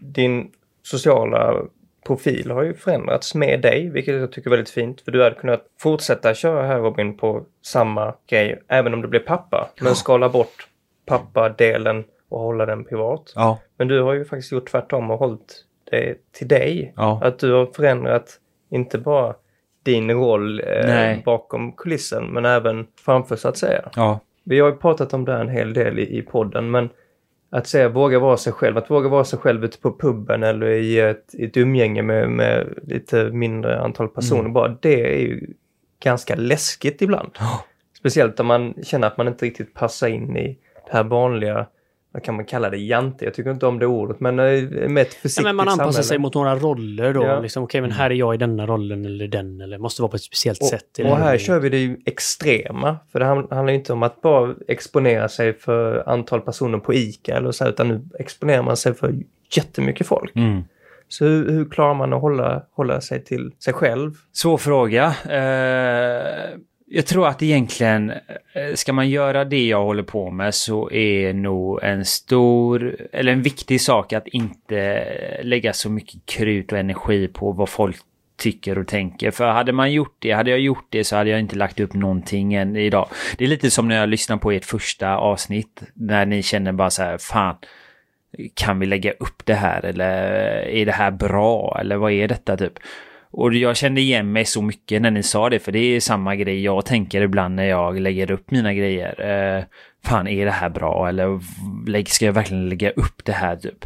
Din 0.02 0.50
sociala 0.82 1.62
profil 2.06 2.50
har 2.50 2.62
ju 2.62 2.74
förändrats 2.74 3.34
med 3.34 3.60
dig, 3.60 3.90
vilket 3.90 4.14
jag 4.14 4.32
tycker 4.32 4.48
är 4.48 4.50
väldigt 4.50 4.70
fint. 4.70 5.00
För 5.00 5.12
du 5.12 5.22
hade 5.22 5.36
kunnat 5.36 5.64
fortsätta 5.80 6.34
köra 6.34 6.66
här 6.66 6.78
Robin 6.78 7.16
på 7.16 7.42
samma 7.62 8.14
grej, 8.26 8.62
även 8.68 8.94
om 8.94 9.02
du 9.02 9.08
blev 9.08 9.20
pappa. 9.20 9.70
Men 9.80 9.94
skala 9.94 10.28
bort 10.28 10.68
pappadelen 11.06 12.04
och 12.28 12.40
hålla 12.40 12.66
den 12.66 12.84
privat. 12.84 13.32
Ja. 13.34 13.58
Men 13.76 13.88
du 13.88 14.02
har 14.02 14.14
ju 14.14 14.24
faktiskt 14.24 14.52
gjort 14.52 14.70
tvärtom 14.70 15.10
och 15.10 15.18
hållit 15.18 15.64
det 15.90 16.32
till 16.32 16.48
dig. 16.48 16.92
Ja. 16.96 17.20
Att 17.22 17.38
du 17.38 17.52
har 17.52 17.66
förändrat 17.66 18.40
inte 18.70 18.98
bara 18.98 19.34
din 19.82 20.10
roll 20.10 20.60
eh, 20.60 21.22
bakom 21.24 21.72
kulissen, 21.72 22.26
men 22.26 22.44
även 22.44 22.86
framför 23.04 23.36
så 23.36 23.48
att 23.48 23.58
säga. 23.58 23.90
Ja. 23.96 24.20
Vi 24.44 24.60
har 24.60 24.68
ju 24.68 24.76
pratat 24.76 25.14
om 25.14 25.24
det 25.24 25.32
här 25.32 25.40
en 25.40 25.48
hel 25.48 25.72
del 25.72 25.98
i, 25.98 26.18
i 26.18 26.22
podden, 26.22 26.70
men 26.70 26.88
att 27.50 27.66
säga 27.66 27.88
våga 27.88 28.18
vara 28.18 28.36
sig 28.36 28.52
själv, 28.52 28.78
att 28.78 28.90
våga 28.90 29.08
vara 29.08 29.24
sig 29.24 29.38
själv 29.38 29.64
ute 29.64 29.78
på 29.78 29.98
puben 29.98 30.42
eller 30.42 30.66
i 30.66 30.98
ett, 31.00 31.34
i 31.34 31.44
ett 31.44 31.56
umgänge 31.56 32.02
med, 32.02 32.30
med 32.30 32.78
lite 32.82 33.24
mindre 33.24 33.80
antal 33.80 34.08
personer, 34.08 34.40
Mm. 34.40 34.52
bara 34.52 34.68
det 34.80 35.14
är 35.16 35.20
ju 35.20 35.46
ganska 36.02 36.34
läskigt 36.34 37.02
ibland. 37.02 37.30
Ja. 37.38 37.64
Speciellt 37.98 38.40
om 38.40 38.46
man 38.46 38.74
känner 38.82 39.06
att 39.06 39.16
man 39.16 39.28
inte 39.28 39.44
riktigt 39.44 39.74
passar 39.74 40.08
in 40.08 40.36
i 40.36 40.58
det 40.86 40.92
här 40.96 41.04
vanliga, 41.04 41.66
vad 42.12 42.22
kan 42.22 42.34
man 42.36 42.44
kalla 42.44 42.70
det, 42.70 42.76
jante? 42.76 43.24
Jag 43.24 43.34
tycker 43.34 43.50
inte 43.50 43.66
om 43.66 43.78
det 43.78 43.86
ordet, 43.86 44.20
men 44.20 44.38
eh, 44.38 44.44
med 44.88 44.98
ett 45.02 45.14
försiktigt 45.14 45.36
Ja, 45.36 45.42
men 45.42 45.56
man 45.56 45.68
anpassar 45.68 45.84
samhälle. 45.92 46.02
sig 46.04 46.18
mot 46.18 46.34
några 46.34 46.56
roller 46.56 47.14
då. 47.14 47.22
Ja. 47.24 47.40
Liksom, 47.40 47.62
Okej, 47.64 47.80
men 47.80 47.90
här 47.92 48.10
är 48.10 48.14
jag 48.14 48.34
i 48.34 48.36
denna 48.38 48.66
rollen 48.66 49.04
eller 49.04 49.28
den, 49.28 49.60
eller 49.60 49.78
måste 49.78 50.02
vara 50.02 50.10
på 50.10 50.16
ett 50.16 50.22
speciellt 50.22 50.64
sätt. 50.64 50.84
Och, 50.98 51.04
den 51.04 51.12
och 51.12 51.18
här 51.18 51.38
kör 51.38 51.60
vi 51.60 51.68
det 51.68 51.78
ju 51.78 51.96
extrema. 52.06 52.96
För 53.12 53.18
det 53.20 53.26
hand- 53.26 53.46
handlar 53.52 53.72
ju 53.72 53.78
inte 53.78 53.92
om 53.92 54.02
att 54.02 54.20
bara 54.22 54.54
exponera 54.68 55.28
sig 55.28 55.58
för 55.58 56.08
antal 56.08 56.40
personer 56.40 56.78
på 56.78 56.94
ICA 56.94 57.36
eller 57.36 57.50
så, 57.52 57.64
här, 57.64 57.70
utan 57.70 57.88
nu 57.88 58.00
exponerar 58.18 58.62
man 58.62 58.76
sig 58.76 58.94
för 58.94 59.14
jättemycket 59.56 60.06
folk. 60.06 60.36
Mm. 60.36 60.62
Så 61.08 61.24
hur, 61.24 61.50
hur 61.50 61.64
klarar 61.70 61.94
man 61.94 62.12
att 62.12 62.20
hålla, 62.20 62.62
hålla 62.72 63.00
sig 63.00 63.24
till 63.24 63.52
sig 63.64 63.74
själv? 63.74 64.12
Svår 64.32 64.56
fråga. 64.58 65.04
Eh, 65.24 66.58
jag 66.90 67.06
tror 67.06 67.28
att 67.28 67.42
egentligen, 67.42 68.10
eh, 68.52 68.74
ska 68.74 68.92
man 68.92 69.08
göra 69.08 69.44
det 69.44 69.66
jag 69.66 69.84
håller 69.84 70.02
på 70.02 70.30
med 70.30 70.54
så 70.54 70.90
är 70.90 71.32
nog 71.32 71.82
en 71.82 72.04
stor, 72.04 72.96
eller 73.12 73.32
en 73.32 73.42
viktig 73.42 73.80
sak 73.80 74.12
att 74.12 74.26
inte 74.26 75.06
lägga 75.42 75.72
så 75.72 75.90
mycket 75.90 76.26
krut 76.26 76.72
och 76.72 76.78
energi 76.78 77.28
på 77.28 77.52
vad 77.52 77.68
folk 77.68 77.96
tycker 78.36 78.78
och 78.78 78.86
tänker. 78.86 79.30
För 79.30 79.48
hade 79.48 79.72
man 79.72 79.92
gjort 79.92 80.16
det, 80.18 80.32
hade 80.32 80.50
jag 80.50 80.60
gjort 80.60 80.86
det 80.88 81.04
så 81.04 81.16
hade 81.16 81.30
jag 81.30 81.40
inte 81.40 81.56
lagt 81.56 81.80
upp 81.80 81.94
någonting 81.94 82.54
än 82.54 82.76
idag. 82.76 83.08
Det 83.38 83.44
är 83.44 83.48
lite 83.48 83.70
som 83.70 83.88
när 83.88 83.96
jag 83.96 84.08
lyssnar 84.08 84.36
på 84.36 84.52
ert 84.52 84.64
första 84.64 85.16
avsnitt, 85.16 85.82
när 85.94 86.26
ni 86.26 86.42
känner 86.42 86.72
bara 86.72 86.90
så 86.90 87.02
här, 87.02 87.18
fan, 87.18 87.56
kan 88.54 88.78
vi 88.78 88.86
lägga 88.86 89.12
upp 89.12 89.42
det 89.44 89.54
här 89.54 89.84
eller 89.84 90.24
eh, 90.24 90.80
är 90.80 90.86
det 90.86 90.92
här 90.92 91.10
bra 91.10 91.78
eller 91.80 91.96
vad 91.96 92.12
är 92.12 92.28
detta 92.28 92.56
typ? 92.56 92.78
Och 93.30 93.54
jag 93.54 93.76
kände 93.76 94.00
igen 94.00 94.32
mig 94.32 94.44
så 94.44 94.62
mycket 94.62 95.02
när 95.02 95.10
ni 95.10 95.22
sa 95.22 95.50
det, 95.50 95.58
för 95.58 95.72
det 95.72 95.78
är 95.78 96.00
samma 96.00 96.36
grej 96.36 96.64
jag 96.64 96.86
tänker 96.86 97.20
ibland 97.20 97.54
när 97.54 97.64
jag 97.64 98.00
lägger 98.00 98.30
upp 98.30 98.50
mina 98.50 98.74
grejer. 98.74 99.20
Eh, 99.20 99.64
fan, 100.04 100.28
är 100.28 100.44
det 100.44 100.50
här 100.50 100.68
bra? 100.68 101.08
Eller 101.08 101.40
ska 102.04 102.24
jag 102.24 102.32
verkligen 102.32 102.68
lägga 102.68 102.90
upp 102.90 103.24
det 103.24 103.32
här 103.32 103.56
typ? 103.56 103.84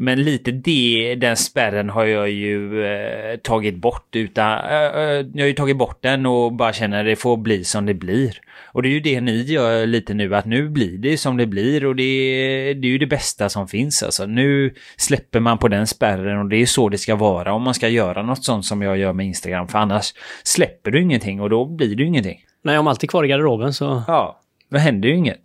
Men 0.00 0.22
lite 0.22 0.50
det, 0.50 1.14
den 1.14 1.36
spärren 1.36 1.90
har 1.90 2.04
jag 2.04 2.30
ju 2.30 2.84
eh, 2.84 3.36
tagit 3.36 3.76
bort 3.76 4.16
utan, 4.16 4.58
eh, 4.58 4.74
eh, 4.74 5.26
jag 5.34 5.40
har 5.42 5.46
ju 5.46 5.52
tagit 5.52 5.76
bort 5.76 5.98
den 6.02 6.26
och 6.26 6.52
bara 6.52 6.72
känner 6.72 7.00
att 7.00 7.06
det 7.06 7.16
får 7.16 7.36
bli 7.36 7.64
som 7.64 7.86
det 7.86 7.94
blir. 7.94 8.36
Och 8.72 8.82
det 8.82 8.88
är 8.88 8.90
ju 8.90 9.00
det 9.00 9.20
ni 9.20 9.42
gör 9.42 9.86
lite 9.86 10.14
nu, 10.14 10.36
att 10.36 10.44
nu 10.44 10.68
blir 10.68 10.98
det 10.98 11.16
som 11.18 11.36
det 11.36 11.46
blir 11.46 11.84
och 11.86 11.96
det, 11.96 12.02
är- 12.02 12.74
det 12.74 12.86
är 12.86 12.90
ju 12.90 12.98
det 12.98 13.06
bästa 13.06 13.48
som 13.48 13.68
finns 13.68 14.02
alltså. 14.02 14.26
Nu 14.26 14.74
släpper 14.96 15.40
man 15.40 15.58
på 15.58 15.68
den 15.68 15.86
spärren 15.86 16.38
och 16.38 16.48
det 16.48 16.56
är 16.56 16.66
så 16.66 16.88
det 16.88 16.98
ska 16.98 17.16
vara 17.16 17.52
om 17.52 17.62
man 17.62 17.74
ska 17.74 17.88
göra 17.88 18.22
något 18.22 18.44
sånt 18.44 18.64
som 18.64 18.82
jag 18.82 18.98
gör 18.98 19.12
med 19.12 19.26
Instagram, 19.26 19.68
för 19.68 19.78
annars 19.78 20.14
släpper 20.44 20.90
du 20.90 21.02
ingenting 21.02 21.40
och 21.40 21.50
då 21.50 21.64
blir 21.64 21.96
det 21.96 22.02
ingenting. 22.02 22.38
Nej, 22.62 22.78
om 22.78 22.86
allt 22.86 23.02
är 23.02 23.06
kvar 23.06 23.24
i 23.24 23.28
garderoben 23.28 23.72
så... 23.72 24.02
Ja, 24.06 24.40
då 24.70 24.78
händer 24.78 25.08
ju 25.08 25.14
inget. 25.14 25.40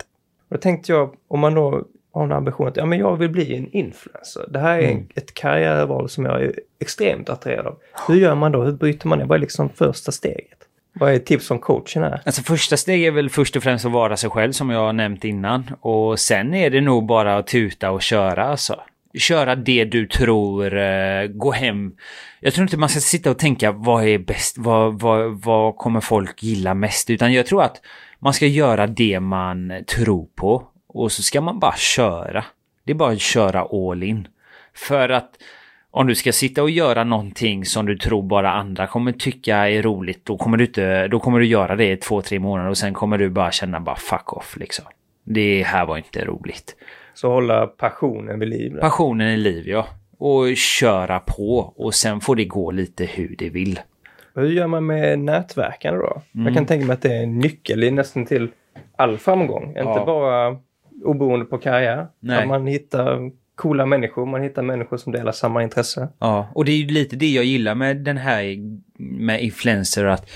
Då 0.51 0.57
tänkte 0.57 0.91
jag, 0.91 1.13
om 1.27 1.39
man 1.39 1.53
då 1.53 1.83
har 2.13 2.23
en 2.23 2.31
ambition 2.31 2.67
att 2.67 2.77
ja, 2.77 2.85
men 2.85 2.99
jag 2.99 3.15
vill 3.17 3.29
bli 3.29 3.55
en 3.55 3.71
influencer. 3.71 4.45
Det 4.49 4.59
här 4.59 4.79
är 4.79 4.91
Mm. 4.91 5.07
ett 5.15 5.33
karriärval 5.33 6.09
som 6.09 6.25
jag 6.25 6.41
är 6.43 6.53
extremt 6.79 7.29
attraherad 7.29 7.67
av. 7.67 7.77
Hur 8.07 8.15
gör 8.15 8.35
man 8.35 8.51
då? 8.51 8.63
Hur 8.63 8.71
bryter 8.71 9.07
man 9.07 9.19
det? 9.19 9.25
Vad 9.25 9.35
är 9.35 9.39
liksom 9.41 9.69
första 9.69 10.11
steget? 10.11 10.57
Vad 10.93 11.13
är 11.13 11.19
tips 11.19 11.47
från 11.47 11.59
coachen 11.59 12.03
här? 12.03 12.21
Alltså 12.25 12.41
första 12.41 12.77
steget 12.77 13.07
är 13.07 13.11
väl 13.11 13.29
först 13.29 13.55
och 13.55 13.63
främst 13.63 13.85
att 13.85 13.91
vara 13.91 14.17
sig 14.17 14.29
själv 14.29 14.51
som 14.51 14.69
jag 14.69 14.79
har 14.79 14.93
nämnt 14.93 15.23
innan. 15.25 15.63
Och 15.79 16.19
sen 16.19 16.53
är 16.53 16.69
det 16.69 16.81
nog 16.81 17.05
bara 17.05 17.37
att 17.37 17.47
tuta 17.47 17.91
och 17.91 18.01
köra 18.01 18.43
alltså. 18.45 18.79
Köra 19.17 19.55
det 19.55 19.85
du 19.85 20.07
tror, 20.07 20.77
eh, 20.77 21.25
gå 21.27 21.51
hem. 21.51 21.91
Jag 22.39 22.53
tror 22.53 22.63
inte 22.63 22.77
man 22.77 22.89
ska 22.89 22.99
sitta 22.99 23.31
och 23.31 23.39
tänka 23.39 23.71
vad 23.71 24.05
är 24.05 24.17
bäst, 24.17 24.57
vad, 24.57 24.99
vad, 24.99 25.41
vad 25.41 25.75
kommer 25.77 26.01
folk 26.01 26.43
gilla 26.43 26.73
mest? 26.73 27.09
Utan 27.09 27.33
jag 27.33 27.45
tror 27.45 27.63
att 27.63 27.81
man 28.19 28.33
ska 28.33 28.45
göra 28.45 28.87
det 28.87 29.19
man 29.19 29.73
tror 29.95 30.27
på. 30.35 30.63
Och 30.93 31.11
så 31.11 31.23
ska 31.23 31.41
man 31.41 31.59
bara 31.59 31.75
köra. 31.75 32.45
Det 32.83 32.91
är 32.91 32.95
bara 32.95 33.11
att 33.11 33.21
köra 33.21 33.61
all 33.61 34.03
in. 34.03 34.27
För 34.73 35.09
att 35.09 35.29
om 35.91 36.07
du 36.07 36.15
ska 36.15 36.31
sitta 36.31 36.63
och 36.63 36.69
göra 36.69 37.03
någonting 37.03 37.65
som 37.65 37.85
du 37.85 37.97
tror 37.97 38.23
bara 38.23 38.51
andra 38.51 38.87
kommer 38.87 39.11
tycka 39.11 39.69
är 39.69 39.81
roligt, 39.81 40.25
då 40.25 40.37
kommer 40.37 40.57
du, 40.57 40.65
inte, 40.65 41.07
då 41.07 41.19
kommer 41.19 41.39
du 41.39 41.45
göra 41.45 41.75
det 41.75 41.91
i 41.91 41.97
två, 41.97 42.21
tre 42.21 42.39
månader 42.39 42.69
och 42.69 42.77
sen 42.77 42.93
kommer 42.93 43.17
du 43.17 43.29
bara 43.29 43.51
känna 43.51 43.79
bara 43.79 43.95
fuck 43.95 44.33
off 44.33 44.57
liksom. 44.57 44.85
Det 45.23 45.63
här 45.63 45.85
var 45.85 45.97
inte 45.97 46.25
roligt. 46.25 46.75
Så 47.13 47.31
hålla 47.31 47.67
passionen 47.67 48.39
vid 48.39 48.49
liv. 48.49 48.77
Passionen 48.81 49.27
i 49.27 49.37
liv, 49.37 49.67
ja. 49.67 49.87
Och 50.17 50.57
köra 50.57 51.19
på 51.19 51.73
och 51.75 51.93
sen 51.93 52.21
får 52.21 52.35
det 52.35 52.45
gå 52.45 52.71
lite 52.71 53.05
hur 53.05 53.35
det 53.37 53.49
vill. 53.49 53.79
Hur 54.35 54.49
gör 54.49 54.67
man 54.67 54.85
med 54.85 55.19
nätverkande 55.19 55.99
då? 55.99 56.21
Mm. 56.35 56.45
Jag 56.45 56.55
kan 56.55 56.65
tänka 56.65 56.85
mig 56.85 56.93
att 56.93 57.01
det 57.01 57.13
är 57.17 57.23
en 57.23 57.39
nyckel 57.39 57.83
i 57.83 57.91
nästan 57.91 58.25
till 58.25 58.49
all 58.95 59.17
framgång. 59.17 59.73
Ja. 59.75 59.81
Inte 59.81 60.05
bara 60.05 60.57
oberoende 61.03 61.45
på 61.45 61.57
karriär. 61.57 62.07
Nej. 62.19 62.41
Att 62.41 62.47
man 62.47 62.67
hittar 62.67 63.31
coola 63.55 63.85
människor, 63.85 64.25
man 64.25 64.43
hittar 64.43 64.61
människor 64.61 64.97
som 64.97 65.11
delar 65.11 65.31
samma 65.31 65.63
intresse. 65.63 66.07
Ja, 66.19 66.47
och 66.55 66.65
det 66.65 66.71
är 66.71 66.77
ju 66.77 66.87
lite 66.87 67.15
det 67.15 67.29
jag 67.29 67.45
gillar 67.45 67.75
med 67.75 67.97
den 67.97 68.17
här 68.17 68.57
med 68.97 69.43
influencer 69.43 70.05
att 70.05 70.29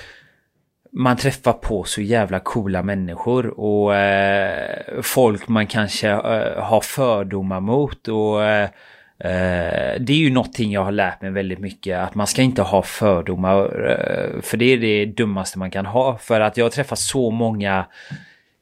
man 0.91 1.17
träffar 1.17 1.53
på 1.53 1.83
så 1.83 2.01
jävla 2.01 2.39
coola 2.39 2.83
människor 2.83 3.59
och 3.59 3.95
eh, 3.95 5.01
folk 5.01 5.47
man 5.47 5.67
kanske 5.67 6.09
eh, 6.09 6.63
har 6.63 6.81
fördomar 6.81 7.59
mot 7.59 8.07
och 8.07 8.43
eh, 8.43 8.69
Eh, 9.19 9.99
det 9.99 10.13
är 10.13 10.17
ju 10.17 10.29
någonting 10.29 10.71
jag 10.71 10.83
har 10.83 10.91
lärt 10.91 11.21
mig 11.21 11.31
väldigt 11.31 11.59
mycket 11.59 11.97
att 11.99 12.15
man 12.15 12.27
ska 12.27 12.41
inte 12.41 12.61
ha 12.61 12.81
fördomar 12.83 13.89
eh, 13.89 14.41
för 14.41 14.57
det 14.57 14.65
är 14.65 14.77
det 14.77 15.05
dummaste 15.05 15.59
man 15.59 15.71
kan 15.71 15.85
ha 15.85 16.17
för 16.17 16.41
att 16.41 16.57
jag 16.57 16.65
har 16.65 16.69
träffat 16.69 16.99
så 16.99 17.31
många 17.31 17.85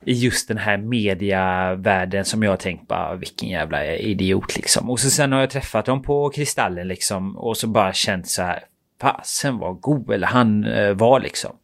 i 0.06 0.13
just 0.13 0.48
den 0.48 0.58
här 0.58 0.78
mediavärlden 0.78 2.26
som 2.26 2.44
jag 2.44 2.60
tänkt 2.60 2.88
bara 2.88 3.15
vilken 3.15 3.50
jävla 3.50 3.96
idiot 3.96 4.56
liksom. 4.56 4.89
Och 4.89 5.00
så 5.00 5.10
sen 5.10 5.32
har 5.32 5.39
jag 5.39 5.50
träffat 5.50 5.86
dem 5.86 6.02
på 6.02 6.30
Kristallen 6.30 6.88
liksom 6.88 7.38
och 7.38 7.58
så 7.58 7.68
bara 7.68 7.94
känt 7.94 8.28
så 8.28 8.41
här 8.41 8.60
fasen 9.02 9.58
vad 9.58 9.82
god 9.82 10.12
eller 10.12 10.28
han 10.28 10.63
eh, 10.63 10.94
var 10.94 11.20
liksom. 11.20 11.56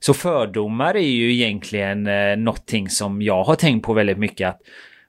Så 0.00 0.14
fördomar 0.14 0.94
är 0.94 1.08
ju 1.08 1.32
egentligen 1.32 2.06
eh, 2.06 2.36
någonting 2.36 2.88
som 2.88 3.22
jag 3.22 3.44
har 3.44 3.54
tänkt 3.54 3.86
på 3.86 3.92
väldigt 3.92 4.18
mycket 4.18 4.48
att 4.48 4.60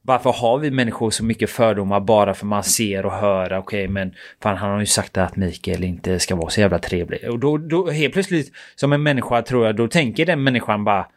varför 0.02 0.32
har 0.32 0.58
vi 0.58 0.72
människor 0.72 1.12
så 1.12 1.24
mycket 1.24 1.50
fördomar 1.50 2.00
bara 2.00 2.34
för 2.34 2.46
man 2.46 2.64
ser 2.64 3.06
och 3.06 3.12
hör 3.12 3.46
okej 3.46 3.58
okay, 3.58 3.88
men 3.88 4.14
fan 4.44 4.58
han 4.58 4.72
har 4.72 4.80
ju 4.80 4.86
sagt 4.86 5.18
att 5.18 5.36
Mikael 5.36 5.84
inte 5.84 6.20
ska 6.20 6.36
vara 6.36 6.50
så 6.50 6.62
jävla 6.62 6.80
trevlig. 6.80 7.30
Och 7.30 7.40
då, 7.40 7.58
då 7.58 7.90
helt 7.90 8.14
plötsligt 8.14 8.52
som 8.76 8.94
en 8.94 9.04
människa 9.04 9.42
tror 9.42 9.66
jag 9.66 9.76
då 9.76 9.88
tänker 9.88 10.26
den 10.26 10.44
människan 10.44 10.84
bara 10.84 11.08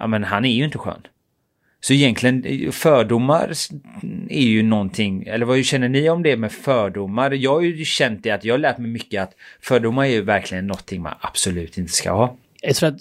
ja 0.00 0.06
men 0.06 0.24
han 0.24 0.44
är 0.44 0.52
ju 0.52 0.64
inte 0.64 0.78
skön. 0.78 1.06
Så 1.80 1.92
egentligen 1.92 2.72
fördomar 2.72 3.52
är 4.28 4.42
ju 4.42 4.62
någonting, 4.62 5.24
eller 5.26 5.46
vad 5.46 5.64
känner 5.64 5.88
ni 5.88 6.10
om 6.10 6.22
det 6.22 6.36
med 6.36 6.52
fördomar? 6.52 7.30
Jag 7.30 7.52
har 7.52 7.60
ju 7.60 7.84
känt 7.84 8.22
det 8.22 8.30
att 8.30 8.44
jag 8.44 8.54
har 8.54 8.58
lärt 8.58 8.78
mig 8.78 8.90
mycket 8.90 9.22
att 9.22 9.34
fördomar 9.60 10.04
är 10.04 10.08
ju 10.08 10.22
verkligen 10.22 10.66
någonting 10.66 11.02
man 11.02 11.14
absolut 11.20 11.78
inte 11.78 11.92
ska 11.92 12.12
ha. 12.12 12.36
Jag 12.62 12.76
tror 12.76 12.88
att 12.88 13.00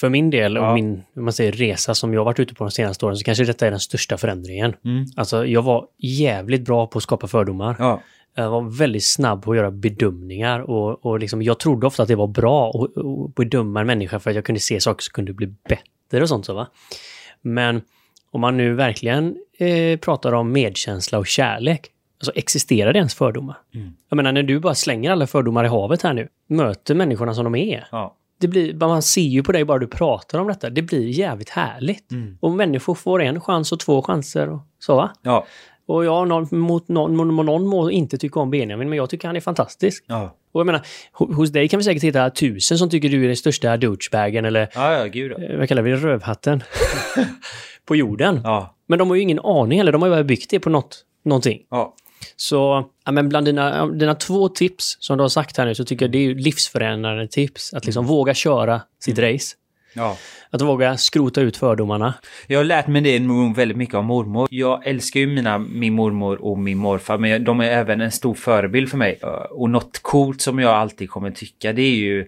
för 0.00 0.08
min 0.08 0.30
del 0.30 0.58
och 0.58 0.64
ja. 0.64 0.74
min 0.74 1.02
man 1.14 1.32
säger, 1.32 1.52
resa 1.52 1.94
som 1.94 2.14
jag 2.14 2.24
varit 2.24 2.40
ute 2.40 2.54
på 2.54 2.64
de 2.64 2.70
senaste 2.70 3.06
åren 3.06 3.16
så 3.16 3.24
kanske 3.24 3.44
detta 3.44 3.66
är 3.66 3.70
den 3.70 3.80
största 3.80 4.18
förändringen. 4.18 4.74
Mm. 4.84 5.04
Alltså 5.16 5.46
jag 5.46 5.62
var 5.62 5.86
jävligt 5.98 6.64
bra 6.64 6.86
på 6.86 6.98
att 6.98 7.02
skapa 7.02 7.26
fördomar. 7.26 7.76
Ja. 7.78 8.02
Jag 8.34 8.50
var 8.50 8.78
väldigt 8.78 9.04
snabb 9.04 9.42
på 9.42 9.50
att 9.50 9.56
göra 9.56 9.70
bedömningar 9.70 10.60
och, 10.60 11.06
och 11.06 11.18
liksom, 11.18 11.42
jag 11.42 11.58
trodde 11.58 11.86
ofta 11.86 12.02
att 12.02 12.08
det 12.08 12.16
var 12.16 12.26
bra 12.26 12.70
att, 12.70 12.98
att 13.04 13.34
bedöma 13.34 13.80
en 13.80 13.86
människa 13.86 14.20
för 14.20 14.30
att 14.30 14.36
jag 14.36 14.44
kunde 14.44 14.60
se 14.60 14.80
saker 14.80 15.02
som 15.02 15.12
kunde 15.12 15.32
bli 15.32 15.46
bättre 15.46 15.84
och 16.20 16.28
sånt. 16.28 16.46
Så, 16.46 16.54
va? 16.54 16.66
Men 17.40 17.82
om 18.30 18.40
man 18.40 18.56
nu 18.56 18.74
verkligen 18.74 19.36
eh, 19.58 19.98
pratar 19.98 20.32
om 20.32 20.52
medkänsla 20.52 21.18
och 21.18 21.26
kärlek, 21.26 21.88
alltså 22.18 22.32
existerar 22.34 22.92
det 22.92 22.98
ens 22.98 23.14
fördomar? 23.14 23.56
Mm. 23.74 23.92
Jag 24.08 24.16
menar 24.16 24.32
när 24.32 24.42
du 24.42 24.60
bara 24.60 24.74
slänger 24.74 25.10
alla 25.10 25.26
fördomar 25.26 25.64
i 25.64 25.68
havet 25.68 26.02
här 26.02 26.12
nu, 26.12 26.28
möter 26.46 26.94
människorna 26.94 27.34
som 27.34 27.44
de 27.44 27.54
är. 27.54 27.88
Ja 27.92 28.16
det 28.40 28.48
blir, 28.48 28.74
man 28.74 29.02
ser 29.02 29.20
ju 29.20 29.42
på 29.42 29.52
dig 29.52 29.64
bara 29.64 29.78
du 29.78 29.86
pratar 29.86 30.38
om 30.38 30.48
detta. 30.48 30.70
Det 30.70 30.82
blir 30.82 31.08
jävligt 31.08 31.48
härligt. 31.48 32.12
Mm. 32.12 32.38
Och 32.40 32.50
människor 32.50 32.94
får 32.94 33.22
en 33.22 33.40
chans 33.40 33.72
och 33.72 33.80
två 33.80 34.02
chanser 34.02 34.48
och 34.48 34.60
så 34.78 34.96
va? 34.96 35.10
Ja. 35.22 35.46
Och 35.86 36.04
jag 36.04 36.28
någon, 36.28 36.48
mot 36.50 36.88
någon, 36.88 37.36
någon 37.46 37.66
må 37.66 37.90
inte 37.90 38.18
tycka 38.18 38.40
om 38.40 38.50
Benjamin, 38.50 38.88
men 38.88 38.96
jag 38.96 39.10
tycker 39.10 39.28
han 39.28 39.36
är 39.36 39.40
fantastisk. 39.40 40.04
Ja. 40.06 40.36
Och 40.52 40.60
jag 40.60 40.66
menar, 40.66 40.86
hos 41.12 41.50
dig 41.50 41.68
kan 41.68 41.78
vi 41.78 41.84
säkert 41.84 42.02
hitta 42.02 42.30
tusen 42.30 42.78
som 42.78 42.90
tycker 42.90 43.08
du 43.08 43.22
är 43.24 43.26
den 43.26 43.36
största 43.36 43.76
douchebagen 43.76 44.44
eller... 44.44 44.68
Ja, 44.74 44.92
ja, 44.92 45.04
gud. 45.06 45.32
Ja. 45.32 45.44
Eh, 45.44 45.58
vad 45.58 45.68
kallar 45.68 45.82
vi 45.82 45.90
det? 45.90 45.96
Rövhatten. 45.96 46.62
på 47.84 47.96
jorden. 47.96 48.40
Ja. 48.44 48.76
Men 48.86 48.98
de 48.98 49.08
har 49.08 49.16
ju 49.16 49.22
ingen 49.22 49.40
aning 49.40 49.78
heller. 49.78 49.92
De 49.92 50.02
har 50.02 50.08
ju 50.08 50.14
bara 50.14 50.24
byggt 50.24 50.50
det 50.50 50.60
på 50.60 50.70
något, 50.70 51.04
någonting. 51.24 51.60
Ja. 51.70 51.94
Så 52.36 52.88
ja, 53.04 53.12
men 53.12 53.28
bland 53.28 53.46
dina, 53.46 53.86
dina 53.86 54.14
två 54.14 54.48
tips 54.48 54.96
som 55.00 55.16
du 55.16 55.24
har 55.24 55.28
sagt 55.28 55.56
här 55.56 55.66
nu 55.66 55.74
så 55.74 55.84
tycker 55.84 56.04
jag 56.04 56.12
det 56.12 56.26
är 56.26 56.34
livsförändrande 56.34 57.28
tips. 57.28 57.74
Att 57.74 57.84
liksom 57.84 58.04
mm. 58.04 58.08
våga 58.16 58.34
köra 58.34 58.82
sitt 59.00 59.18
mm. 59.18 59.32
race. 59.32 59.56
Ja. 59.94 60.16
Att 60.50 60.62
våga 60.62 60.96
skrota 60.96 61.40
ut 61.40 61.56
fördomarna. 61.56 62.14
Jag 62.46 62.58
har 62.58 62.64
lärt 62.64 62.86
mig 62.86 63.02
det 63.02 63.18
väldigt 63.56 63.76
mycket 63.76 63.94
av 63.94 64.04
mormor. 64.04 64.48
Jag 64.50 64.86
älskar 64.86 65.20
ju 65.20 65.26
mina, 65.26 65.58
min 65.58 65.92
mormor 65.92 66.42
och 66.42 66.58
min 66.58 66.78
morfar 66.78 67.18
men 67.18 67.44
de 67.44 67.60
är 67.60 67.70
även 67.70 68.00
en 68.00 68.10
stor 68.10 68.34
förebild 68.34 68.90
för 68.90 68.96
mig. 68.96 69.20
Och 69.50 69.70
något 69.70 69.98
coolt 70.02 70.40
som 70.40 70.58
jag 70.58 70.74
alltid 70.74 71.10
kommer 71.10 71.30
tycka 71.30 71.72
det 71.72 71.82
är 71.82 71.96
ju 71.96 72.26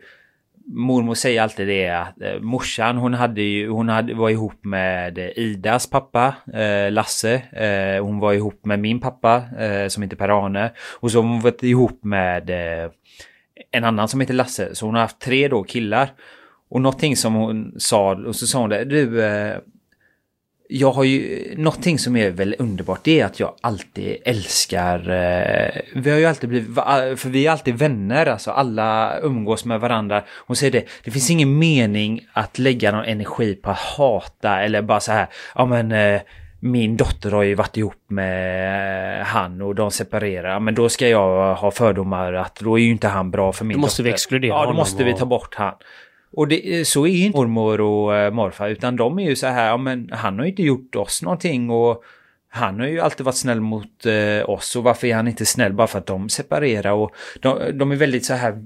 mormor 0.67 1.15
säger 1.15 1.43
alltid 1.43 1.69
det 1.69 1.89
att 1.89 2.23
eh, 2.23 2.41
morsan 2.41 2.97
hon 2.97 3.15
hade 3.15 3.43
ju, 3.43 3.69
hon 3.69 3.89
hade, 3.89 4.15
var 4.15 4.31
ihop 4.31 4.65
med 4.65 5.19
Idas 5.37 5.91
pappa 5.91 6.35
eh, 6.55 6.93
Lasse. 6.93 7.35
Eh, 7.35 8.05
hon 8.05 8.19
var 8.19 8.33
ihop 8.33 8.65
med 8.65 8.79
min 8.79 9.01
pappa 9.01 9.43
eh, 9.59 9.89
som 9.89 10.03
heter 10.03 10.17
Per-Arne. 10.17 10.71
Och 11.01 11.11
så 11.11 11.23
har 11.23 11.29
hon 11.29 11.41
varit 11.41 11.63
ihop 11.63 12.05
med 12.05 12.51
eh, 12.51 12.91
en 13.71 13.85
annan 13.85 14.09
som 14.09 14.21
heter 14.21 14.35
Lasse. 14.35 14.75
Så 14.75 14.87
hon 14.87 14.95
har 14.95 15.03
haft 15.03 15.21
tre 15.21 15.49
då 15.49 15.63
killar. 15.63 16.11
Och 16.73 16.81
någonting 16.81 17.17
som 17.17 17.35
hon 17.35 17.75
sa, 17.79 18.15
och 18.15 18.37
så 18.37 18.47
sa 18.47 18.59
hon 18.61 18.71
det, 18.71 18.85
du 18.85 19.25
eh, 19.25 19.57
jag 20.69 20.93
har 20.93 21.05
ju 21.05 21.55
någonting 21.57 21.99
som 21.99 22.17
är 22.17 22.31
väldigt 22.31 22.61
underbart. 22.61 23.01
Det 23.03 23.21
är 23.21 23.25
att 23.25 23.41
jag 23.41 23.55
alltid 23.61 24.17
älskar. 24.25 25.11
Eh, 25.11 25.81
vi 25.95 26.11
har 26.11 26.19
ju 26.19 26.27
alltid 26.27 26.49
blivit, 26.49 26.75
för 27.17 27.29
vi 27.29 27.47
är 27.47 27.51
alltid 27.51 27.75
vänner. 27.75 28.27
Alltså 28.27 28.51
alla 28.51 29.19
umgås 29.23 29.65
med 29.65 29.81
varandra. 29.81 30.23
Hon 30.47 30.57
säger 30.57 30.73
det. 30.73 30.85
Det 31.05 31.11
finns 31.11 31.31
ingen 31.31 31.59
mening 31.59 32.27
att 32.33 32.59
lägga 32.59 32.93
någon 32.93 33.05
energi 33.05 33.55
på 33.55 33.71
att 33.71 33.79
hata 33.79 34.61
eller 34.61 34.83
bara 34.83 35.01
så 35.01 35.13
här. 35.13 35.27
Ja 35.55 35.67
men 35.67 35.93
eh, 35.93 36.21
min 36.61 36.97
dotter 36.97 37.31
har 37.31 37.43
ju 37.43 37.55
varit 37.55 37.77
ihop 37.77 38.05
med 38.09 39.27
han 39.27 39.63
och 39.63 39.75
de 39.75 39.91
separerar. 39.91 40.61
Men 40.61 40.75
då 40.75 40.89
ska 40.89 41.09
jag 41.09 41.55
ha 41.55 41.71
fördomar 41.71 42.33
att 42.33 42.61
då 42.61 42.79
är 42.79 42.83
ju 42.83 42.91
inte 42.91 43.09
han 43.09 43.31
bra 43.31 43.53
för 43.53 43.65
min 43.65 43.75
dotter. 43.75 43.81
Då 43.81 43.87
måste 43.87 44.03
dotter. 44.03 44.11
vi 44.11 44.15
exkludera 44.15 44.55
Ja, 44.55 44.67
då 44.67 44.73
måste 44.73 45.05
vi 45.05 45.15
ta 45.15 45.25
bort 45.25 45.55
han. 45.55 45.75
Och 46.33 46.49
det, 46.49 46.79
eh, 46.79 46.85
så 46.85 47.07
är 47.07 47.25
inte 47.25 47.39
mormor 47.39 47.81
och 47.81 48.17
äh, 48.17 48.33
morfar 48.33 48.69
utan 48.69 48.97
de 48.97 49.19
är 49.19 49.29
ju 49.29 49.37
så 49.37 49.47
här, 49.47 49.69
ja 49.69 49.77
men 49.77 50.11
han 50.13 50.39
har 50.39 50.45
ju 50.45 50.51
inte 50.51 50.63
gjort 50.63 50.97
oss 50.97 51.23
någonting 51.23 51.71
och 51.71 52.05
han 52.49 52.81
har 52.81 52.87
ju 52.87 53.01
alltid 53.01 53.27
varit 53.27 53.37
snäll 53.37 53.61
mot 53.61 54.07
äh, 54.07 54.51
oss 54.51 54.77
och 54.77 54.83
varför 54.83 55.07
är 55.07 55.15
han 55.15 55.29
inte 55.29 55.47
snäll 55.47 55.73
bara 55.73 55.87
för 55.87 55.99
att 55.99 56.07
de 56.07 56.29
separerar 56.29 56.93
och 56.93 57.13
de, 57.41 57.79
de 57.79 57.93
är 57.93 57.97
väldigt 57.97 58.25
så 58.25 58.35
här 58.35 58.65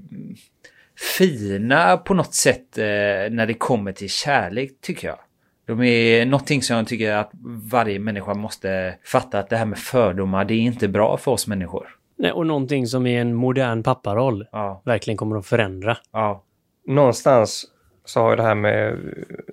fina 1.17 1.97
på 1.97 2.13
något 2.13 2.33
sätt 2.33 2.77
äh, 2.77 2.83
när 3.31 3.45
det 3.45 3.53
kommer 3.53 3.91
till 3.91 4.09
kärlek 4.09 4.71
tycker 4.81 5.07
jag. 5.07 5.19
De 5.67 5.83
är 5.83 6.25
någonting 6.25 6.61
som 6.61 6.77
jag 6.77 6.87
tycker 6.87 7.11
att 7.11 7.31
varje 7.71 7.99
människa 7.99 8.33
måste 8.33 8.95
fatta 9.03 9.39
att 9.39 9.49
det 9.49 9.57
här 9.57 9.65
med 9.65 9.79
fördomar, 9.79 10.45
det 10.45 10.53
är 10.53 10.59
inte 10.59 10.87
bra 10.87 11.17
för 11.17 11.31
oss 11.31 11.47
människor. 11.47 11.87
Nej, 12.17 12.31
och 12.31 12.47
någonting 12.47 12.87
som 12.87 13.07
i 13.07 13.15
en 13.15 13.33
modern 13.33 13.83
papparoll 13.83 14.47
ja. 14.51 14.81
verkligen 14.85 15.17
kommer 15.17 15.37
att 15.37 15.45
förändra. 15.45 15.97
Ja 16.11 16.43
någonstans 16.87 17.65
så 18.05 18.19
har 18.19 18.35
det 18.35 18.43
här 18.43 18.55
med 18.55 18.97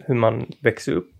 hur 0.05 0.15
man 0.15 0.47
växer 0.61 0.93
upp 0.93 1.11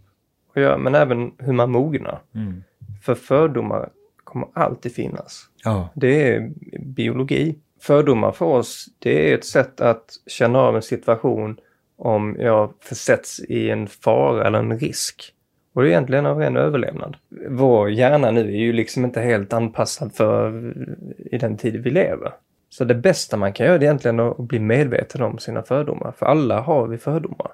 att 0.55 0.63
göra, 0.63 0.79
men 0.79 0.95
även 0.95 1.33
hur 1.39 1.53
man 1.53 1.71
mognar. 1.71 2.21
Mm. 2.35 2.65
För 3.03 3.15
fördomar 3.15 3.91
kommer 4.25 4.49
alltid 4.53 4.95
finnas. 4.95 5.49
Ja. 5.65 5.89
Det 5.95 6.35
är 6.35 6.53
biologi. 6.81 7.59
Fördomar 7.81 8.33
för 8.33 8.47
oss, 8.47 8.87
det 8.99 9.31
är 9.31 9.35
ett 9.35 9.45
sätt 9.45 9.81
att 9.81 10.11
känna 10.27 10.59
av 10.59 10.77
en 10.77 10.83
situation 10.83 11.57
om 11.97 12.37
jag 12.39 12.73
försätts 12.81 13.41
i 13.41 13.71
en 13.71 13.87
fara 13.87 14.47
eller 14.47 14.59
en 14.59 14.79
risk. 14.79 15.35
Och 15.73 15.83
det 15.83 15.89
är 15.89 15.91
egentligen 15.91 16.27
av 16.27 16.39
ren 16.39 16.57
överlevnad. 16.57 17.17
Vår 17.49 17.91
hjärna 17.91 18.31
nu 18.31 18.41
är 18.41 18.59
ju 18.59 18.73
liksom 18.73 19.05
inte 19.05 19.21
helt 19.21 19.53
anpassad 19.53 20.15
för 20.15 20.73
i 21.17 21.39
den 21.39 21.57
tid 21.57 21.83
vi 21.83 21.91
lever. 21.91 22.33
Så 22.75 22.85
det 22.85 22.95
bästa 22.95 23.37
man 23.37 23.53
kan 23.53 23.67
göra 23.67 23.77
är 23.77 23.83
egentligen 23.83 24.21
att 24.21 24.39
bli 24.39 24.59
medveten 24.59 25.23
om 25.23 25.39
sina 25.39 25.63
fördomar. 25.63 26.13
För 26.19 26.27
alla 26.27 26.61
har 26.61 26.87
vi 26.87 26.99
fördomar. 26.99 27.51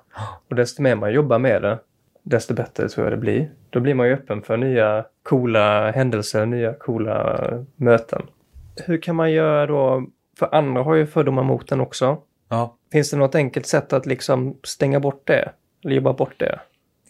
Och 0.49 0.57
desto 0.57 0.83
mer 0.83 0.95
man 0.95 1.13
jobbar 1.13 1.39
med 1.39 1.63
det, 1.63 1.79
desto 2.23 2.55
bättre 2.55 2.89
tror 2.89 3.07
jag 3.07 3.13
det 3.13 3.17
blir. 3.17 3.51
Då 3.71 3.81
blir 3.81 3.95
man 3.95 4.07
ju 4.07 4.13
öppen 4.13 4.43
för 4.43 4.57
nya 4.57 5.05
coola 5.23 5.91
händelser, 5.91 6.47
nya 6.47 6.73
coola 6.73 7.41
möten. 7.77 8.23
Hur 8.87 9.03
kan 9.03 9.17
man 9.17 9.33
göra 9.33 9.67
då? 9.67 10.07
För 10.39 10.55
andra 10.55 10.83
har 10.83 10.95
ju 10.95 11.07
fördomar 11.07 11.43
mot 11.43 11.73
en 11.73 11.81
också. 11.81 12.19
Ja. 12.49 12.77
Finns 12.93 13.11
det 13.11 13.17
något 13.17 13.35
enkelt 13.35 13.67
sätt 13.67 13.93
att 13.93 14.07
liksom 14.07 14.57
stänga 14.63 15.01
bort 15.01 15.27
det? 15.27 15.53
Eller 15.85 15.95
jobba 15.95 16.13
bort 16.13 16.35
det? 16.37 16.61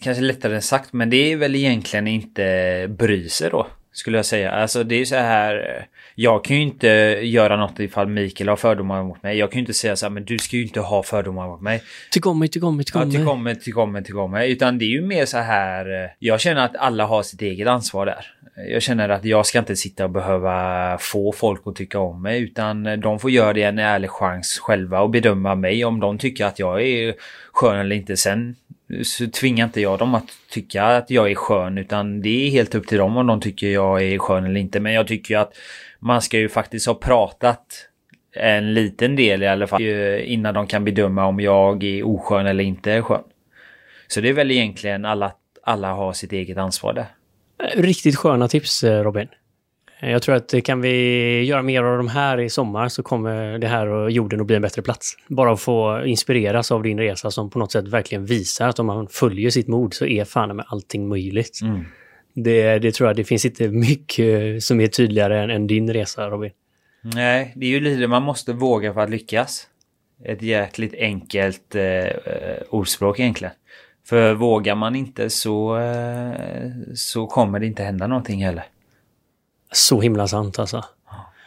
Kanske 0.00 0.22
lättare 0.22 0.54
än 0.54 0.62
sagt, 0.62 0.92
men 0.92 1.10
det 1.10 1.32
är 1.32 1.36
väl 1.36 1.54
egentligen 1.54 2.06
inte 2.06 2.86
bry 2.98 3.28
sig 3.28 3.50
då. 3.50 3.66
Skulle 3.92 4.18
jag 4.18 4.26
säga. 4.26 4.50
Alltså 4.50 4.84
det 4.84 4.94
är 5.00 5.04
så 5.04 5.14
här. 5.16 5.86
Jag 6.14 6.44
kan 6.44 6.56
ju 6.56 6.62
inte 6.62 6.86
göra 7.22 7.56
något 7.56 7.80
ifall 7.80 8.08
Mikael 8.08 8.48
har 8.48 8.56
fördomar 8.56 9.02
mot 9.02 9.22
mig. 9.22 9.38
Jag 9.38 9.50
kan 9.50 9.58
ju 9.58 9.60
inte 9.60 9.74
säga 9.74 9.96
så 9.96 10.06
här, 10.06 10.10
men 10.10 10.24
du 10.24 10.38
ska 10.38 10.56
ju 10.56 10.62
inte 10.62 10.80
ha 10.80 11.02
fördomar 11.02 11.48
mot 11.48 11.60
mig. 11.60 11.82
Tyck 12.10 12.26
om 12.26 12.38
mig, 12.38 12.48
tyck 12.48 12.64
om 12.64 12.76
mig, 12.76 12.84
tyck 12.84 12.96
om 12.96 13.00
Ja, 13.02 13.06
mig. 13.06 13.16
tyck 13.16 13.28
om 13.28 13.42
mig, 13.42 13.54
tyck 13.60 13.76
om 13.76 13.92
mig, 13.92 14.04
tyck 14.04 14.16
om 14.16 14.30
mig. 14.30 14.52
Utan 14.52 14.78
det 14.78 14.84
är 14.84 14.88
ju 14.88 15.02
mer 15.02 15.24
så 15.24 15.38
här. 15.38 16.04
eh, 16.04 16.10
Jag 16.18 16.40
känner 16.40 16.64
att 16.64 16.76
alla 16.76 17.06
har 17.06 17.22
sitt 17.22 17.42
eget 17.42 17.68
ansvar 17.68 18.06
där. 18.06 18.26
Jag 18.68 18.82
känner 18.82 19.08
att 19.08 19.24
jag 19.24 19.46
ska 19.46 19.58
inte 19.58 19.76
sitta 19.76 20.04
och 20.04 20.10
behöva 20.10 20.98
få 21.00 21.32
folk 21.32 21.62
att 21.64 21.76
tycka 21.76 21.98
om 21.98 22.22
mig. 22.22 22.42
Utan 22.42 23.00
de 23.00 23.18
får 23.18 23.30
göra 23.30 23.52
det 23.52 23.62
en 23.62 23.78
ärlig 23.78 24.10
chans 24.10 24.58
själva 24.58 25.00
och 25.00 25.10
bedöma 25.10 25.54
mig 25.54 25.84
om 25.84 26.00
de 26.00 26.18
tycker 26.18 26.44
att 26.44 26.58
jag 26.58 26.82
är 26.82 27.14
skön 27.52 27.78
eller 27.80 27.96
inte. 27.96 28.16
Sen 28.16 28.56
så 29.02 29.30
tvingar 29.30 29.64
inte 29.64 29.80
jag 29.80 29.98
dem 29.98 30.14
att 30.14 30.28
tycka 30.50 30.84
att 30.84 31.10
jag 31.10 31.30
är 31.30 31.34
skön. 31.34 31.78
Utan 31.78 32.22
det 32.22 32.46
är 32.46 32.50
helt 32.50 32.74
upp 32.74 32.86
till 32.86 32.98
dem 32.98 33.16
om 33.16 33.26
de 33.26 33.40
tycker 33.40 33.66
jag 33.66 34.02
är 34.02 34.18
skön 34.18 34.44
eller 34.44 34.60
inte. 34.60 34.80
Men 34.80 34.92
jag 34.92 35.06
tycker 35.06 35.34
ju 35.34 35.40
att 35.40 35.52
man 35.98 36.22
ska 36.22 36.38
ju 36.38 36.48
faktiskt 36.48 36.86
ha 36.86 36.94
pratat 36.94 37.86
en 38.32 38.74
liten 38.74 39.16
del 39.16 39.42
i 39.42 39.46
alla 39.46 39.66
fall 39.66 39.82
innan 40.24 40.54
de 40.54 40.66
kan 40.66 40.84
bedöma 40.84 41.26
om 41.26 41.40
jag 41.40 41.84
är 41.84 42.06
oskön 42.06 42.46
eller 42.46 42.64
inte 42.64 43.02
skön. 43.02 43.22
Så 44.08 44.20
det 44.20 44.28
är 44.28 44.32
väl 44.32 44.50
egentligen 44.50 45.04
alla, 45.04 45.32
alla 45.62 45.92
har 45.92 46.12
sitt 46.12 46.32
eget 46.32 46.58
ansvar 46.58 46.92
där. 46.92 47.06
Riktigt 47.74 48.16
sköna 48.16 48.48
tips 48.48 48.84
eh, 48.84 49.02
Robin. 49.02 49.28
Eh, 50.02 50.10
Jag 50.10 50.22
tror 50.22 50.34
att 50.34 50.54
kan 50.64 50.80
vi 50.80 51.42
göra 51.42 51.62
mer 51.62 51.82
av 51.82 51.96
de 51.96 52.08
här 52.08 52.40
i 52.40 52.50
sommar 52.50 52.88
så 52.88 53.02
kommer 53.02 53.58
det 53.58 53.66
här 53.66 53.86
och 53.86 54.10
jorden 54.10 54.40
att 54.40 54.46
bli 54.46 54.56
en 54.56 54.62
bättre 54.62 54.82
plats. 54.82 55.16
Bara 55.28 55.52
att 55.52 55.60
få 55.60 56.04
inspireras 56.06 56.72
av 56.72 56.82
din 56.82 56.98
resa 56.98 57.30
som 57.30 57.50
på 57.50 57.58
något 57.58 57.72
sätt 57.72 57.88
verkligen 57.88 58.24
visar 58.24 58.68
att 58.68 58.78
om 58.78 58.86
man 58.86 59.08
följer 59.08 59.50
sitt 59.50 59.68
mod 59.68 59.94
så 59.94 60.06
är 60.06 60.24
fan 60.24 60.56
med 60.56 60.64
allting 60.68 61.08
möjligt. 61.08 61.60
Mm. 61.62 61.84
Det, 62.34 62.78
det 62.78 62.92
tror 62.92 63.08
jag, 63.08 63.16
det 63.16 63.24
finns 63.24 63.44
inte 63.44 63.68
mycket 63.68 64.62
som 64.62 64.80
är 64.80 64.86
tydligare 64.86 65.42
än, 65.42 65.50
än 65.50 65.66
din 65.66 65.92
resa 65.92 66.28
Robin. 66.30 66.50
Nej, 67.02 67.52
det 67.56 67.66
är 67.66 67.70
ju 67.70 67.80
lite 67.80 68.06
man 68.06 68.22
måste 68.22 68.52
våga 68.52 68.94
för 68.94 69.00
att 69.00 69.10
lyckas. 69.10 69.66
Ett 70.24 70.42
jäkligt 70.42 70.94
enkelt 70.94 71.74
eh, 71.74 71.82
eh, 71.84 72.62
ordspråk 72.70 73.20
egentligen. 73.20 73.54
För 74.08 74.34
vågar 74.34 74.74
man 74.74 74.96
inte 74.96 75.30
så, 75.30 75.78
eh, 75.78 76.32
så 76.94 77.26
kommer 77.26 77.58
det 77.58 77.66
inte 77.66 77.82
hända 77.82 78.06
någonting 78.06 78.44
heller. 78.44 78.64
Så 79.72 80.00
himla 80.00 80.28
sant 80.28 80.58
alltså. 80.58 80.84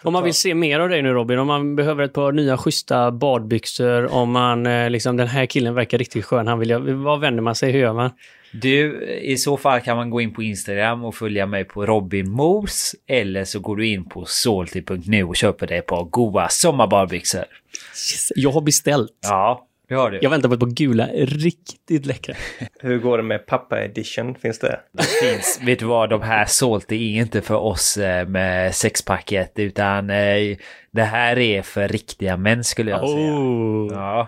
Om 0.03 0.13
man 0.13 0.23
vill 0.23 0.33
se 0.33 0.55
mer 0.55 0.79
av 0.79 0.89
dig 0.89 1.01
nu 1.01 1.13
Robin, 1.13 1.39
om 1.39 1.47
man 1.47 1.75
behöver 1.75 2.03
ett 2.03 2.13
par 2.13 2.31
nya 2.31 2.57
schyssta 2.57 3.11
badbyxor, 3.11 4.13
om 4.13 4.31
man 4.31 4.65
eh, 4.65 4.89
liksom 4.89 5.17
den 5.17 5.27
här 5.27 5.45
killen 5.45 5.73
verkar 5.73 5.97
riktigt 5.97 6.25
skön, 6.25 6.47
han 6.47 6.59
vill 6.59 6.69
jag, 6.69 6.79
vad 6.79 7.19
vänder 7.19 7.41
man 7.43 7.55
sig, 7.55 7.71
hur 7.71 7.79
gör 7.79 7.93
man? 7.93 8.11
Du, 8.51 9.03
i 9.21 9.37
så 9.37 9.57
fall 9.57 9.81
kan 9.81 9.97
man 9.97 10.09
gå 10.09 10.21
in 10.21 10.33
på 10.33 10.43
Instagram 10.43 11.05
och 11.05 11.15
följa 11.15 11.45
mig 11.45 11.63
på 11.63 11.85
Robin 11.85 12.29
Mos. 12.29 12.95
Eller 13.07 13.45
så 13.45 13.59
går 13.59 13.75
du 13.75 13.87
in 13.87 14.09
på 14.09 14.25
salty.nu 14.25 15.23
och 15.23 15.35
köper 15.35 15.67
dig 15.67 15.77
ett 15.77 15.87
par 15.87 16.03
goa 16.03 16.49
sommarbadbyxor. 16.49 17.39
Yes, 17.41 18.31
Jag 18.35 18.51
har 18.51 18.61
beställt. 18.61 19.11
Ja, 19.21 19.67
det 19.87 19.95
har 19.95 20.11
du. 20.11 20.19
Jag 20.21 20.29
väntar 20.29 20.49
på 20.49 20.53
ett 20.53 20.59
par 20.59 20.67
gula, 20.67 21.07
riktigt 21.13 22.05
läckra. 22.05 22.35
Hur 22.79 22.99
går 22.99 23.17
det 23.17 23.23
med 23.23 23.45
pappa 23.45 23.83
edition? 23.83 24.35
Finns 24.35 24.59
det? 24.59 24.79
Det 24.91 25.03
finns, 25.03 25.59
vet 25.63 25.79
du 25.79 25.85
vad, 25.85 26.09
de 26.09 26.21
här 26.21 26.45
Salty 26.45 26.95
är 26.95 27.21
inte 27.21 27.41
för 27.41 27.55
oss 27.55 27.97
eh, 27.97 28.27
med 28.27 28.75
sexpacket 28.75 29.51
utan 29.55 30.09
eh, 30.09 30.57
det 30.91 31.03
här 31.03 31.39
är 31.39 31.61
för 31.61 31.87
riktiga 31.87 32.37
män 32.37 32.63
skulle 32.63 32.91
jag 32.91 33.09
säga. 33.09 33.31
Oh. 33.33 33.93
Ja. 33.93 34.27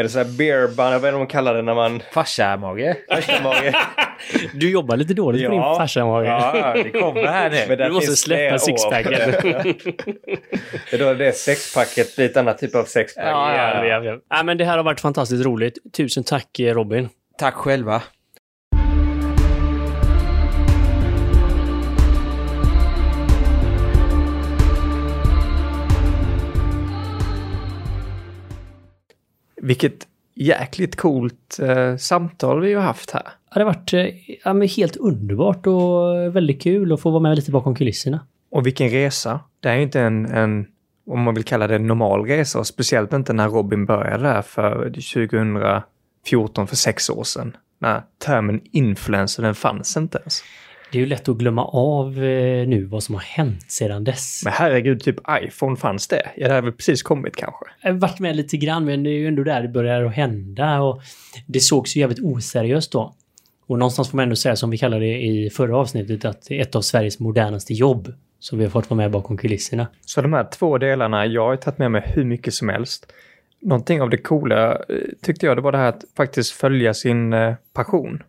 Är 0.00 0.04
det 0.04 0.10
så 0.10 0.18
här 0.18 0.26
beer 0.38 0.66
bun, 0.66 0.76
vad 0.76 1.04
är 1.04 1.12
det 1.12 1.18
de 1.18 1.26
kallar 1.26 1.54
det 1.54 1.62
när 1.62 1.74
man... 1.74 2.02
Farsa-mage. 2.12 2.96
Farsamage? 3.08 3.74
Du 4.54 4.70
jobbar 4.70 4.96
lite 4.96 5.14
dåligt 5.14 5.46
på 5.46 5.52
din 5.52 5.60
farsa-mage. 5.60 6.26
Ja, 6.26 6.72
det 6.74 6.90
kommer 6.90 7.26
här 7.26 7.50
nu. 7.68 7.76
Du 7.76 7.90
måste 7.90 8.16
släppa 8.16 8.58
sixpacket. 8.58 9.42
Det 10.90 10.92
är 10.92 10.98
då 10.98 11.14
det 11.14 11.36
sexpacket 11.36 12.16
blir 12.16 12.26
ett 12.26 12.36
annat 12.36 12.58
typ 12.58 12.74
av 12.74 12.84
sexpack. 12.84 13.24
Ja, 13.26 13.84
ja, 13.84 14.02
ja, 14.04 14.18
ja. 14.28 14.42
men 14.42 14.58
det 14.58 14.64
här 14.64 14.76
har 14.76 14.84
varit 14.84 15.00
fantastiskt 15.00 15.44
roligt. 15.44 15.78
Tusen 15.96 16.24
tack 16.24 16.60
Robin. 16.60 17.08
Tack 17.38 17.54
själva. 17.54 18.02
Vilket 29.62 30.06
jäkligt 30.34 30.96
coolt 30.96 31.58
eh, 31.62 31.96
samtal 31.96 32.60
vi 32.60 32.74
har 32.74 32.82
haft 32.82 33.10
här. 33.10 33.22
Ja, 33.22 33.54
det 33.54 33.60
har 33.60 33.72
varit 33.74 33.92
eh, 33.92 34.06
ja, 34.44 34.62
helt 34.76 34.96
underbart 34.96 35.66
och 35.66 36.36
väldigt 36.36 36.62
kul 36.62 36.92
att 36.92 37.00
få 37.00 37.10
vara 37.10 37.22
med 37.22 37.36
lite 37.36 37.50
bakom 37.50 37.74
kulisserna. 37.74 38.26
Och 38.50 38.66
vilken 38.66 38.88
resa. 38.88 39.40
Det 39.60 39.68
är 39.68 39.76
ju 39.76 39.82
inte 39.82 40.00
en, 40.00 40.26
en, 40.26 40.66
om 41.06 41.22
man 41.22 41.34
vill 41.34 41.44
kalla 41.44 41.66
det 41.66 41.74
en 41.74 41.86
normal 41.86 42.26
resa, 42.26 42.58
och 42.58 42.66
speciellt 42.66 43.12
inte 43.12 43.32
när 43.32 43.48
Robin 43.48 43.86
började 43.86 44.22
där 44.22 44.42
för 44.42 44.84
2014, 44.84 46.66
för 46.66 46.76
sex 46.76 47.10
år 47.10 47.24
sedan. 47.24 47.56
När 47.78 48.02
termen 48.18 48.60
influencer, 48.72 49.42
den 49.42 49.54
fanns 49.54 49.96
inte 49.96 50.18
ens. 50.18 50.42
Det 50.92 50.98
är 50.98 51.00
ju 51.00 51.06
lätt 51.06 51.28
att 51.28 51.36
glömma 51.36 51.64
av 51.64 52.24
eh, 52.24 52.68
nu 52.68 52.84
vad 52.84 53.02
som 53.02 53.14
har 53.14 53.22
hänt 53.22 53.70
sedan 53.70 54.04
dess. 54.04 54.40
Men 54.44 54.52
herregud, 54.52 55.00
typ 55.00 55.16
iPhone 55.42 55.76
fanns 55.76 56.08
det. 56.08 56.30
Ja, 56.36 56.48
det 56.48 56.54
hade 56.54 56.64
väl 56.66 56.72
precis 56.72 57.02
kommit 57.02 57.36
kanske. 57.36 57.64
Jag 57.82 57.92
har 57.92 57.98
varit 57.98 58.18
med 58.18 58.36
lite 58.36 58.56
grann, 58.56 58.84
men 58.84 59.02
det 59.02 59.10
är 59.10 59.18
ju 59.18 59.28
ändå 59.28 59.44
där 59.44 59.62
det 59.62 59.68
börjar 59.68 60.04
att 60.04 60.14
hända. 60.14 60.80
Och 60.80 61.02
det 61.46 61.60
sågs 61.60 61.96
ju 61.96 62.00
jävligt 62.00 62.20
oseriöst 62.20 62.92
då. 62.92 63.14
Och 63.66 63.78
någonstans 63.78 64.10
får 64.10 64.16
man 64.16 64.22
ändå 64.22 64.36
säga, 64.36 64.56
som 64.56 64.70
vi 64.70 64.78
kallade 64.78 65.04
det 65.04 65.22
i 65.22 65.50
förra 65.50 65.76
avsnittet, 65.76 66.24
att 66.24 66.46
det 66.48 66.58
är 66.58 66.62
ett 66.62 66.74
av 66.74 66.80
Sveriges 66.80 67.18
modernaste 67.18 67.74
jobb 67.74 68.14
som 68.38 68.58
vi 68.58 68.64
har 68.64 68.70
fått 68.70 68.90
vara 68.90 68.96
med 68.96 69.10
bakom 69.10 69.36
kulisserna. 69.36 69.86
Så 70.00 70.22
de 70.22 70.32
här 70.32 70.48
två 70.52 70.78
delarna, 70.78 71.26
jag 71.26 71.46
har 71.46 71.56
tagit 71.56 71.78
med 71.78 71.90
mig 71.90 72.02
hur 72.14 72.24
mycket 72.24 72.54
som 72.54 72.68
helst. 72.68 73.12
Någonting 73.60 74.02
av 74.02 74.10
det 74.10 74.18
coola 74.18 74.72
eh, 74.72 74.96
tyckte 75.22 75.46
jag, 75.46 75.56
det 75.56 75.60
var 75.60 75.72
det 75.72 75.78
här 75.78 75.88
att 75.88 76.04
faktiskt 76.16 76.52
följa 76.52 76.94
sin 76.94 77.32
eh, 77.32 77.54
passion. 77.72 78.22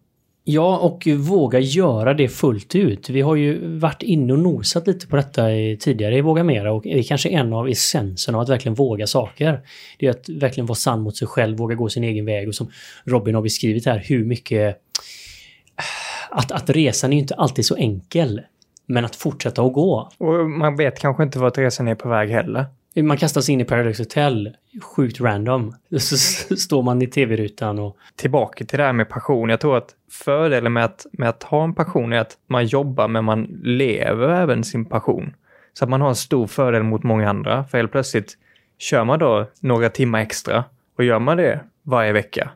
Ja, 0.43 0.77
och 0.77 1.07
våga 1.07 1.59
göra 1.59 2.13
det 2.13 2.27
fullt 2.27 2.75
ut. 2.75 3.09
Vi 3.09 3.21
har 3.21 3.35
ju 3.35 3.77
varit 3.77 4.03
inne 4.03 4.33
och 4.33 4.39
nosat 4.39 4.87
lite 4.87 5.07
på 5.07 5.15
detta 5.15 5.41
tidigare 5.79 6.17
i 6.17 6.21
Våga 6.21 6.43
Mera 6.43 6.73
och 6.73 6.83
det 6.83 6.99
är 6.99 7.03
kanske 7.03 7.29
en 7.29 7.53
av 7.53 7.69
essenserna 7.69 8.37
av 8.37 8.41
att 8.41 8.49
verkligen 8.49 8.75
våga 8.75 9.07
saker. 9.07 9.61
Det 9.99 10.05
är 10.05 10.09
att 10.09 10.29
verkligen 10.29 10.65
vara 10.65 10.75
sann 10.75 11.01
mot 11.01 11.17
sig 11.17 11.27
själv, 11.27 11.57
våga 11.57 11.75
gå 11.75 11.89
sin 11.89 12.03
egen 12.03 12.25
väg 12.25 12.47
och 12.47 12.55
som 12.55 12.71
Robin 13.05 13.35
har 13.35 13.41
beskrivit 13.41 13.85
här, 13.85 14.03
hur 14.05 14.25
mycket... 14.25 14.77
Att, 16.29 16.51
att 16.51 16.69
resan 16.69 17.11
är 17.11 17.15
ju 17.15 17.21
inte 17.21 17.35
alltid 17.35 17.65
så 17.65 17.75
enkel. 17.75 18.41
Men 18.85 19.05
att 19.05 19.15
fortsätta 19.15 19.61
att 19.61 19.73
gå. 19.73 20.09
Och 20.17 20.49
man 20.49 20.75
vet 20.75 20.99
kanske 20.99 21.23
inte 21.23 21.39
vart 21.39 21.57
resan 21.57 21.87
är 21.87 21.95
på 21.95 22.09
väg 22.09 22.29
heller. 22.29 22.65
Man 22.95 23.17
kastas 23.17 23.49
in 23.49 23.61
i 23.61 23.65
Paradise 23.65 24.03
Hotel, 24.03 24.55
sjukt 24.81 25.21
random. 25.21 25.75
Så 25.97 26.17
står 26.55 26.83
man 26.83 27.01
i 27.01 27.07
tv-rutan 27.07 27.79
och... 27.79 27.97
Tillbaka 28.15 28.65
till 28.65 28.77
det 28.77 28.83
här 28.83 28.93
med 28.93 29.09
passion. 29.09 29.49
Jag 29.49 29.59
tror 29.59 29.77
att 29.77 29.95
fördelen 30.11 30.73
med 30.73 30.85
att, 30.85 31.05
med 31.11 31.29
att 31.29 31.43
ha 31.43 31.63
en 31.63 31.75
passion 31.75 32.13
är 32.13 32.17
att 32.17 32.37
man 32.47 32.65
jobbar 32.65 33.07
men 33.07 33.25
man 33.25 33.43
lever 33.63 34.29
även 34.29 34.63
sin 34.63 34.85
passion. 34.85 35.33
Så 35.73 35.85
att 35.85 35.89
man 35.89 36.01
har 36.01 36.09
en 36.09 36.15
stor 36.15 36.47
fördel 36.47 36.83
mot 36.83 37.03
många 37.03 37.29
andra. 37.29 37.63
För 37.63 37.77
helt 37.77 37.91
plötsligt 37.91 38.37
kör 38.77 39.03
man 39.03 39.19
då 39.19 39.45
några 39.59 39.89
timmar 39.89 40.19
extra 40.19 40.63
och 40.97 41.03
gör 41.03 41.19
man 41.19 41.37
det 41.37 41.59
varje 41.83 42.13
vecka, 42.13 42.51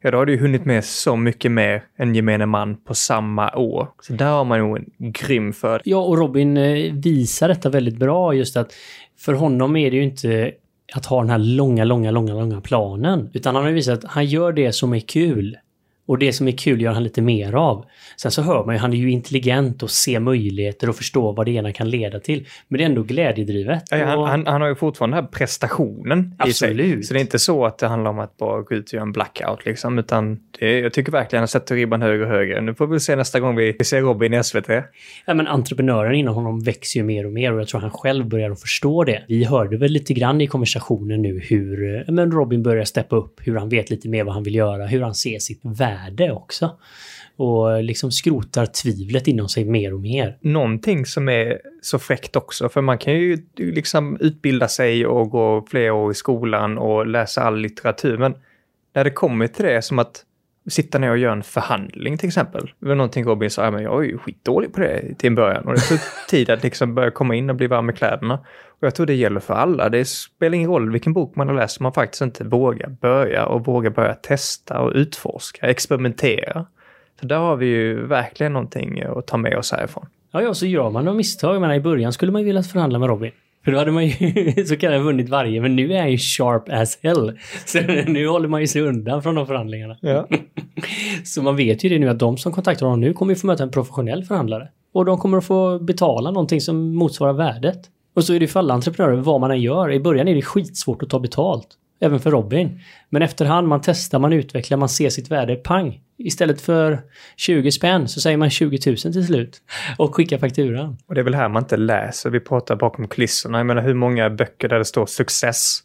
ja 0.00 0.10
då 0.10 0.18
har 0.18 0.26
du 0.26 0.36
hunnit 0.36 0.64
med 0.64 0.84
så 0.84 1.16
mycket 1.16 1.52
mer 1.52 1.84
än 1.96 2.14
gemene 2.14 2.46
man 2.46 2.76
på 2.76 2.94
samma 2.94 3.56
år. 3.56 3.88
Så 4.00 4.12
där 4.12 4.30
har 4.30 4.44
man 4.44 4.58
nog 4.58 4.76
en 4.76 4.86
grym 4.98 5.52
fördel. 5.52 5.82
Ja, 5.84 5.98
och 5.98 6.18
Robin 6.18 6.56
eh, 6.56 6.94
visar 6.94 7.48
detta 7.48 7.68
väldigt 7.68 7.96
bra. 7.96 8.34
Just 8.34 8.56
att 8.56 8.72
för 9.20 9.32
honom 9.32 9.76
är 9.76 9.90
det 9.90 9.96
ju 9.96 10.02
inte 10.02 10.52
att 10.94 11.06
ha 11.06 11.20
den 11.20 11.30
här 11.30 11.38
långa, 11.38 11.84
långa, 11.84 12.10
långa, 12.10 12.34
långa 12.34 12.60
planen. 12.60 13.30
Utan 13.32 13.54
han 13.54 13.64
har 13.64 13.68
ju 13.68 13.74
visat 13.74 14.04
att 14.04 14.10
han 14.10 14.26
gör 14.26 14.52
det 14.52 14.72
som 14.72 14.92
är 14.92 15.00
kul. 15.00 15.56
Och 16.10 16.18
det 16.18 16.32
som 16.32 16.48
är 16.48 16.52
kul 16.52 16.80
gör 16.80 16.92
han 16.92 17.02
lite 17.02 17.22
mer 17.22 17.54
av. 17.54 17.84
Sen 18.16 18.30
så 18.30 18.42
hör 18.42 18.64
man 18.64 18.74
ju, 18.74 18.78
han 18.78 18.92
är 18.92 18.96
ju 18.96 19.10
intelligent 19.10 19.82
och 19.82 19.90
ser 19.90 20.20
möjligheter 20.20 20.88
och 20.88 20.96
förstår 20.96 21.32
vad 21.32 21.46
det 21.46 21.52
ena 21.52 21.72
kan 21.72 21.90
leda 21.90 22.20
till. 22.20 22.46
Men 22.68 22.78
det 22.78 22.84
är 22.84 22.86
ändå 22.86 23.02
glädjedrivet. 23.02 23.82
Ja, 23.90 24.04
han, 24.04 24.18
Och- 24.18 24.28
han, 24.28 24.46
han 24.46 24.60
har 24.60 24.68
ju 24.68 24.74
fortfarande 24.74 25.16
den 25.16 25.24
här 25.24 25.30
prestationen 25.30 26.34
i 26.46 26.52
sig. 26.52 26.68
Absolut. 26.70 27.06
Så 27.06 27.14
det 27.14 27.18
är 27.18 27.20
inte 27.20 27.38
så 27.38 27.66
att 27.66 27.78
det 27.78 27.86
handlar 27.86 28.10
om 28.10 28.18
att 28.18 28.36
bara 28.36 28.62
gå 28.62 28.74
ut 28.74 28.88
och 28.88 28.94
göra 28.94 29.02
en 29.02 29.12
blackout 29.12 29.64
liksom, 29.66 29.98
utan 29.98 30.38
det, 30.58 30.78
jag 30.80 30.92
tycker 30.92 31.12
verkligen 31.12 31.44
att 31.44 31.52
han 31.52 31.60
sätter 31.60 31.74
ribban 31.74 32.02
högre 32.02 32.24
och 32.24 32.30
högre. 32.30 32.60
Nu 32.60 32.74
får 32.74 32.86
vi 32.86 33.00
se 33.00 33.16
nästa 33.16 33.40
gång 33.40 33.56
vi, 33.56 33.76
ser 33.84 34.00
Robin 34.00 34.34
i 34.34 34.44
SVT. 34.44 34.68
Ja, 35.26 35.34
men 35.34 35.46
entreprenören 35.46 36.14
inom 36.14 36.34
honom 36.34 36.60
växer 36.60 37.00
ju 37.00 37.04
mer 37.04 37.26
och 37.26 37.32
mer 37.32 37.52
och 37.52 37.60
jag 37.60 37.68
tror 37.68 37.80
han 37.80 37.90
själv 37.90 38.28
börjar 38.28 38.50
att 38.50 38.60
förstå 38.60 39.04
det. 39.04 39.22
Vi 39.28 39.44
hörde 39.44 39.76
väl 39.76 39.92
lite 39.92 40.14
grann 40.14 40.40
i 40.40 40.46
konversationen 40.46 41.22
nu 41.22 41.40
hur 41.48 42.04
men 42.12 42.32
Robin 42.32 42.62
börjar 42.62 42.84
steppa 42.84 43.16
upp, 43.16 43.40
hur 43.44 43.56
han 43.56 43.68
vet 43.68 43.90
lite 43.90 44.08
mer 44.08 44.24
vad 44.24 44.34
han 44.34 44.42
vill 44.42 44.54
göra, 44.54 44.86
hur 44.86 45.00
han 45.02 45.14
ser 45.14 45.38
sitt 45.38 45.60
värde 45.62 45.99
också. 46.32 46.78
Och 47.36 47.72
eh, 47.72 47.82
liksom 47.82 48.10
skrotar 48.10 48.66
tvivlet 48.66 49.26
inom 49.26 49.48
sig 49.48 49.64
mer 49.64 49.94
och 49.94 50.00
mer. 50.00 50.38
Någonting 50.40 51.06
som 51.06 51.28
är 51.28 51.60
så 51.82 51.98
fräckt 51.98 52.36
också, 52.36 52.68
för 52.68 52.80
man 52.80 52.98
kan 52.98 53.14
ju 53.14 53.38
liksom 53.56 54.16
utbilda 54.20 54.68
sig 54.68 55.06
och 55.06 55.30
gå 55.30 55.66
flera 55.70 55.94
år 55.94 56.10
i 56.10 56.14
skolan 56.14 56.78
och 56.78 57.06
läsa 57.06 57.42
all 57.42 57.58
litteratur, 57.58 58.18
men 58.18 58.34
när 58.94 59.04
det 59.04 59.10
kommer 59.10 59.46
till 59.46 59.64
det 59.64 59.82
som 59.82 59.98
att 59.98 60.24
sitta 60.68 60.98
ner 60.98 61.10
och 61.10 61.18
göra 61.18 61.32
en 61.32 61.42
förhandling 61.42 62.18
till 62.18 62.28
exempel. 62.28 62.70
Det 62.78 62.88
var 62.88 62.94
någonting 62.94 63.24
Robin 63.24 63.50
sa, 63.50 63.64
ja, 63.64 63.70
men 63.70 63.82
jag 63.82 64.04
är 64.04 64.08
ju 64.08 64.18
skitdålig 64.18 64.72
på 64.72 64.80
det 64.80 65.14
till 65.18 65.26
en 65.26 65.34
början. 65.34 65.64
Och 65.64 65.74
det 65.74 65.80
tog 65.80 65.98
tid 66.28 66.50
att 66.50 66.62
liksom 66.62 66.94
börja 66.94 67.10
komma 67.10 67.34
in 67.34 67.50
och 67.50 67.56
bli 67.56 67.66
varm 67.66 67.90
i 67.90 67.92
kläderna. 67.92 68.38
Och 68.80 68.86
jag 68.86 68.94
tror 68.94 69.06
det 69.06 69.14
gäller 69.14 69.40
för 69.40 69.54
alla. 69.54 69.88
Det 69.88 70.04
spelar 70.04 70.56
ingen 70.56 70.70
roll 70.70 70.92
vilken 70.92 71.12
bok 71.12 71.36
man 71.36 71.48
har 71.48 71.54
läst, 71.54 71.80
man 71.80 71.92
faktiskt 71.92 72.22
inte 72.22 72.44
vågar 72.44 72.88
börja 72.88 73.46
och 73.46 73.66
vågar 73.66 73.90
börja 73.90 74.14
testa 74.14 74.80
och 74.80 74.92
utforska, 74.94 75.66
experimentera. 75.66 76.66
Så 77.20 77.26
där 77.26 77.38
har 77.38 77.56
vi 77.56 77.66
ju 77.66 78.06
verkligen 78.06 78.52
någonting 78.52 79.02
att 79.02 79.26
ta 79.26 79.36
med 79.36 79.58
oss 79.58 79.72
härifrån. 79.72 80.06
Ja, 80.32 80.42
ja, 80.42 80.54
så 80.54 80.66
gör 80.66 80.90
man 80.90 81.04
några 81.04 81.16
misstag. 81.16 81.54
Jag 81.54 81.60
menar, 81.60 81.74
I 81.74 81.80
början 81.80 82.12
skulle 82.12 82.32
man 82.32 82.40
ju 82.40 82.46
vilja 82.46 82.62
förhandla 82.62 82.98
med 82.98 83.08
Robin. 83.08 83.30
För 83.64 83.72
då 83.72 83.78
hade 83.78 83.90
man 83.90 84.06
ju 84.06 84.64
så 84.66 84.76
kallat 84.76 85.02
vunnit 85.02 85.28
varje, 85.28 85.60
men 85.60 85.76
nu 85.76 85.92
är 85.92 86.00
han 86.00 86.10
ju 86.10 86.18
sharp 86.18 86.68
as 86.68 86.98
hell. 87.02 87.38
Så 87.66 87.80
nu 88.06 88.28
håller 88.28 88.48
man 88.48 88.60
ju 88.60 88.66
sig 88.66 88.82
undan 88.82 89.22
från 89.22 89.34
de 89.34 89.46
förhandlingarna. 89.46 89.96
Ja. 90.00 90.28
så 91.24 91.42
man 91.42 91.56
vet 91.56 91.84
ju 91.84 91.88
det 91.88 91.98
nu 91.98 92.08
att 92.08 92.18
de 92.18 92.36
som 92.36 92.52
kontaktar 92.52 92.86
honom 92.86 93.00
nu 93.00 93.12
kommer 93.12 93.32
ju 93.32 93.36
få 93.36 93.46
möta 93.46 93.62
en 93.62 93.70
professionell 93.70 94.24
förhandlare. 94.24 94.68
Och 94.94 95.04
de 95.04 95.18
kommer 95.18 95.38
att 95.38 95.44
få 95.44 95.78
betala 95.78 96.30
någonting 96.30 96.60
som 96.60 96.94
motsvarar 96.94 97.32
värdet. 97.32 97.80
Och 98.14 98.24
så 98.24 98.34
är 98.34 98.40
det 98.40 98.46
för 98.46 98.60
alla 98.60 98.74
entreprenörer, 98.74 99.16
vad 99.16 99.40
man 99.40 99.50
än 99.50 99.60
gör. 99.60 99.92
I 99.92 100.00
början 100.00 100.28
är 100.28 100.34
det 100.34 100.42
skitsvårt 100.42 101.02
att 101.02 101.10
ta 101.10 101.20
betalt. 101.20 101.68
Även 102.02 102.20
för 102.20 102.30
Robin. 102.30 102.80
Men 103.08 103.22
efterhand, 103.22 103.68
man 103.68 103.80
testar, 103.84 104.18
man 104.18 104.32
utvecklar, 104.32 104.78
man 104.78 104.88
ser 104.88 105.10
sitt 105.10 105.30
värde, 105.30 105.56
pang! 105.56 106.00
Istället 106.18 106.60
för 106.60 107.00
20 107.36 107.72
spänn 107.72 108.08
så 108.08 108.20
säger 108.20 108.36
man 108.36 108.50
20 108.50 108.78
000 108.86 108.96
till 108.96 109.26
slut. 109.26 109.62
Och 109.98 110.14
skickar 110.14 110.38
fakturan. 110.38 110.96
Och 111.06 111.14
det 111.14 111.20
är 111.20 111.24
väl 111.24 111.34
här 111.34 111.48
man 111.48 111.62
inte 111.62 111.76
läser. 111.76 112.30
Vi 112.30 112.40
pratar 112.40 112.76
bakom 112.76 113.08
kulisserna. 113.08 113.58
Jag 113.58 113.66
menar 113.66 113.82
hur 113.82 113.94
många 113.94 114.30
böcker 114.30 114.68
där 114.68 114.78
det 114.78 114.84
står 114.84 115.06
success 115.06 115.82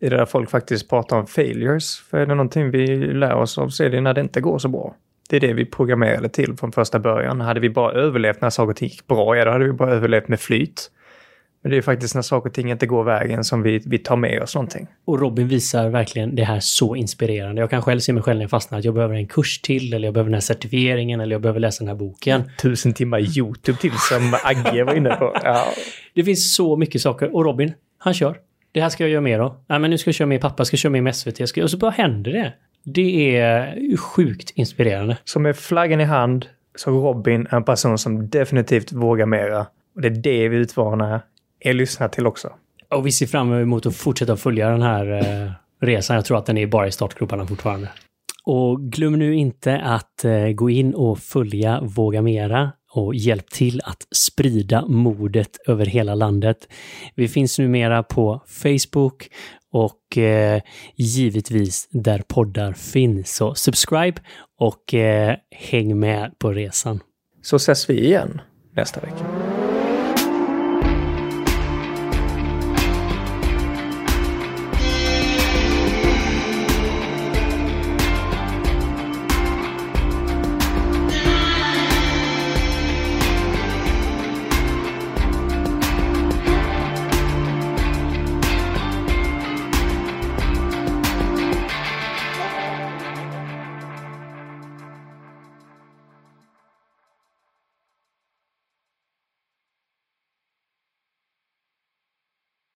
är 0.00 0.10
det 0.10 0.16
där 0.16 0.26
folk 0.26 0.50
faktiskt 0.50 0.88
pratar 0.88 1.18
om 1.18 1.26
failures. 1.26 1.98
För 2.10 2.18
är 2.18 2.26
det 2.26 2.34
någonting 2.34 2.70
vi 2.70 2.96
lär 2.96 3.34
oss 3.34 3.58
av 3.58 3.68
så 3.68 3.84
är 3.84 3.90
det 3.90 4.00
när 4.00 4.14
det 4.14 4.20
inte 4.20 4.40
går 4.40 4.58
så 4.58 4.68
bra. 4.68 4.94
Det 5.28 5.36
är 5.36 5.40
det 5.40 5.52
vi 5.52 5.64
programmerade 5.64 6.28
till 6.28 6.56
från 6.56 6.72
första 6.72 6.98
början. 6.98 7.40
Hade 7.40 7.60
vi 7.60 7.70
bara 7.70 7.92
överlevt 7.92 8.40
när 8.40 8.50
saker 8.50 8.70
och 8.70 8.76
ting 8.76 8.88
gick 8.88 9.06
bra, 9.06 9.36
ja 9.36 9.44
då 9.44 9.50
hade 9.50 9.64
vi 9.64 9.72
bara 9.72 9.90
överlevt 9.90 10.28
med 10.28 10.40
flyt. 10.40 10.90
Men 11.62 11.70
det 11.70 11.76
är 11.76 11.82
faktiskt 11.82 12.14
när 12.14 12.22
saker 12.22 12.50
och 12.50 12.54
ting 12.54 12.70
inte 12.70 12.86
går 12.86 13.04
vägen 13.04 13.44
som 13.44 13.62
vi, 13.62 13.82
vi 13.86 13.98
tar 13.98 14.16
med 14.16 14.42
oss 14.42 14.54
någonting. 14.54 14.86
Och 15.04 15.20
Robin 15.20 15.48
visar 15.48 15.88
verkligen 15.88 16.34
det 16.34 16.44
här 16.44 16.60
så 16.60 16.96
inspirerande. 16.96 17.60
Jag 17.60 17.70
kan 17.70 17.82
själv 17.82 18.00
se 18.00 18.12
mig 18.12 18.22
själv 18.22 18.36
när 18.36 18.44
jag 18.44 18.50
fastnar 18.50 18.78
att 18.78 18.84
jag 18.84 18.94
behöver 18.94 19.14
en 19.14 19.26
kurs 19.26 19.60
till, 19.60 19.94
eller 19.94 20.06
jag 20.06 20.14
behöver 20.14 20.28
den 20.28 20.34
här 20.34 20.40
certifieringen, 20.40 21.20
eller 21.20 21.34
jag 21.34 21.42
behöver 21.42 21.60
läsa 21.60 21.84
den 21.84 21.88
här 21.88 21.94
boken. 21.94 22.42
Tusen 22.62 22.92
timmar 22.92 23.38
YouTube 23.38 23.78
till 23.78 23.92
som 23.98 24.36
Agge 24.44 24.84
var 24.84 24.94
inne 24.94 25.16
på. 25.16 25.36
Ja. 25.44 25.66
Det 26.14 26.24
finns 26.24 26.54
så 26.54 26.76
mycket 26.76 27.00
saker. 27.00 27.34
Och 27.34 27.44
Robin, 27.44 27.72
han 27.98 28.14
kör. 28.14 28.36
Det 28.72 28.80
här 28.80 28.88
ska 28.88 29.04
jag 29.04 29.10
göra 29.10 29.20
mer 29.20 29.38
av. 29.38 29.56
Nej, 29.66 29.78
men 29.78 29.90
nu 29.90 29.98
ska 29.98 30.08
jag 30.08 30.14
köra 30.14 30.28
med 30.28 30.40
pappa, 30.40 30.64
ska 30.64 30.76
köra 30.76 30.92
med 30.92 31.02
med 31.02 31.16
SVT. 31.16 31.48
Ska... 31.48 31.62
Och 31.62 31.70
så 31.70 31.76
bara 31.76 31.90
händer 31.90 32.32
det. 32.32 32.52
Det 32.84 33.36
är 33.36 33.96
sjukt 33.96 34.50
inspirerande. 34.54 35.16
Så 35.24 35.40
med 35.40 35.56
flaggan 35.56 36.00
i 36.00 36.04
hand 36.04 36.46
så 36.74 36.90
Robin 36.90 37.46
är 37.50 37.56
en 37.56 37.64
person 37.64 37.98
som 37.98 38.28
definitivt 38.28 38.92
vågar 38.92 39.26
mera. 39.26 39.66
Och 39.94 40.00
det 40.00 40.08
är 40.08 40.10
det 40.10 40.48
vi 40.48 40.56
utmanar 40.56 41.20
er 41.60 41.74
lyssnar 41.74 42.08
till 42.08 42.26
också. 42.26 42.52
Och 42.88 43.06
vi 43.06 43.12
ser 43.12 43.26
fram 43.26 43.52
emot 43.52 43.86
att 43.86 43.96
fortsätta 43.96 44.36
följa 44.36 44.68
den 44.68 44.82
här 44.82 45.12
eh, 45.12 45.50
resan. 45.80 46.16
Jag 46.16 46.24
tror 46.24 46.38
att 46.38 46.46
den 46.46 46.58
är 46.58 46.66
bara 46.66 46.86
i 46.86 46.92
startgroparna 46.92 47.46
fortfarande. 47.46 47.88
Och 48.44 48.80
glöm 48.80 49.18
nu 49.18 49.34
inte 49.34 49.80
att 49.80 50.24
eh, 50.24 50.48
gå 50.48 50.70
in 50.70 50.94
och 50.94 51.18
följa 51.18 51.80
Våga 51.80 52.22
Mera 52.22 52.72
och 52.92 53.14
hjälp 53.14 53.50
till 53.50 53.80
att 53.84 54.06
sprida 54.10 54.86
modet 54.86 55.50
över 55.66 55.86
hela 55.86 56.14
landet. 56.14 56.68
Vi 57.14 57.28
finns 57.28 57.58
numera 57.58 58.02
på 58.02 58.42
Facebook 58.46 59.28
och 59.72 60.18
eh, 60.18 60.62
givetvis 60.96 61.88
där 61.90 62.22
poddar 62.28 62.72
finns. 62.72 63.36
Så 63.36 63.54
subscribe 63.54 64.20
och 64.58 64.94
eh, 64.94 65.36
häng 65.50 65.98
med 65.98 66.38
på 66.38 66.52
resan. 66.52 67.00
Så 67.42 67.56
ses 67.56 67.90
vi 67.90 68.04
igen 68.04 68.40
nästa 68.76 69.00
vecka. 69.00 69.49